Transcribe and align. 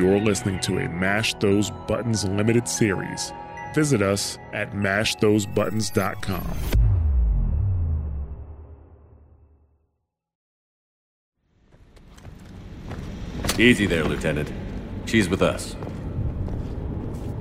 you're 0.00 0.18
listening 0.18 0.58
to 0.60 0.78
a 0.78 0.88
Mash 0.88 1.34
Those 1.34 1.70
Buttons 1.86 2.24
limited 2.24 2.66
series. 2.66 3.32
Visit 3.74 4.00
us 4.00 4.38
at 4.54 4.72
mashthosebuttons.com. 4.72 6.56
Easy 13.58 13.84
there, 13.84 14.04
Lieutenant. 14.04 14.50
She's 15.04 15.28
with 15.28 15.42
us. 15.42 15.76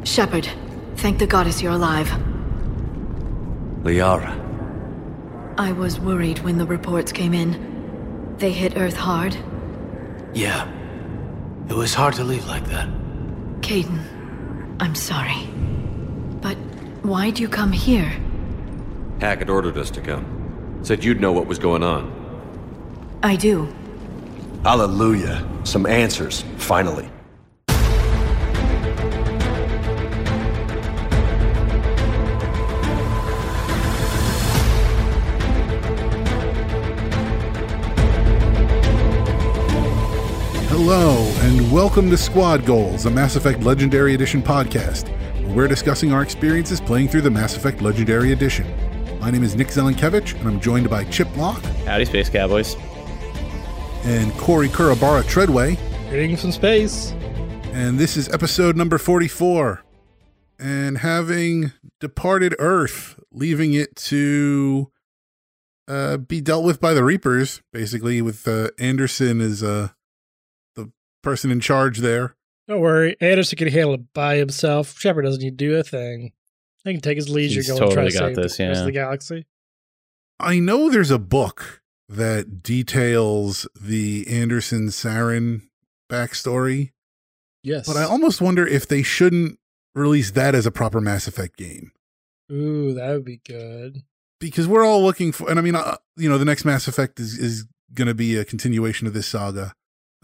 Shepard, 0.03 0.49
thank 0.97 1.17
the 1.17 1.27
goddess 1.27 1.61
you're 1.61 1.71
alive. 1.71 2.07
Liara. 3.83 4.35
I 5.57 5.71
was 5.71 5.97
worried 5.97 6.39
when 6.39 6.57
the 6.57 6.65
reports 6.65 7.13
came 7.13 7.33
in. 7.33 8.35
They 8.37 8.51
hit 8.51 8.75
Earth 8.75 8.97
hard. 8.97 9.37
Yeah. 10.33 10.69
It 11.69 11.75
was 11.75 11.93
hard 11.93 12.15
to 12.15 12.23
leave 12.23 12.47
like 12.47 12.65
that. 12.69 12.89
Kaidan, 13.61 13.99
I'm 14.79 14.95
sorry. 14.95 15.45
But 16.41 16.55
why'd 17.03 17.37
you 17.37 17.47
come 17.47 17.71
here? 17.71 18.11
Hackett 19.21 19.51
ordered 19.51 19.77
us 19.77 19.91
to 19.91 20.01
come. 20.01 20.79
Said 20.81 21.03
you'd 21.03 21.21
know 21.21 21.31
what 21.31 21.45
was 21.45 21.59
going 21.59 21.83
on. 21.83 22.11
I 23.21 23.35
do. 23.35 23.71
Hallelujah. 24.63 25.47
Some 25.63 25.85
answers, 25.85 26.43
finally. 26.57 27.07
Hello, 40.69 41.28
and 41.41 41.71
welcome 41.71 42.09
to 42.09 42.17
Squad 42.17 42.65
Goals, 42.65 43.05
a 43.05 43.09
Mass 43.09 43.35
Effect 43.35 43.61
Legendary 43.61 44.13
Edition 44.13 44.41
podcast, 44.41 45.07
where 45.45 45.55
we're 45.55 45.67
discussing 45.67 46.11
our 46.11 46.21
experiences 46.21 46.81
playing 46.81 47.07
through 47.07 47.21
the 47.21 47.29
Mass 47.31 47.55
Effect 47.55 47.81
Legendary 47.81 48.31
Edition. 48.31 48.67
My 49.19 49.31
name 49.31 49.43
is 49.43 49.55
Nick 49.55 49.67
Zelenkevich, 49.67 50.37
and 50.37 50.47
I'm 50.47 50.59
joined 50.59 50.89
by 50.89 51.05
Chip 51.05 51.33
Locke 51.37 51.63
Howdy, 51.85 52.05
Space 52.05 52.29
Cowboys. 52.29 52.75
and 54.05 54.31
Corey 54.33 54.67
Kurabara 54.69 55.27
Treadway, 55.27 55.77
Greetings 56.09 56.41
from 56.41 56.51
space. 56.51 57.11
and 57.73 57.97
this 57.99 58.17
is 58.17 58.29
episode 58.29 58.75
number 58.75 58.97
44. 58.97 59.83
And 60.61 60.97
having 60.97 61.71
departed 62.01 62.53
Earth, 62.59 63.17
leaving 63.31 63.73
it 63.73 63.95
to 63.95 64.91
uh, 65.87 66.17
be 66.17 66.41
dealt 66.41 66.65
with 66.65 66.81
by 66.81 66.93
the 66.93 67.03
Reapers, 67.03 67.61
basically, 67.71 68.21
with 68.21 68.45
uh, 68.47 68.69
Anderson 68.77 69.39
as 69.39 69.63
uh, 69.63 69.89
the 69.89 69.93
person 71.21 71.51
in 71.51 71.59
charge 71.59 71.99
there. 71.99 72.35
Don't 72.67 72.81
worry, 72.81 73.15
Anderson 73.19 73.57
can 73.57 73.67
handle 73.67 73.95
it 73.95 74.13
by 74.13 74.35
himself. 74.35 74.99
Shepard 74.99 75.25
doesn't 75.25 75.41
need 75.41 75.57
to 75.57 75.65
do 75.69 75.75
a 75.75 75.83
thing. 75.83 76.33
He 76.83 76.93
can 76.93 77.01
take 77.01 77.17
his 77.17 77.29
leisure, 77.29 77.59
He's 77.59 77.67
go 77.67 77.77
and 77.77 77.91
try 77.91 78.03
totally 78.05 78.11
to 78.11 78.19
got 78.19 78.27
save 78.27 78.35
this, 78.35 78.57
the 78.57 78.67
rest 78.67 78.77
yeah. 78.77 78.79
of 78.81 78.85
the 78.85 78.91
galaxy. 78.91 79.45
I 80.39 80.59
know 80.59 80.89
there's 80.89 81.11
a 81.11 81.19
book 81.19 81.81
that 82.07 82.63
details 82.63 83.67
the 83.79 84.25
Anderson 84.27 84.87
Saren 84.87 85.63
backstory, 86.09 86.91
Yes, 87.63 87.85
but 87.85 87.97
I 87.97 88.03
almost 88.03 88.39
wonder 88.39 88.65
if 88.65 88.87
they 88.87 89.03
shouldn't 89.03 89.59
release 89.93 90.31
that 90.31 90.55
as 90.55 90.65
a 90.65 90.71
proper 90.71 91.01
Mass 91.01 91.27
Effect 91.27 91.57
game 91.57 91.91
ooh, 92.51 92.93
that 92.93 93.11
would 93.11 93.25
be 93.25 93.41
good. 93.45 94.03
because 94.39 94.67
we're 94.67 94.85
all 94.85 95.03
looking 95.03 95.31
for. 95.31 95.49
And 95.49 95.59
I 95.59 95.61
mean, 95.61 95.75
uh, 95.75 95.97
you 96.15 96.29
know, 96.29 96.37
the 96.37 96.45
next 96.45 96.65
Mass 96.65 96.87
Effect 96.87 97.19
is 97.19 97.37
is 97.37 97.65
going 97.93 98.07
to 98.07 98.13
be 98.13 98.35
a 98.35 98.45
continuation 98.45 99.07
of 99.07 99.13
this 99.13 99.27
saga, 99.27 99.73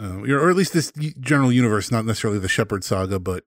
uh, 0.02 0.22
or 0.22 0.50
at 0.50 0.56
least 0.56 0.74
this 0.74 0.92
general 1.20 1.52
universe, 1.52 1.92
not 1.92 2.06
necessarily 2.06 2.40
the 2.40 2.48
Shepard 2.50 2.84
saga, 2.84 3.20
but. 3.20 3.44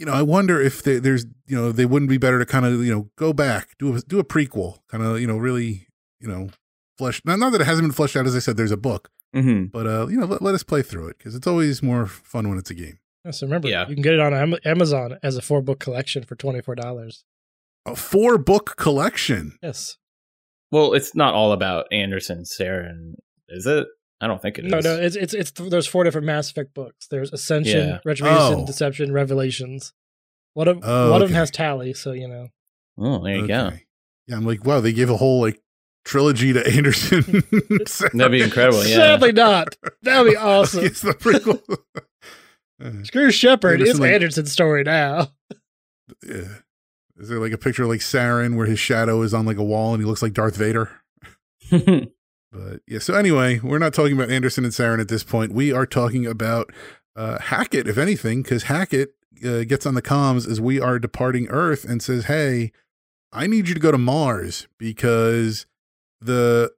You 0.00 0.06
know, 0.06 0.12
I 0.12 0.22
wonder 0.22 0.60
if 0.62 0.80
there, 0.84 1.00
there's, 1.00 1.26
you 1.48 1.56
know, 1.56 1.72
they 1.72 1.84
wouldn't 1.84 2.08
be 2.08 2.18
better 2.18 2.38
to 2.38 2.46
kind 2.46 2.64
of, 2.64 2.84
you 2.84 2.94
know, 2.94 3.10
go 3.16 3.32
back, 3.32 3.70
do 3.80 3.96
a, 3.96 4.00
do 4.00 4.20
a 4.20 4.24
prequel, 4.24 4.78
kind 4.88 5.02
of, 5.02 5.20
you 5.20 5.26
know, 5.26 5.36
really, 5.36 5.88
you 6.20 6.28
know, 6.28 6.50
flesh. 6.96 7.20
Not, 7.24 7.40
not 7.40 7.50
that 7.50 7.60
it 7.62 7.64
hasn't 7.64 7.82
been 7.88 7.92
fleshed 7.92 8.14
out, 8.14 8.24
as 8.24 8.36
I 8.36 8.38
said, 8.38 8.56
there's 8.56 8.70
a 8.70 8.76
book, 8.76 9.10
Mm-hmm. 9.34 9.64
but 9.72 9.88
uh, 9.88 10.06
you 10.06 10.16
know, 10.20 10.26
let, 10.26 10.40
let 10.40 10.54
us 10.54 10.62
play 10.62 10.82
through 10.82 11.08
it 11.08 11.18
because 11.18 11.34
it's 11.34 11.48
always 11.48 11.82
more 11.82 12.06
fun 12.06 12.48
when 12.48 12.58
it's 12.58 12.70
a 12.70 12.74
game. 12.74 13.00
So 13.32 13.44
remember, 13.44 13.66
Yeah. 13.68 13.88
you 13.88 13.94
can 13.96 14.02
get 14.04 14.12
it 14.14 14.20
on 14.20 14.56
Amazon 14.64 15.18
as 15.24 15.36
a 15.36 15.42
four 15.42 15.62
book 15.62 15.80
collection 15.80 16.22
for 16.22 16.36
twenty 16.36 16.62
four 16.62 16.76
dollars. 16.76 17.24
A 17.84 17.96
four 17.96 18.38
book 18.38 18.76
collection. 18.76 19.58
Yes, 19.64 19.96
Well, 20.70 20.94
it's 20.94 21.16
not 21.16 21.34
all 21.34 21.50
about 21.50 21.86
Anderson, 21.90 22.44
Saren, 22.44 23.14
is 23.48 23.66
it? 23.66 23.88
I 24.20 24.26
don't 24.26 24.42
think 24.42 24.58
it 24.58 24.64
is. 24.64 24.70
no, 24.72 24.80
no, 24.80 24.96
it's 24.96 25.14
it's 25.16 25.32
it's 25.34 25.50
there's 25.52 25.86
four 25.86 26.02
different 26.04 26.26
Mass 26.26 26.50
Effect 26.50 26.74
books. 26.74 27.06
There's 27.08 27.32
Ascension, 27.32 27.88
Yeah. 27.88 27.98
Retribution, 28.04 28.60
Oh. 28.60 28.66
Deception, 28.66 29.12
Revelations. 29.12 29.92
One 30.54 30.66
of 30.68 30.80
Oh, 30.82 31.12
one 31.12 31.22
of 31.22 31.28
them 31.28 31.36
has 31.36 31.50
Tali, 31.50 31.94
so 31.94 32.12
you 32.12 32.26
know. 32.26 32.48
Oh, 32.98 33.22
there 33.22 33.36
you 33.36 33.46
go. 33.46 33.70
Yeah, 34.26 34.36
I'm 34.36 34.44
like, 34.44 34.64
wow, 34.64 34.80
they 34.80 34.92
gave 34.92 35.08
a 35.08 35.16
whole 35.16 35.40
like 35.40 35.60
trilogy 36.04 36.52
to 36.52 36.66
Anderson. 36.76 37.22
That'd 38.14 38.32
be 38.32 38.42
incredible. 38.42 38.84
Yeah. 38.84 38.96
Sadly, 38.96 39.32
not. 39.32 39.76
That 40.02 40.22
would 40.22 40.30
be 40.30 40.36
awesome. 40.36 40.84
it's 40.84 41.00
the 41.00 41.12
prequel. 41.12 41.62
Uh, 42.82 43.04
Screw 43.04 43.30
Shepard. 43.30 43.74
Anderson, 43.74 43.90
It's 43.90 44.00
like- 44.00 44.12
Anderson's 44.12 44.52
story 44.52 44.82
now. 44.84 45.28
yeah. 46.26 46.44
Is 47.16 47.28
there 47.28 47.38
like 47.40 47.52
a 47.52 47.58
picture 47.58 47.82
of 47.84 47.88
like 47.88 48.00
Saren 48.00 48.56
where 48.56 48.66
his 48.66 48.78
shadow 48.78 49.22
is 49.22 49.34
on 49.34 49.44
like 49.46 49.56
a 49.58 49.64
wall 49.64 49.92
and 49.94 50.00
he 50.02 50.06
looks 50.06 50.22
like 50.22 50.32
Darth 50.32 50.56
Vader? 50.56 50.90
But 52.52 52.80
yeah, 52.86 52.98
so 52.98 53.14
anyway, 53.14 53.60
we're 53.62 53.78
not 53.78 53.94
talking 53.94 54.14
about 54.14 54.30
Anderson 54.30 54.64
and 54.64 54.72
Saren 54.72 55.00
at 55.00 55.08
this 55.08 55.22
point. 55.22 55.52
We 55.52 55.72
are 55.72 55.86
talking 55.86 56.26
about 56.26 56.72
uh, 57.14 57.38
Hackett, 57.38 57.86
if 57.86 57.98
anything, 57.98 58.42
because 58.42 58.64
Hackett 58.64 59.14
uh, 59.44 59.64
gets 59.64 59.84
on 59.86 59.94
the 59.94 60.02
comms 60.02 60.48
as 60.48 60.60
we 60.60 60.80
are 60.80 60.98
departing 60.98 61.48
Earth 61.48 61.84
and 61.84 62.02
says, 62.02 62.24
Hey, 62.24 62.72
I 63.32 63.46
need 63.46 63.68
you 63.68 63.74
to 63.74 63.80
go 63.80 63.92
to 63.92 63.98
Mars 63.98 64.66
because 64.78 65.66
the. 66.20 66.72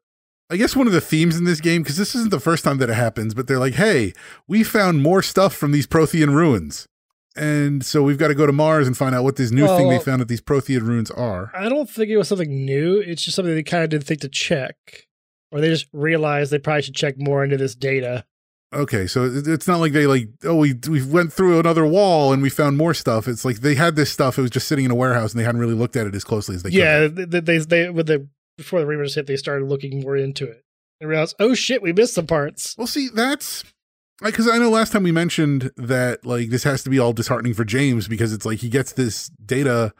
I 0.52 0.56
guess 0.56 0.74
one 0.74 0.88
of 0.88 0.92
the 0.92 1.00
themes 1.00 1.36
in 1.36 1.44
this 1.44 1.60
game, 1.60 1.82
because 1.82 1.96
this 1.96 2.12
isn't 2.16 2.32
the 2.32 2.40
first 2.40 2.64
time 2.64 2.78
that 2.78 2.90
it 2.90 2.94
happens, 2.94 3.34
but 3.34 3.46
they're 3.46 3.60
like, 3.60 3.74
hey, 3.74 4.12
we 4.48 4.64
found 4.64 5.00
more 5.00 5.22
stuff 5.22 5.54
from 5.54 5.70
these 5.70 5.86
Prothean 5.86 6.34
ruins. 6.34 6.88
And 7.36 7.84
so 7.86 8.02
we've 8.02 8.18
got 8.18 8.28
to 8.28 8.34
go 8.34 8.46
to 8.46 8.52
Mars 8.52 8.88
and 8.88 8.96
find 8.98 9.14
out 9.14 9.22
what 9.22 9.36
this 9.36 9.52
new 9.52 9.68
thing 9.68 9.88
they 9.88 10.00
found 10.00 10.20
at 10.20 10.26
these 10.26 10.40
Prothean 10.40 10.80
ruins 10.80 11.08
are. 11.12 11.52
I 11.54 11.68
don't 11.68 11.88
think 11.88 12.10
it 12.10 12.16
was 12.16 12.26
something 12.26 12.64
new. 12.64 12.98
It's 12.98 13.22
just 13.22 13.36
something 13.36 13.54
they 13.54 13.62
kind 13.62 13.84
of 13.84 13.90
didn't 13.90 14.06
think 14.06 14.22
to 14.22 14.28
check. 14.28 15.06
Or 15.52 15.60
they 15.60 15.68
just 15.68 15.88
realized 15.92 16.52
they 16.52 16.58
probably 16.58 16.82
should 16.82 16.94
check 16.94 17.18
more 17.18 17.42
into 17.42 17.56
this 17.56 17.74
data. 17.74 18.24
Okay, 18.72 19.08
so 19.08 19.24
it's 19.24 19.66
not 19.66 19.80
like 19.80 19.92
they 19.92 20.06
like 20.06 20.28
oh 20.44 20.54
we 20.54 20.74
we 20.88 21.04
went 21.04 21.32
through 21.32 21.58
another 21.58 21.84
wall 21.84 22.32
and 22.32 22.40
we 22.40 22.50
found 22.50 22.76
more 22.76 22.94
stuff. 22.94 23.26
It's 23.26 23.44
like 23.44 23.60
they 23.60 23.74
had 23.74 23.96
this 23.96 24.12
stuff. 24.12 24.38
It 24.38 24.42
was 24.42 24.50
just 24.50 24.68
sitting 24.68 24.84
in 24.84 24.92
a 24.92 24.94
warehouse 24.94 25.32
and 25.32 25.40
they 25.40 25.44
hadn't 25.44 25.60
really 25.60 25.74
looked 25.74 25.96
at 25.96 26.06
it 26.06 26.14
as 26.14 26.22
closely 26.22 26.54
as 26.54 26.62
they 26.62 26.70
could. 26.70 26.78
yeah, 26.78 27.08
they, 27.08 27.24
they, 27.24 27.40
they, 27.40 27.58
they 27.58 27.90
with 27.90 28.06
the 28.06 28.28
before 28.56 28.78
the 28.80 28.86
Reapers 28.86 29.16
hit, 29.16 29.26
they 29.26 29.36
started 29.36 29.66
looking 29.66 30.00
more 30.00 30.16
into 30.16 30.44
it. 30.44 30.64
They 31.00 31.06
realized, 31.06 31.34
oh 31.40 31.54
shit, 31.54 31.82
we 31.82 31.92
missed 31.92 32.14
some 32.14 32.26
parts. 32.26 32.76
Well, 32.78 32.86
see, 32.86 33.08
that's 33.08 33.64
because 34.22 34.48
I 34.48 34.58
know 34.58 34.70
last 34.70 34.92
time 34.92 35.02
we 35.02 35.12
mentioned 35.12 35.72
that 35.76 36.24
like 36.24 36.50
this 36.50 36.62
has 36.64 36.84
to 36.84 36.90
be 36.90 36.98
all 36.98 37.12
disheartening 37.12 37.54
for 37.54 37.64
James 37.64 38.06
because 38.06 38.32
it's 38.32 38.44
like 38.46 38.58
he 38.58 38.68
gets 38.68 38.92
this 38.92 39.30
data, 39.44 39.94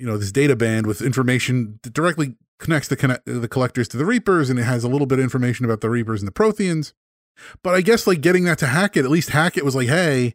you 0.00 0.06
know, 0.06 0.16
this 0.16 0.32
data 0.32 0.56
band 0.56 0.86
with 0.86 1.02
information 1.02 1.78
that 1.82 1.92
directly 1.92 2.34
connects 2.58 2.88
the 2.88 2.96
connect, 2.96 3.26
the 3.26 3.48
collectors 3.48 3.86
to 3.88 3.98
the 3.98 4.06
Reapers, 4.06 4.48
and 4.48 4.58
it 4.58 4.62
has 4.62 4.82
a 4.82 4.88
little 4.88 5.06
bit 5.06 5.18
of 5.18 5.22
information 5.22 5.66
about 5.66 5.82
the 5.82 5.90
Reapers 5.90 6.22
and 6.22 6.26
the 6.26 6.32
Protheans. 6.32 6.94
But 7.62 7.74
I 7.74 7.82
guess 7.82 8.06
like 8.06 8.22
getting 8.22 8.44
that 8.44 8.58
to 8.58 8.66
Hackett, 8.66 9.04
at 9.04 9.10
least 9.10 9.28
Hackett 9.28 9.64
was 9.64 9.76
like, 9.76 9.88
hey, 9.88 10.34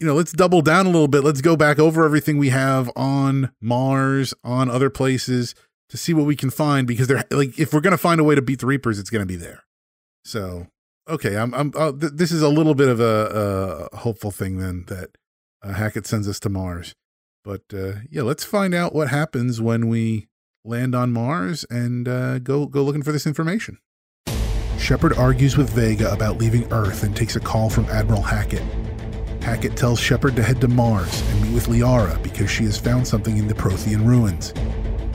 you 0.00 0.06
know, 0.06 0.14
let's 0.14 0.32
double 0.32 0.60
down 0.60 0.86
a 0.86 0.90
little 0.90 1.08
bit. 1.08 1.22
Let's 1.22 1.40
go 1.40 1.56
back 1.56 1.78
over 1.78 2.04
everything 2.04 2.36
we 2.36 2.48
have 2.48 2.90
on 2.96 3.52
Mars, 3.60 4.34
on 4.42 4.68
other 4.68 4.90
places 4.90 5.54
to 5.88 5.96
see 5.96 6.12
what 6.12 6.26
we 6.26 6.34
can 6.34 6.50
find 6.50 6.86
because 6.86 7.06
they're 7.06 7.24
like, 7.30 7.58
if 7.58 7.72
we're 7.72 7.80
gonna 7.80 7.96
find 7.96 8.20
a 8.20 8.24
way 8.24 8.34
to 8.34 8.42
beat 8.42 8.58
the 8.58 8.66
Reapers, 8.66 8.98
it's 8.98 9.10
gonna 9.10 9.24
be 9.24 9.36
there. 9.36 9.62
So 10.24 10.66
okay, 11.08 11.36
I'm 11.36 11.54
I'm 11.54 11.72
uh, 11.76 11.92
th- 11.92 12.14
this 12.14 12.32
is 12.32 12.42
a 12.42 12.48
little 12.48 12.74
bit 12.74 12.88
of 12.88 12.98
a, 12.98 13.88
a 13.92 13.96
hopeful 13.98 14.32
thing 14.32 14.58
then 14.58 14.84
that 14.88 15.10
uh, 15.62 15.74
Hackett 15.74 16.06
sends 16.06 16.28
us 16.28 16.40
to 16.40 16.48
Mars. 16.48 16.94
But 17.44 17.62
uh, 17.72 18.00
yeah, 18.10 18.22
let's 18.22 18.42
find 18.42 18.74
out 18.74 18.94
what 18.94 19.08
happens 19.08 19.60
when 19.60 19.88
we 19.88 20.28
land 20.64 20.94
on 20.94 21.12
Mars 21.12 21.64
and 21.68 22.08
uh, 22.08 22.38
go 22.38 22.66
go 22.66 22.82
looking 22.82 23.02
for 23.02 23.12
this 23.12 23.26
information. 23.26 23.78
Shepard 24.78 25.12
argues 25.16 25.56
with 25.56 25.70
Vega 25.70 26.12
about 26.12 26.38
leaving 26.38 26.70
Earth 26.72 27.04
and 27.04 27.14
takes 27.14 27.36
a 27.36 27.40
call 27.40 27.70
from 27.70 27.84
Admiral 27.86 28.22
Hackett. 28.22 28.62
Hackett 29.42 29.76
tells 29.76 30.00
Shepard 30.00 30.36
to 30.36 30.42
head 30.42 30.60
to 30.62 30.68
Mars 30.68 31.22
and 31.30 31.42
meet 31.42 31.54
with 31.54 31.66
Liara 31.66 32.20
because 32.22 32.50
she 32.50 32.64
has 32.64 32.78
found 32.78 33.06
something 33.06 33.36
in 33.36 33.46
the 33.46 33.54
Prothean 33.54 34.06
ruins. 34.06 34.54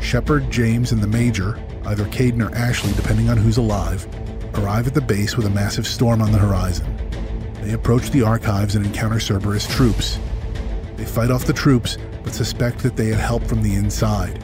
Shepard, 0.01 0.49
James, 0.51 0.91
and 0.91 1.01
the 1.01 1.07
Major, 1.07 1.59
either 1.87 2.05
Kaidan 2.05 2.47
or 2.47 2.55
Ashley 2.55 2.93
depending 2.93 3.29
on 3.29 3.37
who's 3.37 3.57
alive, 3.57 4.07
arrive 4.55 4.85
at 4.85 4.93
the 4.93 5.01
base 5.01 5.35
with 5.35 5.47
a 5.47 5.49
massive 5.49 5.87
storm 5.87 6.21
on 6.21 6.31
the 6.31 6.37
horizon. 6.37 6.95
They 7.61 7.73
approach 7.73 8.11
the 8.11 8.21
archives 8.21 8.75
and 8.75 8.85
encounter 8.85 9.19
Cerberus 9.19 9.67
troops. 9.67 10.19
They 10.95 11.05
fight 11.05 11.31
off 11.31 11.45
the 11.45 11.53
troops, 11.53 11.97
but 12.23 12.33
suspect 12.33 12.79
that 12.79 12.95
they 12.95 13.07
had 13.07 13.19
help 13.19 13.43
from 13.43 13.61
the 13.61 13.75
inside. 13.75 14.43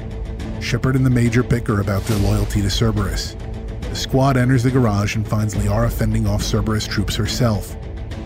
Shepard 0.62 0.96
and 0.96 1.06
the 1.06 1.10
Major 1.10 1.44
bicker 1.44 1.82
about 1.82 2.04
their 2.04 2.18
loyalty 2.20 2.62
to 2.62 2.70
Cerberus. 2.70 3.36
The 3.82 3.96
squad 3.96 4.38
enters 4.38 4.64
the 4.64 4.72
garage 4.72 5.16
and 5.16 5.28
finds 5.28 5.56
Liara 5.56 5.92
fending 5.92 6.28
off 6.28 6.42
Cerberus 6.42 6.88
troops 6.88 7.16
herself. 7.16 7.76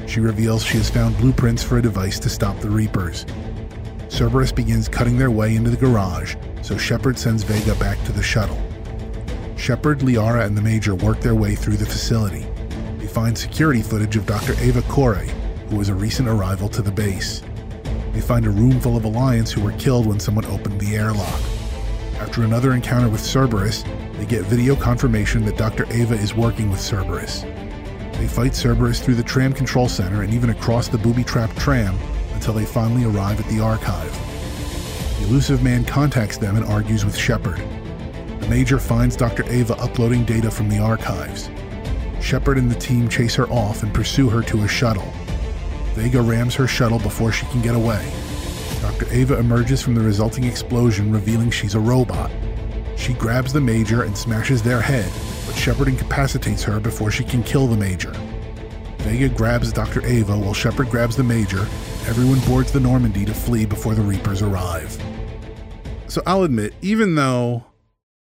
She 0.07 0.19
reveals 0.19 0.63
she 0.63 0.78
has 0.78 0.90
found 0.90 1.18
blueprints 1.18 1.63
for 1.63 1.78
a 1.78 1.81
device 1.81 2.19
to 2.19 2.30
stop 2.30 2.60
the 2.60 2.69
Reapers. 2.69 3.25
Cerberus 4.07 4.51
begins 4.51 4.88
cutting 4.88 5.18
their 5.18 5.30
way 5.30 5.56
into 5.56 5.69
the 5.69 5.78
garage, 5.78 6.36
so 6.62 6.78
Shepard 6.78 7.19
sends 7.19 7.44
Vega 7.44 7.75
back 7.75 8.04
to 8.06 8.12
the 8.12 8.24
shuttle. 8.24 8.60
Shepard, 9.56 10.00
Liara, 10.00 10.46
and 10.46 10.57
the 10.57 10.62
Major 10.62 10.96
work 10.96 11.19
their 11.19 11.36
way 11.36 11.54
through 11.54 11.78
the 11.78 11.86
facility. 11.86 12.48
They 12.98 13.07
find 13.07 13.38
security 13.38 13.81
footage 13.81 14.16
of 14.16 14.25
Dr. 14.25 14.56
Ava 14.60 14.81
Corey, 14.84 15.30
who 15.69 15.75
was 15.75 15.90
a 15.90 15.94
recent 15.94 16.28
arrival 16.28 16.69
to 16.69 16.81
the 16.81 16.92
base. 16.92 17.44
They 18.14 18.22
find 18.22 18.46
a 18.46 18.50
room 18.50 18.80
full 18.80 18.98
of 18.98 19.06
Alliance 19.06 19.52
who 19.52 19.62
were 19.62 19.72
killed 19.74 20.06
when 20.06 20.20
someone 20.20 20.46
opened 20.46 20.80
the 20.80 20.96
airlock. 20.96 21.42
After 22.20 22.44
another 22.44 22.74
encounter 22.74 23.10
with 23.10 23.22
Cerberus, 23.22 23.84
they 24.14 24.26
get 24.26 24.44
video 24.46 24.76
confirmation 24.76 25.46
that 25.46 25.58
Dr. 25.58 25.86
Ava 25.90 26.16
is 26.16 26.36
working 26.36 26.70
with 26.70 26.82
Cerberus. 26.82 27.44
They 28.18 28.28
fight 28.28 28.54
Cerberus 28.54 29.00
through 29.00 29.16
the 29.16 29.24
tram 29.24 29.54
control 29.54 29.88
center 29.88 30.24
and 30.24 30.34
even 30.34 30.50
across 30.50 30.90
the 30.90 30.98
booby 30.98 31.24
trapped 31.24 31.58
tram 31.58 31.98
until 32.34 32.54
they 32.54 32.66
finally 32.66 33.06
arrive 33.06 33.40
at 33.40 33.46
the 33.48 33.62
archive. 33.62 34.12
The 35.20 35.26
Illusive 35.26 35.64
Man 35.64 35.86
contacts 35.86 36.38
them 36.38 36.58
and 36.58 36.66
argues 36.66 37.06
with 37.06 37.16
Shepard. 37.16 37.62
The 38.42 38.48
Major 38.48 38.80
finds 38.80 39.16
Dr. 39.16 39.44
Ava 39.50 39.76
uploading 39.76 40.26
data 40.26 40.52
from 40.52 40.68
the 40.68 40.80
archives. 40.80 41.50
Shepard 42.22 42.58
and 42.58 42.70
the 42.70 42.80
team 42.80 43.08
chase 43.08 43.36
her 43.36 43.48
off 43.50 43.84
and 43.84 43.94
pursue 43.94 44.30
her 44.30 44.42
to 44.44 44.64
a 44.64 44.68
shuttle. 44.68 45.14
Vega 46.00 46.22
rams 46.22 46.56
her 46.56 46.66
shuttle 46.66 46.98
before 46.98 47.30
she 47.30 47.46
can 47.48 47.62
get 47.62 47.75
away. 47.75 48.10
Dr. 48.80 49.06
Ava 49.12 49.38
emerges 49.38 49.81
from 49.81 49.96
the 49.96 50.01
resulting 50.01 50.46
explosion, 50.46 51.12
revealing 51.12 51.51
she's 51.51 51.75
a 51.75 51.80
robot. 51.80 52.31
She 52.96 53.13
grabs 53.16 53.51
the 53.51 53.60
Major 53.60 54.04
and 54.04 54.18
smashes 54.18 54.63
their 54.63 54.80
head, 54.80 55.12
but 55.46 55.57
Shepard 55.57 55.90
incapacitates 55.90 56.63
her 56.63 56.80
before 56.80 57.12
she 57.12 57.25
can 57.25 57.44
kill 57.44 57.68
the 57.68 57.75
Major. 57.75 58.12
Vega 59.00 59.28
grabs 59.28 59.74
Dr. 59.74 60.01
Ava 60.06 60.38
while 60.38 60.54
Shepard 60.54 60.90
grabs 60.90 61.18
the 61.18 61.24
Major. 61.24 61.68
Everyone 62.07 62.40
boards 62.48 62.72
the 62.72 62.80
Normandy 62.80 63.25
to 63.25 63.34
flee 63.34 63.66
before 63.66 63.94
the 63.94 64.01
Reapers 64.01 64.42
arrive. 64.42 64.98
So 66.07 66.22
I'll 66.25 66.44
admit, 66.44 66.75
even 66.81 67.16
though 67.16 67.66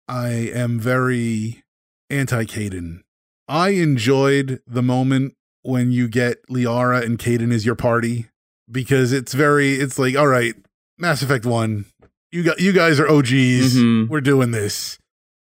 I 0.08 0.30
am 0.54 0.80
very 0.80 1.64
anti 2.08 2.44
Kaidan, 2.44 3.02
I 3.46 3.70
enjoyed 3.70 4.62
the 4.66 4.82
moment 4.82 5.34
when 5.68 5.92
you 5.92 6.08
get 6.08 6.38
Liara 6.48 7.04
and 7.04 7.18
Kaidan 7.18 7.52
as 7.52 7.66
your 7.66 7.74
party 7.74 8.26
because 8.70 9.12
it's 9.12 9.34
very, 9.34 9.74
it's 9.74 9.98
like, 9.98 10.16
all 10.16 10.26
right, 10.26 10.54
Mass 10.96 11.20
Effect 11.22 11.44
1, 11.44 11.84
you 12.32 12.42
got 12.42 12.58
you 12.60 12.72
guys 12.72 12.98
are 13.00 13.08
OGs. 13.08 13.76
Mhm. 13.76 14.08
We're 14.08 14.20
doing 14.20 14.50
this. 14.50 14.98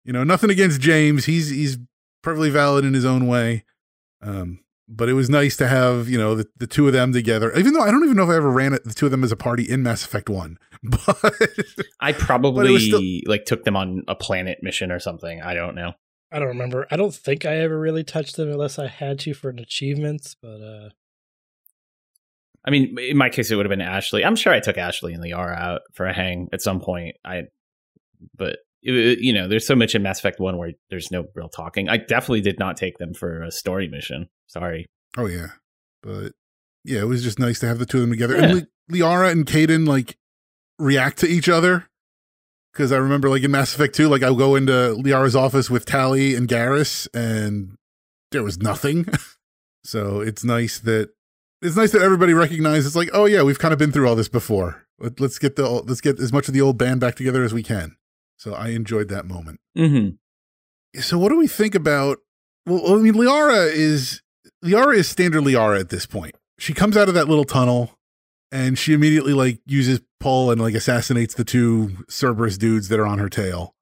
You 0.04 0.12
know, 0.12 0.24
nothing 0.24 0.50
against 0.50 0.80
James. 0.80 1.24
He's 1.24 1.48
he's 1.50 1.78
perfectly 2.22 2.50
valid 2.50 2.84
in 2.84 2.94
his 2.94 3.04
own 3.04 3.26
way. 3.26 3.64
Um, 4.22 4.60
but 4.88 5.08
it 5.08 5.14
was 5.14 5.30
nice 5.30 5.56
to 5.56 5.68
have 5.68 6.08
you 6.08 6.18
know 6.18 6.34
the, 6.34 6.46
the 6.56 6.66
two 6.66 6.86
of 6.86 6.92
them 6.92 7.12
together. 7.12 7.52
Even 7.56 7.72
though 7.74 7.80
I 7.82 7.90
don't 7.90 8.04
even 8.04 8.16
know 8.16 8.24
if 8.24 8.30
I 8.30 8.36
ever 8.36 8.50
ran 8.50 8.72
it, 8.74 8.84
the 8.84 8.92
two 8.94 9.06
of 9.06 9.10
them 9.12 9.22
as 9.24 9.32
a 9.32 9.36
party 9.36 9.62
in 9.68 9.82
Mass 9.82 10.04
Effect 10.04 10.28
One. 10.28 10.58
But 10.82 11.32
I 12.00 12.12
probably 12.18 12.70
was 12.70 12.84
still- 12.86 13.00
like 13.26 13.44
took 13.46 13.64
them 13.64 13.76
on 13.76 14.02
a 14.08 14.14
planet 14.14 14.58
mission 14.62 14.92
or 14.92 14.98
something. 14.98 15.40
I 15.42 15.54
don't 15.54 15.74
know. 15.74 15.92
I 16.34 16.38
don't 16.40 16.48
remember. 16.48 16.86
I 16.90 16.96
don't 16.96 17.14
think 17.14 17.44
I 17.46 17.58
ever 17.58 17.78
really 17.78 18.04
touched 18.04 18.36
them 18.36 18.50
unless 18.50 18.78
I 18.78 18.88
had 18.88 19.20
to 19.20 19.32
for 19.34 19.48
an 19.50 19.58
achievement. 19.60 20.34
But 20.42 20.60
uh, 20.60 20.88
I 22.66 22.70
mean, 22.70 22.98
in 22.98 23.16
my 23.16 23.28
case, 23.28 23.50
it 23.50 23.56
would 23.56 23.66
have 23.66 23.70
been 23.70 23.80
Ashley. 23.80 24.24
I'm 24.24 24.36
sure 24.36 24.52
I 24.52 24.60
took 24.60 24.76
Ashley 24.78 25.12
and 25.12 25.22
Liara 25.22 25.56
out 25.58 25.82
for 25.92 26.06
a 26.06 26.12
hang 26.14 26.48
at 26.52 26.60
some 26.62 26.80
point. 26.80 27.16
I, 27.24 27.42
but 28.36 28.56
it- 28.82 28.94
it- 28.94 29.18
you 29.20 29.32
know, 29.32 29.48
there's 29.48 29.66
so 29.66 29.76
much 29.76 29.94
in 29.94 30.02
Mass 30.02 30.18
Effect 30.18 30.40
One 30.40 30.56
where 30.58 30.72
there's 30.90 31.10
no 31.10 31.24
real 31.34 31.48
talking. 31.48 31.88
I 31.88 31.98
definitely 31.98 32.40
did 32.40 32.58
not 32.58 32.76
take 32.76 32.98
them 32.98 33.14
for 33.14 33.42
a 33.42 33.50
story 33.50 33.88
mission. 33.88 34.28
Sorry. 34.46 34.86
oh 35.16 35.26
yeah, 35.26 35.48
but 36.02 36.32
yeah, 36.84 37.00
it 37.00 37.06
was 37.06 37.22
just 37.22 37.38
nice 37.38 37.60
to 37.60 37.66
have 37.66 37.78
the 37.78 37.86
two 37.86 37.98
of 37.98 38.02
them 38.02 38.10
together. 38.10 38.36
And 38.36 38.54
Li- 38.54 38.66
Liara 39.00 39.30
and 39.30 39.46
Kaidan 39.46 39.86
like 39.86 40.16
react 40.78 41.18
to 41.18 41.26
each 41.28 41.48
other. 41.48 41.86
Because 42.74 42.90
I 42.90 42.96
remember, 42.96 43.30
like 43.30 43.44
in 43.44 43.52
Mass 43.52 43.74
Effect 43.74 43.94
2, 43.94 44.08
like 44.08 44.24
I'll 44.24 44.34
go 44.34 44.56
into 44.56 44.72
Liara's 44.72 45.36
office 45.36 45.70
with 45.70 45.86
Tali 45.86 46.34
and 46.34 46.48
Garrus, 46.48 47.06
and 47.14 47.76
there 48.32 48.42
was 48.42 48.58
nothing. 48.58 49.06
so 49.84 50.20
it's 50.20 50.42
nice 50.42 50.80
that 50.80 51.10
it's 51.62 51.76
nice 51.76 51.92
that 51.92 52.02
everybody 52.02 52.34
recognizes, 52.34 52.96
like, 52.96 53.10
oh 53.12 53.26
yeah, 53.26 53.42
we've 53.42 53.60
kind 53.60 53.72
of 53.72 53.78
been 53.78 53.92
through 53.92 54.08
all 54.08 54.16
this 54.16 54.28
before. 54.28 54.84
Let, 54.98 55.20
let's 55.20 55.38
get 55.38 55.56
the 55.56 55.68
let's 55.68 56.00
get 56.00 56.18
as 56.18 56.32
much 56.32 56.48
of 56.48 56.54
the 56.54 56.60
old 56.60 56.76
band 56.76 57.00
back 57.00 57.14
together 57.14 57.44
as 57.44 57.54
we 57.54 57.62
can. 57.62 57.96
So 58.36 58.54
I 58.54 58.68
enjoyed 58.70 59.08
that 59.08 59.24
moment. 59.24 59.60
Mm-hmm. 59.78 61.00
So 61.00 61.18
what 61.18 61.28
do 61.28 61.36
we 61.36 61.46
think 61.46 61.74
about? 61.74 62.18
Well, 62.66 62.94
I 62.94 62.96
mean, 63.00 63.14
Liara 63.14 63.70
is 63.72 64.20
Liara 64.64 64.96
is 64.96 65.08
standard 65.08 65.42
Liara 65.42 65.78
at 65.78 65.90
this 65.90 66.06
point. 66.06 66.36
She 66.58 66.74
comes 66.74 66.96
out 66.96 67.08
of 67.08 67.14
that 67.14 67.28
little 67.28 67.44
tunnel, 67.44 67.98
and 68.54 68.78
she 68.78 68.92
immediately 68.94 69.32
like 69.34 69.58
uses 69.66 70.00
pull 70.20 70.50
and 70.50 70.60
like 70.60 70.74
assassinates 70.74 71.34
the 71.34 71.44
two 71.44 71.90
Cerberus 72.08 72.56
dudes 72.56 72.88
that 72.88 72.98
are 73.00 73.06
on 73.06 73.18
her 73.18 73.28
tail. 73.28 73.74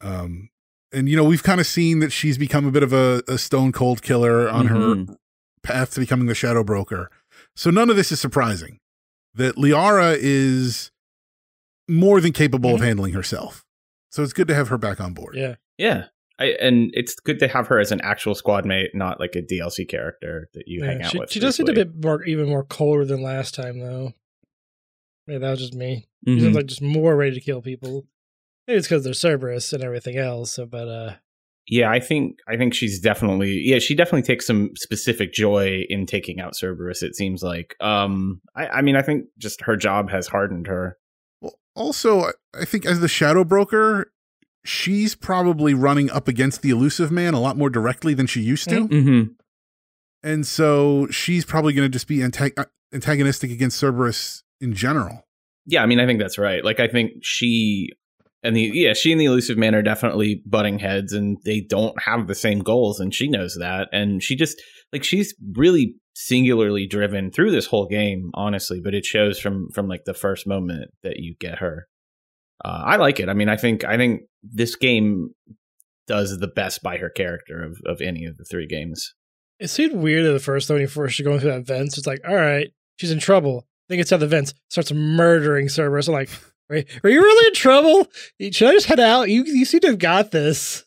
Um, 0.00 0.48
and 0.92 1.08
you 1.08 1.16
know 1.16 1.24
we've 1.24 1.42
kind 1.42 1.60
of 1.60 1.66
seen 1.66 1.98
that 2.00 2.10
she's 2.10 2.38
become 2.38 2.66
a 2.66 2.70
bit 2.70 2.82
of 2.82 2.92
a, 2.92 3.22
a 3.28 3.36
stone 3.38 3.70
cold 3.72 4.00
killer 4.02 4.48
on 4.48 4.66
Mhm. 4.68 5.08
her 5.08 5.16
path 5.62 5.92
to 5.94 6.00
becoming 6.00 6.26
the 6.26 6.34
Shadow 6.34 6.64
Broker. 6.64 7.10
So 7.54 7.70
none 7.70 7.90
of 7.90 7.96
this 7.96 8.10
is 8.10 8.20
surprising. 8.20 8.78
That 9.34 9.56
Liara 9.56 10.16
is 10.18 10.90
more 11.88 12.20
than 12.20 12.32
capable 12.32 12.74
of 12.74 12.80
Mhm. 12.80 12.84
handling 12.84 13.12
herself. 13.12 13.64
So 14.10 14.22
it's 14.22 14.32
good 14.32 14.48
to 14.48 14.54
have 14.54 14.68
her 14.68 14.78
back 14.78 15.00
on 15.00 15.12
board. 15.12 15.34
yeah, 15.36 15.56
Yeah. 15.76 16.06
I, 16.40 16.46
and 16.60 16.90
it's 16.94 17.14
good 17.16 17.38
to 17.40 17.48
have 17.48 17.66
her 17.66 17.78
as 17.80 17.90
an 17.92 18.00
actual 18.02 18.34
squad 18.34 18.64
mate, 18.64 18.90
not 18.94 19.18
like 19.18 19.34
a 19.34 19.42
DLC 19.42 19.88
character 19.88 20.48
that 20.54 20.64
you 20.68 20.84
hang 20.84 21.02
out 21.02 21.10
she, 21.10 21.18
with. 21.18 21.30
she 21.32 21.40
does 21.40 21.56
seem 21.56 21.64
a 21.68 21.72
briefly. 21.72 21.84
bit 21.84 22.04
more, 22.04 22.24
even 22.24 22.48
more 22.48 22.64
colder 22.64 23.04
than 23.04 23.22
last 23.22 23.54
time, 23.54 23.80
though. 23.80 24.12
Maybe 25.26 25.40
that 25.40 25.50
was 25.50 25.60
just 25.60 25.74
me. 25.74 26.06
She 26.26 26.34
Mhm. 26.36 26.40
seems 26.40 26.56
like 26.56 26.66
just 26.66 26.82
more 26.82 27.16
ready 27.16 27.34
to 27.34 27.40
kill 27.40 27.60
people. 27.60 28.06
Maybe 28.66 28.78
it's 28.78 28.86
because 28.86 29.04
they're 29.04 29.12
Cerberus 29.14 29.72
and 29.72 29.82
everything 29.82 30.16
else. 30.16 30.52
So, 30.52 30.64
but 30.66 30.88
uh, 30.88 31.14
Yeah, 31.66 31.90
I 31.90 32.00
think 32.00 32.38
I 32.48 32.56
think 32.56 32.72
she's 32.74 33.00
definitely 33.00 33.52
yeah, 33.64 33.78
she 33.78 33.94
definitely 33.94 34.22
takes 34.22 34.46
some 34.46 34.70
specific 34.76 35.32
joy 35.32 35.84
in 35.88 36.06
taking 36.06 36.40
out 36.40 36.54
Cerberus, 36.56 37.02
it 37.02 37.14
seems 37.16 37.42
like. 37.42 37.74
Um 37.80 38.40
I, 38.54 38.68
I 38.68 38.82
mean 38.82 38.96
I 38.96 39.02
think 39.02 39.26
just 39.38 39.60
her 39.62 39.76
job 39.76 40.10
has 40.10 40.28
hardened 40.28 40.66
her. 40.66 40.96
Well, 41.40 41.58
also, 41.74 42.20
I- 42.22 42.32
I 42.54 42.64
think 42.64 42.86
as 42.86 43.00
the 43.00 43.08
Shadow 43.08 43.44
Broker, 43.44 44.10
she's 44.64 45.14
probably 45.14 45.74
running 45.74 46.10
up 46.10 46.28
against 46.28 46.62
the 46.62 46.70
Illusive 46.70 47.10
Man 47.10 47.34
a 47.34 47.40
lot 47.40 47.56
more 47.56 47.70
directly 47.70 48.14
than 48.14 48.26
she 48.26 48.40
used 48.40 48.68
to. 48.68 48.88
Mm-hmm. 48.88 49.32
And 50.22 50.46
so 50.46 51.06
she's 51.10 51.44
probably 51.44 51.72
going 51.72 51.86
to 51.86 51.92
just 51.92 52.08
be 52.08 52.18
antag- 52.18 52.58
uh, 52.58 52.64
antagonistic 52.92 53.50
against 53.50 53.78
Cerberus 53.78 54.42
in 54.60 54.74
general. 54.74 55.24
Yeah, 55.66 55.82
I 55.82 55.86
mean 55.86 56.00
I 56.00 56.06
think 56.06 56.18
that's 56.18 56.38
right. 56.38 56.64
Like 56.64 56.80
I 56.80 56.88
think 56.88 57.12
she 57.22 57.90
and 58.42 58.56
the 58.56 58.70
yeah, 58.72 58.94
she 58.94 59.12
and 59.12 59.20
the 59.20 59.26
Illusive 59.26 59.58
Man 59.58 59.74
are 59.74 59.82
definitely 59.82 60.42
butting 60.46 60.78
heads 60.78 61.12
and 61.12 61.38
they 61.44 61.60
don't 61.60 62.00
have 62.02 62.26
the 62.26 62.34
same 62.34 62.60
goals 62.60 63.00
and 63.00 63.14
she 63.14 63.28
knows 63.28 63.56
that. 63.60 63.88
And 63.92 64.22
she 64.22 64.34
just 64.34 64.60
like 64.92 65.04
she's 65.04 65.34
really 65.54 65.96
singularly 66.14 66.86
driven 66.86 67.30
through 67.30 67.50
this 67.50 67.66
whole 67.66 67.86
game, 67.86 68.30
honestly, 68.34 68.80
but 68.82 68.94
it 68.94 69.04
shows 69.04 69.38
from 69.38 69.68
from 69.70 69.88
like 69.88 70.04
the 70.04 70.14
first 70.14 70.46
moment 70.46 70.90
that 71.02 71.16
you 71.18 71.34
get 71.38 71.58
her. 71.58 71.86
Uh, 72.64 72.82
I 72.86 72.96
like 72.96 73.20
it. 73.20 73.28
I 73.28 73.34
mean, 73.34 73.48
I 73.48 73.56
think 73.56 73.84
I 73.84 73.96
think 73.96 74.22
this 74.42 74.76
game 74.76 75.30
does 76.06 76.38
the 76.38 76.48
best 76.48 76.82
by 76.82 76.96
her 76.96 77.10
character 77.10 77.62
of, 77.62 77.78
of 77.84 78.00
any 78.00 78.24
of 78.24 78.36
the 78.36 78.44
three 78.44 78.66
games. 78.66 79.14
it 79.60 79.68
seemed 79.68 79.94
weird 79.94 80.24
at 80.24 80.32
the 80.32 80.38
first 80.38 80.68
though 80.68 80.74
when 80.74 80.82
you 80.82 80.88
first 80.88 81.22
going 81.22 81.40
through 81.40 81.52
that 81.52 81.66
vents. 81.66 81.98
It's 81.98 82.06
like, 82.06 82.20
all 82.26 82.34
right, 82.34 82.68
she's 82.96 83.10
in 83.10 83.18
trouble. 83.18 83.66
Then 83.88 83.98
gets 83.98 84.12
out 84.12 84.20
the 84.20 84.26
vents, 84.26 84.52
starts 84.68 84.92
murdering 84.92 85.68
Cerberus. 85.68 86.08
I'm 86.08 86.14
like, 86.14 86.30
are, 86.70 86.76
are 87.04 87.10
you 87.10 87.20
really 87.22 87.48
in 87.48 87.54
trouble? 87.54 88.06
Should 88.40 88.68
I 88.68 88.72
just 88.72 88.86
head 88.86 89.00
out? 89.00 89.30
You 89.30 89.44
you 89.44 89.64
seem 89.64 89.80
to 89.80 89.88
have 89.88 89.98
got 89.98 90.30
this. 90.30 90.84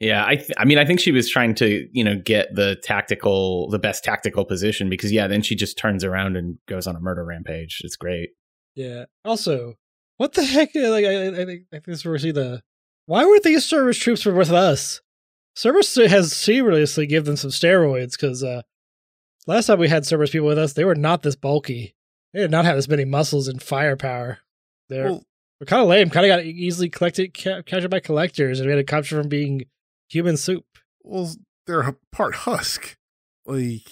Yeah, 0.00 0.24
I 0.26 0.34
th- 0.36 0.50
I 0.58 0.64
mean 0.64 0.78
I 0.78 0.84
think 0.84 0.98
she 0.98 1.12
was 1.12 1.30
trying 1.30 1.54
to, 1.56 1.88
you 1.92 2.02
know, 2.02 2.16
get 2.24 2.54
the 2.54 2.76
tactical 2.82 3.70
the 3.70 3.78
best 3.78 4.02
tactical 4.02 4.44
position 4.44 4.90
because 4.90 5.12
yeah, 5.12 5.28
then 5.28 5.42
she 5.42 5.54
just 5.54 5.78
turns 5.78 6.02
around 6.02 6.36
and 6.36 6.58
goes 6.66 6.88
on 6.88 6.96
a 6.96 7.00
murder 7.00 7.24
rampage. 7.24 7.80
It's 7.84 7.94
great. 7.96 8.30
Yeah. 8.74 9.04
Also, 9.24 9.74
what 10.22 10.34
the 10.34 10.44
heck? 10.44 10.72
Like, 10.74 11.04
I, 11.04 11.28
I 11.28 11.44
think 11.44 11.62
I 11.72 11.76
think 11.76 11.84
this 11.86 11.98
is 11.98 12.04
where 12.04 12.12
we 12.12 12.18
see 12.20 12.30
the. 12.30 12.62
Why 13.06 13.24
were 13.24 13.40
these 13.40 13.64
Cerberus 13.64 13.98
troops 13.98 14.24
with 14.24 14.52
us? 14.52 15.00
Cerberus 15.56 15.96
has 15.96 16.32
seriously 16.32 17.06
given 17.08 17.24
them 17.24 17.36
some 17.36 17.50
steroids 17.50 18.12
because 18.12 18.44
uh, 18.44 18.62
last 19.48 19.66
time 19.66 19.80
we 19.80 19.88
had 19.88 20.06
Cerberus 20.06 20.30
people 20.30 20.46
with 20.46 20.58
us, 20.58 20.74
they 20.74 20.84
were 20.84 20.94
not 20.94 21.22
this 21.22 21.34
bulky. 21.34 21.96
They 22.32 22.40
did 22.40 22.52
not 22.52 22.64
have 22.64 22.76
as 22.76 22.88
many 22.88 23.04
muscles 23.04 23.48
and 23.48 23.60
firepower. 23.60 24.38
They're 24.88 25.06
Well, 25.06 25.24
they're 25.58 25.66
kind 25.66 25.82
of 25.82 25.88
lame. 25.88 26.08
Kind 26.08 26.24
of 26.24 26.30
got 26.30 26.44
easily 26.44 26.88
collected, 26.88 27.36
ca- 27.36 27.62
captured 27.62 27.90
by 27.90 27.98
collectors, 28.00 28.60
and 28.60 28.68
we 28.68 28.72
had 28.76 28.86
to 28.86 28.90
capture 28.90 29.20
from 29.20 29.28
being 29.28 29.64
human 30.08 30.36
soup. 30.36 30.64
well, 31.02 31.34
they're 31.66 31.96
part 32.12 32.34
husk, 32.36 32.96
like, 33.44 33.82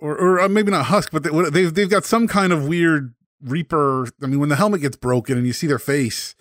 or 0.00 0.16
or 0.16 0.40
uh, 0.40 0.48
maybe 0.48 0.72
not 0.72 0.86
husk, 0.86 1.10
but 1.12 1.22
they, 1.22 1.30
they've 1.50 1.72
they've 1.72 1.90
got 1.90 2.04
some 2.04 2.26
kind 2.26 2.52
of 2.52 2.66
weird 2.66 3.14
Reaper. 3.42 4.06
I 4.22 4.26
mean, 4.26 4.40
when 4.40 4.48
the 4.48 4.56
helmet 4.56 4.80
gets 4.80 4.96
broken 4.96 5.36
and 5.38 5.46
you 5.46 5.52
see 5.52 5.66
their 5.66 5.78
face, 5.78 6.34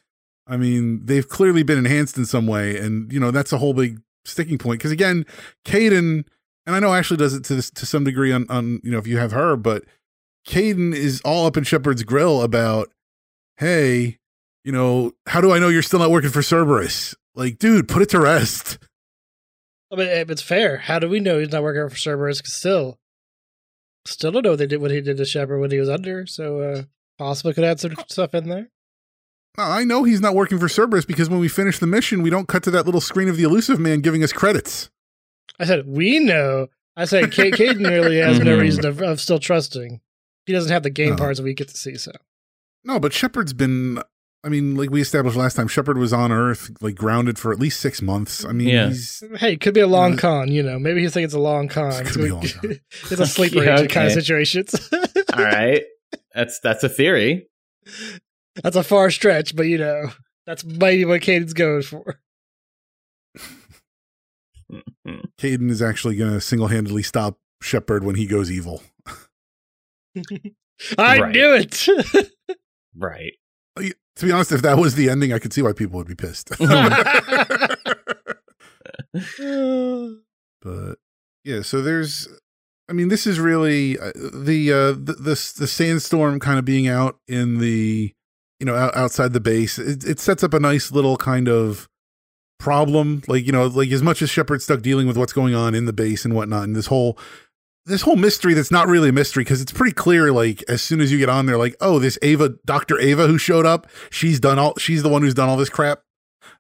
I 0.47 0.57
mean, 0.57 1.05
they've 1.05 1.27
clearly 1.27 1.63
been 1.63 1.77
enhanced 1.77 2.17
in 2.17 2.25
some 2.25 2.47
way, 2.47 2.77
and 2.77 3.11
you 3.11 3.19
know 3.19 3.31
that's 3.31 3.51
a 3.53 3.57
whole 3.57 3.73
big 3.73 4.01
sticking 4.25 4.57
point. 4.57 4.79
Because 4.79 4.91
again, 4.91 5.25
Kaidan 5.65 6.25
and 6.65 6.75
I 6.75 6.79
know 6.79 6.93
Ashley 6.93 7.17
does 7.17 7.33
it 7.33 7.43
to 7.45 7.55
this 7.55 7.69
to 7.71 7.85
some 7.85 8.03
degree 8.03 8.31
on 8.31 8.45
on 8.49 8.79
you 8.83 8.91
know 8.91 8.97
if 8.97 9.07
you 9.07 9.17
have 9.17 9.31
her, 9.31 9.55
but 9.55 9.83
Kaidan 10.47 10.93
is 10.95 11.21
all 11.21 11.45
up 11.45 11.57
in 11.57 11.63
Shepard's 11.63 12.03
grill 12.03 12.41
about, 12.41 12.89
hey, 13.57 14.17
you 14.63 14.71
know, 14.71 15.11
how 15.27 15.41
do 15.41 15.51
I 15.51 15.59
know 15.59 15.69
you're 15.69 15.81
still 15.81 15.99
not 15.99 16.11
working 16.11 16.29
for 16.29 16.41
Cerberus? 16.41 17.15
Like, 17.35 17.59
dude, 17.59 17.87
put 17.87 18.01
it 18.01 18.09
to 18.09 18.19
rest. 18.19 18.77
I 19.91 19.95
mean, 19.95 20.07
it's 20.07 20.41
fair. 20.41 20.77
How 20.77 20.99
do 20.99 21.07
we 21.07 21.19
know 21.19 21.39
he's 21.39 21.51
not 21.51 21.63
working 21.63 21.87
for 21.89 21.95
Cerberus? 21.95 22.41
'Cause 22.41 22.53
still, 22.53 22.99
still 24.07 24.31
don't 24.31 24.43
know 24.43 24.51
what 24.51 24.59
they 24.59 24.67
did 24.67 24.81
what 24.81 24.91
he 24.91 25.01
did 25.01 25.17
to 25.17 25.25
Shepard 25.25 25.59
when 25.59 25.71
he 25.71 25.79
was 25.79 25.89
under. 25.89 26.25
So 26.25 26.59
uh 26.61 26.83
possibly 27.17 27.53
could 27.53 27.63
add 27.63 27.79
some 27.79 27.95
stuff 28.07 28.33
in 28.33 28.47
there. 28.49 28.69
I 29.59 29.83
know 29.85 30.03
he's 30.03 30.21
not 30.21 30.35
working 30.35 30.59
for 30.59 30.69
Cerberus 30.69 31.05
because 31.05 31.29
when 31.31 31.39
we 31.39 31.47
finish 31.47 31.79
the 31.79 31.87
mission, 31.87 32.21
we 32.21 32.29
don't 32.29 32.47
cut 32.47 32.61
to 32.63 32.71
that 32.71 32.85
little 32.85 33.01
screen 33.01 33.27
of 33.27 33.37
the 33.37 33.43
Illusive 33.43 33.79
Man 33.79 34.01
giving 34.01 34.23
us 34.23 34.31
credits. 34.31 34.89
I 35.59 35.65
said 35.65 35.87
we 35.87 36.19
know. 36.19 36.67
I 36.95 37.05
said 37.05 37.33
Ca- 37.33 37.51
Kaidan 37.57 37.87
really 37.89 38.17
has 38.17 38.39
no 38.39 38.55
Mhm. 38.57 38.61
reason 38.61 38.85
of, 38.85 39.01
of 39.01 39.19
still 39.19 39.39
trusting. 39.39 40.01
He 40.45 40.53
doesn't 40.53 40.71
have 40.71 40.83
the 40.83 40.89
game 40.91 41.11
No. 41.11 41.15
parts 41.17 41.39
that 41.39 41.43
we 41.43 41.53
get 41.53 41.67
to 41.69 41.77
see. 41.77 41.95
So 41.95 42.11
No, 42.83 42.99
but 42.99 43.13
Shepard's 43.13 43.53
been. 43.53 44.01
I 44.47 44.49
mean, 44.49 44.75
like 44.75 44.89
we 44.89 45.01
established 45.01 45.35
last 45.35 45.55
time, 45.55 45.67
Shepard 45.67 45.97
was 45.97 46.13
on 46.13 46.31
Earth, 46.31 46.71
like 46.81 46.95
grounded 46.95 47.37
for 47.37 47.51
at 47.51 47.59
least 47.59 47.81
six 47.81 48.01
months. 48.01 48.45
I 48.45 48.53
mean, 48.53 48.69
Yeah. 48.69 48.87
he's 48.87 49.21
hey, 49.35 49.53
it 49.53 49.61
could 49.61 49.73
be 49.73 49.81
a 49.81 49.87
long 49.87 50.13
Yeah. 50.13 50.17
con. 50.19 50.51
You 50.51 50.63
know, 50.63 50.79
maybe 50.79 51.01
he's 51.01 51.11
thinking 51.13 51.25
it's 51.25 51.33
a 51.33 51.39
long 51.39 51.67
con. 51.67 51.91
It 51.91 52.05
could 52.07 52.21
be 52.21 52.29
a 52.29 52.33
long 52.33 52.47
con. 52.47 52.79
it's 53.11 53.19
a 53.19 53.27
sleeper 53.27 53.61
Yeah, 53.63 53.73
agent 53.75 53.91
kind 53.91 54.07
of 54.07 54.13
okay. 54.13 54.21
situations. 54.21 54.73
All 55.33 55.43
right, 55.43 55.83
that's 56.33 56.61
that's 56.61 56.83
a 56.85 56.89
theory. 56.89 57.49
That's 58.63 58.77
a 58.77 58.83
far 58.83 59.11
stretch, 59.11 59.53
but 59.53 59.63
you 59.63 59.77
know, 59.79 60.11
that's 60.45 60.63
maybe 60.63 61.03
what 61.03 61.21
Kaidan's 61.21 61.53
going 61.53 61.81
for. 61.81 62.19
Kaidan 65.39 65.69
is 65.69 65.81
actually 65.81 66.15
going 66.15 66.31
to 66.33 66.41
single 66.41 66.67
handedly 66.67 67.03
stop 67.03 67.37
Shepard 67.61 68.03
when 68.05 68.15
he 68.15 68.27
goes 68.27 68.49
evil. 68.51 68.81
I 70.97 71.19
Right. 71.19 71.31
knew 71.33 71.53
it. 71.53 71.87
Right. 72.95 73.33
To 74.17 74.25
be 74.25 74.31
honest, 74.31 74.51
if 74.51 74.62
that 74.63 74.77
was 74.77 74.95
the 74.95 75.09
ending, 75.09 75.31
I 75.31 75.39
could 75.39 75.53
see 75.53 75.62
why 75.62 75.74
people 75.74 75.97
would 75.97 76.07
be 76.07 76.15
pissed. 76.15 76.50
but 80.62 80.95
yeah, 81.43 81.62
so 81.62 81.81
there's, 81.81 82.27
I 82.89 82.93
mean, 82.93 83.09
this 83.09 83.27
is 83.27 83.39
really 83.39 83.97
uh, 84.00 84.12
the 84.33 84.71
uh, 84.74 84.91
the 84.93 85.15
the, 85.19 85.53
the 85.57 85.67
sandstorm 85.67 86.39
kind 86.39 86.57
of 86.57 86.65
being 86.65 86.88
out 86.88 87.19
in 87.27 87.59
the, 87.59 88.13
you 88.59 88.65
know, 88.65 88.75
out, 88.75 88.95
outside 88.95 89.33
the 89.33 89.39
base. 89.39 89.77
It, 89.77 90.03
it 90.03 90.19
sets 90.19 90.43
up 90.43 90.53
a 90.53 90.59
nice 90.59 90.91
little 90.91 91.17
kind 91.17 91.47
of 91.47 91.88
problem, 92.59 93.21
like 93.27 93.45
you 93.45 93.51
know, 93.51 93.67
like 93.67 93.91
as 93.91 94.01
much 94.01 94.21
as 94.21 94.29
Shepard's 94.29 94.63
stuck 94.63 94.81
dealing 94.81 95.07
with 95.07 95.17
what's 95.17 95.33
going 95.33 95.53
on 95.53 95.75
in 95.75 95.86
the 95.86 95.93
base 95.93 96.25
and 96.25 96.33
whatnot, 96.33 96.63
and 96.63 96.75
this 96.75 96.88
whole 96.88 97.17
this 97.88 98.01
whole 98.01 98.15
mystery 98.15 98.53
that's 98.53 98.72
not 98.72 98.88
really 98.88 99.10
a 99.10 99.13
mystery 99.13 99.44
because 99.44 99.62
it's 99.62 99.72
pretty 99.72 99.94
clear 99.94 100.32
like 100.32 100.63
as 100.67 100.82
soon 100.82 101.01
as 101.01 101.12
you 101.12 101.17
get 101.17 101.29
on 101.29 101.46
there 101.46 101.58
like 101.58 101.75
oh 101.82 101.98
this 102.00 102.17
ava 102.22 102.50
dr 102.65 103.00
ava 103.00 103.27
who 103.27 103.38
showed 103.38 103.65
up 103.65 103.88
she's 104.10 104.39
done 104.39 104.60
all 104.60 104.74
she's 104.77 105.01
the 105.03 105.10
one 105.10 105.22
who's 105.22 105.34
done 105.34 105.50
all 105.50 105.58
this 105.58 105.70
crap 105.70 106.01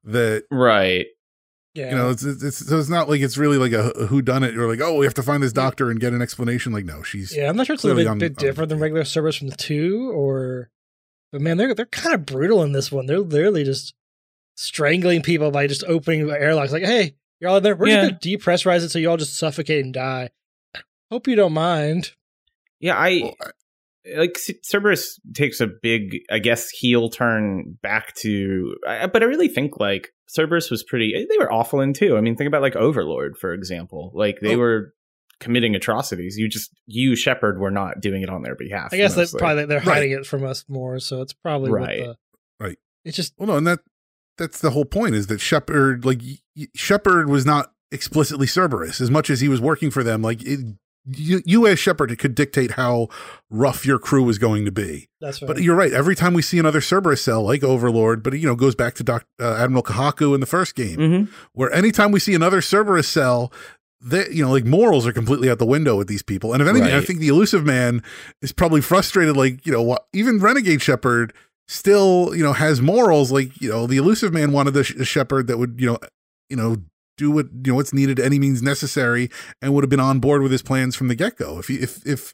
that 0.03 0.43
Right. 0.49 1.05
yeah. 1.73 1.89
you 1.91 1.95
know 1.95 2.09
it's, 2.09 2.23
it's, 2.23 2.41
it's 2.43 2.57
so 2.67 2.79
it's 2.79 2.89
not 2.89 3.09
like 3.09 3.21
it's 3.21 3.37
really 3.37 3.57
like 3.57 3.71
a, 3.73 3.89
a 3.91 4.07
who 4.07 4.21
done 4.21 4.43
it 4.43 4.57
or 4.57 4.67
like 4.67 4.81
oh 4.81 4.95
we 4.95 5.05
have 5.05 5.13
to 5.15 5.23
find 5.23 5.43
this 5.43 5.53
doctor 5.53 5.91
and 5.91 5.99
get 5.99 6.13
an 6.13 6.21
explanation 6.21 6.71
like 6.73 6.85
no 6.85 7.03
she's 7.03 7.35
yeah, 7.35 7.49
I'm 7.49 7.55
not 7.57 7.67
sure 7.67 7.75
it's 7.75 7.83
a 7.83 7.87
clearly 7.87 8.03
bit, 8.03 8.09
on- 8.09 8.17
bit 8.19 8.31
on- 8.39 8.43
different 8.45 8.69
than 8.69 8.79
regular 8.79 9.03
Cerberus 9.03 9.35
from 9.37 9.49
the 9.49 9.55
two, 9.55 10.09
or 10.11 10.69
but 11.31 11.41
man, 11.41 11.57
they're 11.57 11.75
they're 11.75 11.85
kind 11.85 12.15
of 12.15 12.25
brutal 12.25 12.63
in 12.63 12.71
this 12.71 12.89
one. 12.91 13.05
They're 13.05 13.19
literally 13.19 13.65
just 13.65 13.93
strangling 14.55 15.21
people 15.21 15.51
by 15.51 15.67
just 15.67 15.83
opening 15.85 16.29
airlocks. 16.29 16.71
Like, 16.71 16.83
hey, 16.83 17.15
you're 17.39 17.49
all 17.49 17.57
in 17.57 17.63
there. 17.63 17.75
We're 17.75 17.87
Yeah. 17.87 18.09
just 18.09 18.21
gonna 18.23 18.37
depressurize 18.37 18.83
it 18.83 18.89
so 18.91 18.99
you 18.99 19.09
all 19.09 19.17
just 19.17 19.37
suffocate 19.37 19.83
and 19.83 19.93
die. 19.93 20.29
Hope 21.11 21.27
you 21.27 21.35
don't 21.35 21.53
mind. 21.53 22.11
Yeah, 22.79 22.95
I 22.97 23.33
uh, 23.43 23.49
like 24.17 24.37
Cerberus 24.63 25.19
takes 25.33 25.59
a 25.61 25.67
big, 25.67 26.17
I 26.29 26.39
guess, 26.39 26.69
heel 26.69 27.09
turn 27.09 27.77
back 27.81 28.13
to, 28.21 28.75
but 28.85 29.21
I 29.23 29.25
really 29.25 29.47
think 29.47 29.79
like 29.79 30.09
Cerberus 30.29 30.69
was 30.69 30.83
pretty. 30.83 31.13
Eh, 31.15 31.25
they 31.29 31.37
were 31.37 31.51
awful 31.51 31.81
in 31.81 31.93
two. 31.93 32.17
I 32.17 32.21
mean, 32.21 32.35
think 32.35 32.47
about 32.47 32.61
like 32.61 32.75
Overlord, 32.75 33.37
for 33.37 33.53
example. 33.53 34.11
Like 34.13 34.39
they 34.41 34.55
Oh. 34.55 34.59
were 34.59 34.93
committing 35.39 35.75
atrocities. 35.75 36.37
You 36.37 36.47
just 36.49 36.71
you 36.87 37.15
Shepard 37.15 37.59
were 37.59 37.71
not 37.71 38.01
doing 38.01 38.21
it 38.21 38.29
on 38.29 38.41
their 38.43 38.55
behalf. 38.55 38.89
I 38.93 38.97
guess 38.97 39.13
that's 39.15 39.33
mostly. 39.33 39.39
probably 39.39 39.65
they're 39.65 39.77
Right. 39.79 39.85
hiding 39.87 40.11
it 40.11 40.25
from 40.25 40.43
us 40.43 40.65
more, 40.67 40.99
so 40.99 41.21
it's 41.21 41.33
probably 41.33 41.71
Right. 41.71 42.07
What 42.07 42.17
the, 42.59 42.65
Right. 42.65 42.77
It's 43.05 43.15
just 43.15 43.33
well 43.37 43.47
no 43.47 43.57
and 43.57 43.67
that 43.67 43.79
that's 44.37 44.59
the 44.61 44.71
whole 44.71 44.85
point 44.85 45.15
is 45.15 45.27
that 45.27 45.39
Shepard 45.41 46.05
like 46.05 46.21
y- 46.21 46.37
y- 46.55 46.67
Shepard 46.75 47.29
was 47.29 47.45
not 47.45 47.71
explicitly 47.91 48.47
Cerberus 48.47 48.99
as 49.01 49.09
much 49.11 49.29
as 49.29 49.39
he 49.41 49.47
was 49.47 49.61
working 49.61 49.89
for 49.91 50.03
them 50.03 50.21
like 50.21 50.41
it, 50.43 50.59
you, 51.15 51.41
you 51.45 51.67
as 51.67 51.79
Shepard 51.79 52.17
could 52.19 52.35
dictate 52.35 52.71
how 52.71 53.07
rough 53.49 53.85
your 53.85 53.97
crew 53.99 54.23
was 54.23 54.37
going 54.37 54.65
to 54.65 54.71
be 54.71 55.07
that's 55.21 55.41
right. 55.41 55.47
But 55.47 55.61
you're 55.61 55.75
right. 55.75 55.93
Every 55.93 56.15
time 56.15 56.33
we 56.33 56.41
see 56.41 56.59
another 56.59 56.81
Cerberus 56.81 57.21
cell, 57.23 57.43
like 57.43 57.63
Overlord, 57.63 58.21
but 58.23 58.33
it, 58.33 58.39
you 58.39 58.47
know 58.47 58.55
goes 58.55 58.75
back 58.75 58.93
to 58.95 59.03
Doc, 59.03 59.25
uh, 59.41 59.55
Admiral 59.55 59.83
Kahoku 59.83 60.33
in 60.35 60.39
the 60.41 60.45
first 60.45 60.75
game, 60.75 60.97
Mhm. 60.97 61.27
where 61.53 61.71
anytime 61.73 62.11
we 62.11 62.19
see 62.19 62.33
another 62.35 62.61
Cerberus 62.61 63.07
cell, 63.07 63.51
that 64.01 64.31
you 64.33 64.43
know 64.45 64.51
like 64.51 64.65
morals 64.65 65.07
are 65.07 65.11
completely 65.13 65.49
out 65.49 65.57
the 65.59 65.65
window 65.65 65.95
with 65.95 66.07
these 66.07 66.21
people. 66.21 66.53
And 66.53 66.61
if 66.61 66.67
anything, 66.67 66.93
I 66.93 67.01
think 67.01 67.19
the 67.19 67.29
Illusive 67.29 67.65
Man 67.65 68.03
is 68.43 68.51
probably 68.51 68.81
frustrated. 68.81 69.35
Like 69.35 69.65
you 69.65 69.71
know, 69.71 69.81
what 69.81 70.05
even 70.13 70.39
Renegade 70.39 70.81
Shepard 70.83 71.33
still 71.67 72.31
you 72.35 72.43
know 72.43 72.53
has 72.53 72.79
morals. 72.81 73.31
Like 73.31 73.59
you 73.61 73.69
know, 73.69 73.87
the 73.87 73.97
Illusive 73.97 74.31
Man 74.33 74.51
wanted 74.51 74.75
the, 74.75 74.83
sh- 74.83 74.95
a 74.95 75.05
Shepard 75.05 75.47
that 75.47 75.57
would 75.57 75.75
you 75.79 75.87
know 75.87 75.97
you 76.49 76.57
know 76.57 76.77
do 77.17 77.31
what 77.31 77.47
you 77.51 77.71
know 77.71 77.75
what's 77.75 77.93
needed 77.93 78.19
any 78.19 78.39
means 78.39 78.61
necessary 78.61 79.29
and 79.61 79.73
would 79.73 79.83
have 79.83 79.89
been 79.89 79.99
on 79.99 80.19
board 80.19 80.41
with 80.41 80.51
his 80.51 80.61
plans 80.61 80.95
from 80.95 81.07
the 81.07 81.15
get 81.15 81.37
go. 81.37 81.59
If 81.59 81.67
he, 81.67 81.75
if 81.75 82.05
if 82.05 82.33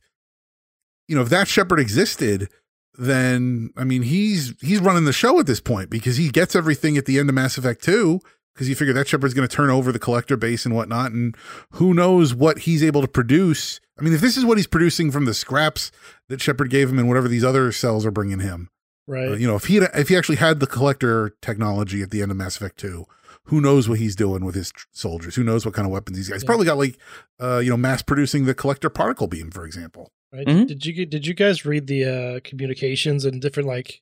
you 1.08 1.16
know 1.16 1.22
if 1.22 1.30
that 1.30 1.48
Shepard 1.48 1.80
existed 1.80 2.50
then 2.98 3.72
I 3.76 3.84
mean 3.84 4.04
he's 4.04 4.54
he's 4.62 4.80
running 4.80 5.06
the 5.06 5.14
show 5.14 5.40
at 5.40 5.48
this 5.48 5.60
point 5.60 5.90
because 5.90 6.18
he 6.18 6.30
gets 6.30 6.56
everything 6.56 6.98
at 6.98 7.06
the 7.06 7.20
end 7.20 7.30
of 7.30 7.36
Mass 7.36 7.58
Effect 7.58 7.84
2 7.84 8.20
because 8.54 8.70
you 8.70 8.76
figure 8.76 8.94
that 8.94 9.08
Shepard's 9.08 9.34
going 9.34 9.48
to 9.48 9.56
turn 9.56 9.70
over 9.70 9.92
the 9.92 10.00
collector 10.00 10.38
base 10.38 10.66
and 10.66 10.76
whatnot, 10.76 11.12
and 11.12 11.36
who 11.72 11.94
knows 11.94 12.36
what 12.36 12.60
he's 12.60 12.84
able 12.84 13.02
to 13.02 13.08
produce. 13.08 13.80
I 13.98 14.04
mean, 14.04 14.14
if 14.14 14.22
this 14.22 14.38
is 14.38 14.46
what 14.46 14.58
he's 14.58 14.68
producing 14.68 15.12
from 15.12 15.26
the 15.26 15.34
scraps 15.34 15.92
that 16.30 16.42
Shepard 16.42 16.70
gave 16.70 16.90
him 16.90 17.00
and 17.00 17.08
whatever 17.08 17.28
these 17.28 17.44
other 17.44 17.72
cells 17.72 18.06
are 18.06 18.12
bringing 18.12 18.40
him, 18.40 18.70
right. 19.08 19.30
uh, 19.30 19.34
you 19.34 19.48
know, 19.48 19.56
if 19.56 19.66
he 19.66 19.78
if 19.78 20.10
he 20.10 20.16
actually 20.16 20.36
had 20.36 20.60
the 20.60 20.68
collector 20.68 21.36
technology 21.42 22.02
at 22.02 22.12
the 22.12 22.22
end 22.22 22.32
of 22.32 22.38
Mass 22.38 22.56
Effect 22.58 22.78
2, 22.78 23.06
who 23.46 23.60
knows 23.62 23.90
what 23.90 24.00
he's 24.00 24.16
doing 24.16 24.46
with 24.46 24.56
his 24.56 24.72
tr- 24.72 24.86
soldiers? 24.92 25.36
Who 25.36 25.44
knows 25.44 25.66
what 25.66 25.74
kind 25.74 25.86
of 25.86 25.92
weapons 25.92 26.18
he's 26.18 26.30
got? 26.30 26.36
He's 26.36 26.44
Yeah. 26.44 26.48
probably 26.48 26.66
got 26.66 26.78
like, 26.78 26.98
uh, 27.42 27.60
you 27.60 27.70
know, 27.70 27.78
mass 27.78 28.02
producing 28.02 28.46
the 28.46 28.54
collector 28.54 28.90
particle 28.90 29.28
beam, 29.28 29.52
for 29.52 29.66
example. 29.66 30.12
Right? 30.32 30.48
Mhm. 30.48 30.68
Did 30.68 30.86
you 30.86 31.06
did 31.06 31.28
you 31.28 31.34
guys 31.34 31.66
read 31.66 31.88
the 31.88 32.06
uh, 32.06 32.40
communications 32.44 33.26
and 33.26 33.42
different 33.42 33.68
like 33.68 34.02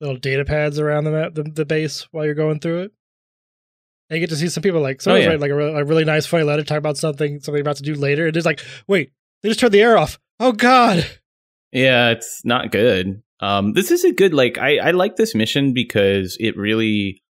little 0.00 0.16
data 0.16 0.44
pads 0.44 0.78
around 0.78 1.04
the 1.04 1.10
map, 1.10 1.34
the, 1.34 1.42
the 1.44 1.64
base 1.64 2.06
while 2.12 2.24
you're 2.24 2.34
going 2.34 2.60
through 2.60 2.82
it? 2.82 2.92
And 4.10 4.18
you 4.18 4.20
get 4.20 4.30
to 4.30 4.36
see 4.36 4.48
some 4.48 4.62
people 4.62 4.80
like 4.80 5.00
someone's 5.00 5.24
yeah. 5.24 5.30
write 5.30 5.40
like 5.40 5.50
a, 5.50 5.54
re- 5.56 5.74
a 5.80 5.84
really 5.84 6.04
nice 6.04 6.26
funny 6.26 6.44
letter 6.44 6.62
talk 6.62 6.78
about 6.78 6.98
something 6.98 7.40
something 7.40 7.60
about 7.60 7.76
to 7.76 7.82
do 7.82 7.94
later, 7.94 8.26
and 8.26 8.36
it's 8.36 8.46
like, 8.46 8.60
wait, 8.86 9.12
they 9.42 9.48
just 9.48 9.58
turned 9.60 9.72
the 9.72 9.80
air 9.82 9.96
off. 9.96 10.18
Oh 10.38 10.52
God! 10.52 11.06
Yeah, 11.72 12.10
it's 12.10 12.42
not 12.44 12.70
good. 12.70 13.22
Um, 13.40 13.72
this 13.72 13.90
is 13.90 14.04
a 14.04 14.12
good 14.12 14.32
like 14.34 14.58
I, 14.58 14.76
I 14.78 14.90
like 14.92 15.16
this 15.16 15.34
mission 15.34 15.72
because 15.72 16.36
it 16.38 16.56
really 16.56 17.22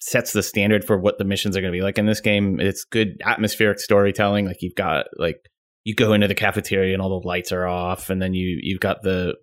sets 0.00 0.32
the 0.32 0.42
standard 0.42 0.84
for 0.84 0.96
what 0.98 1.18
the 1.18 1.24
missions 1.24 1.56
are 1.56 1.60
going 1.60 1.72
to 1.72 1.76
be 1.78 1.82
like 1.82 1.98
in 1.98 2.06
this 2.06 2.20
game. 2.20 2.58
It's 2.60 2.84
good 2.84 3.20
atmospheric 3.24 3.78
storytelling. 3.80 4.46
Like 4.46 4.62
you've 4.62 4.74
got 4.74 5.06
like 5.18 5.36
you 5.84 5.94
go 5.94 6.12
into 6.12 6.28
the 6.28 6.34
cafeteria 6.34 6.92
and 6.92 7.02
all 7.02 7.20
the 7.20 7.26
lights 7.26 7.52
are 7.52 7.66
off, 7.66 8.10
and 8.10 8.20
then 8.20 8.34
you 8.34 8.58
you've 8.62 8.80
got 8.80 9.02
the 9.02 9.34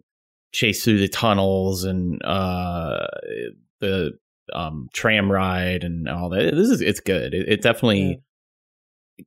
chase 0.53 0.83
through 0.83 0.99
the 0.99 1.07
tunnels 1.07 1.83
and 1.83 2.23
uh 2.23 3.05
the 3.81 4.11
um 4.53 4.87
tram 4.93 5.31
ride 5.31 5.83
and 5.83 6.07
all 6.07 6.29
that. 6.29 6.53
This 6.55 6.69
is 6.69 6.81
it's 6.81 6.99
good. 7.01 7.33
It, 7.33 7.47
it 7.49 7.61
definitely 7.61 8.21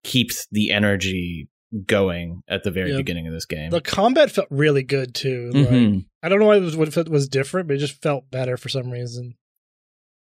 keeps 0.02 0.46
the 0.50 0.70
energy 0.70 1.48
going 1.86 2.42
at 2.48 2.64
the 2.64 2.70
very 2.70 2.90
Yeah. 2.90 2.96
beginning 2.96 3.26
of 3.28 3.32
this 3.32 3.46
game. 3.46 3.70
The 3.70 3.80
combat 3.80 4.30
felt 4.30 4.48
really 4.50 4.82
good 4.82 5.14
too. 5.14 5.50
Like, 5.52 5.68
Mhm. 5.68 6.04
I 6.22 6.28
don't 6.28 6.40
know 6.40 6.46
why 6.46 6.56
it 6.56 6.60
was 6.62 6.76
what 6.76 6.96
it 6.96 7.08
was 7.08 7.28
different, 7.28 7.68
but 7.68 7.74
it 7.76 7.80
just 7.80 8.00
felt 8.02 8.30
better 8.30 8.56
for 8.56 8.68
some 8.68 8.90
reason. 8.90 9.34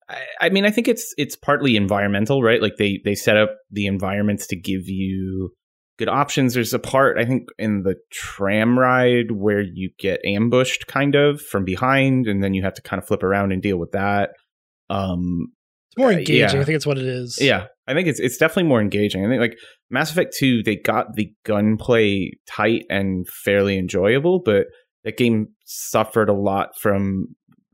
I, 0.10 0.18
I 0.42 0.50
mean, 0.50 0.66
I 0.66 0.72
think 0.72 0.88
it's 0.88 1.14
it's 1.18 1.36
partly 1.36 1.76
environmental, 1.76 2.44
right? 2.44 2.62
Like 2.62 2.76
they 2.78 3.00
they 3.04 3.16
set 3.16 3.38
up 3.38 3.56
the 3.72 3.88
environments 3.88 4.48
to 4.48 4.56
give 4.56 4.88
you 4.88 5.52
good 5.98 6.10
options. 6.10 6.54
There's 6.54 6.74
a 6.74 6.80
part 6.80 7.18
I 7.18 7.26
think 7.26 7.44
in 7.58 7.84
the 7.84 7.96
tram 8.12 8.78
ride 8.78 9.32
where 9.32 9.62
you 9.62 9.90
get 9.98 10.20
ambushed 10.26 10.88
kind 10.88 11.16
of 11.16 11.42
from 11.42 11.64
behind, 11.66 12.28
and 12.28 12.44
then 12.44 12.54
you 12.54 12.64
have 12.64 12.74
to 12.76 12.82
kind 12.82 13.02
of 13.02 13.08
flip 13.08 13.24
around 13.24 13.52
and 13.52 13.62
deal 13.62 13.78
with 13.78 13.92
that. 13.92 14.32
Um, 14.90 15.48
It's 15.92 15.98
more 15.98 16.10
Uh, 16.10 16.18
engaging. 16.18 16.36
yeah. 16.58 16.62
I 16.62 16.64
think 16.66 16.76
it's 16.76 16.86
what 16.86 16.98
it 16.98 17.06
is. 17.06 17.38
yeah, 17.42 17.68
I 17.88 17.94
think 17.94 18.08
it's 18.08 18.20
it's 18.20 18.38
definitely 18.38 18.70
more 18.70 18.82
engaging. 18.82 19.26
I 19.26 19.30
think 19.30 19.40
like 19.42 19.58
Mass 19.90 20.12
Effect 20.12 20.36
Two, 20.38 20.62
they 20.64 20.76
got 20.76 21.16
the 21.16 21.32
gunplay 21.46 22.32
tight 22.48 22.84
and 22.90 23.28
fairly 23.44 23.78
enjoyable, 23.78 24.42
but 24.44 24.68
that 25.04 25.18
game 25.18 25.48
suffered 25.66 26.30
a 26.30 26.34
lot 26.34 26.70
from 26.80 27.28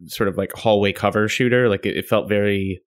sort 0.08 0.29
of 0.29 0.38
like 0.38 0.53
hallway 0.53 0.93
cover 0.93 1.27
shooter. 1.27 1.70
Like 1.70 1.86
it, 1.86 1.98
it 1.98 2.08
felt 2.08 2.29
very 2.29 2.81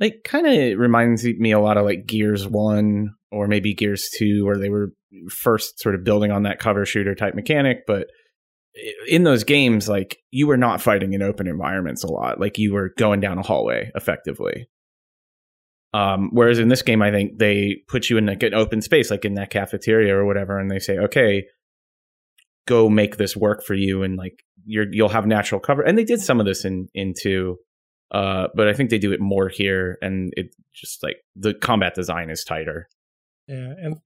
like 0.00 0.22
kind 0.24 0.46
of 0.46 0.78
reminds 0.78 1.24
me 1.24 1.52
a 1.52 1.60
lot 1.60 1.76
of 1.76 1.84
like 1.84 2.06
Gears 2.06 2.46
One 2.46 3.14
or 3.30 3.46
maybe 3.48 3.74
Gears 3.74 4.10
2, 4.18 4.44
where 4.44 4.58
they 4.58 4.68
were 4.68 4.92
first 5.30 5.80
sort 5.80 5.94
of 5.94 6.04
building 6.04 6.30
on 6.30 6.42
that 6.42 6.58
cover 6.58 6.84
shooter 6.84 7.14
type 7.14 7.34
mechanic. 7.34 7.86
But 7.86 8.08
in 9.08 9.24
those 9.24 9.44
games, 9.44 9.88
like 9.88 10.18
you 10.30 10.46
were 10.46 10.56
not 10.56 10.80
fighting 10.80 11.12
in 11.12 11.22
open 11.22 11.46
environments 11.46 12.04
a 12.04 12.10
lot. 12.10 12.40
Like 12.40 12.58
you 12.58 12.72
were 12.72 12.92
going 12.98 13.20
down 13.20 13.38
a 13.38 13.42
hallway 13.42 13.90
effectively. 13.94 14.66
Um, 15.94 16.30
whereas 16.32 16.58
in 16.58 16.68
this 16.68 16.82
game, 16.82 17.02
I 17.02 17.10
think 17.10 17.38
they 17.38 17.76
put 17.88 18.08
you 18.08 18.16
in 18.16 18.26
like 18.26 18.42
an 18.42 18.54
open 18.54 18.80
space, 18.80 19.10
like 19.10 19.24
in 19.24 19.34
that 19.34 19.50
cafeteria 19.50 20.16
or 20.16 20.24
whatever, 20.24 20.58
and 20.58 20.70
they 20.70 20.78
say, 20.78 20.98
okay, 20.98 21.44
go 22.66 22.88
make 22.88 23.16
this 23.16 23.36
work 23.36 23.64
for 23.64 23.74
you, 23.74 24.02
and 24.02 24.16
like 24.16 24.42
you're 24.64 24.86
you'll 24.92 25.08
have 25.08 25.26
natural 25.26 25.60
cover. 25.60 25.82
And 25.82 25.96
they 25.98 26.04
did 26.04 26.20
some 26.20 26.40
of 26.40 26.46
this 26.46 26.64
in 26.64 26.88
into, 26.94 27.58
uh, 28.12 28.48
but 28.54 28.68
I 28.68 28.72
think 28.74 28.90
they 28.90 28.98
do 28.98 29.12
it 29.12 29.20
more 29.20 29.48
here, 29.48 29.98
and 30.02 30.32
it 30.36 30.54
just 30.74 31.02
like 31.02 31.16
the 31.36 31.54
combat 31.54 31.94
design 31.94 32.30
is 32.30 32.44
tighter. 32.44 32.88
Yeah, 33.48 33.74
and 33.82 33.96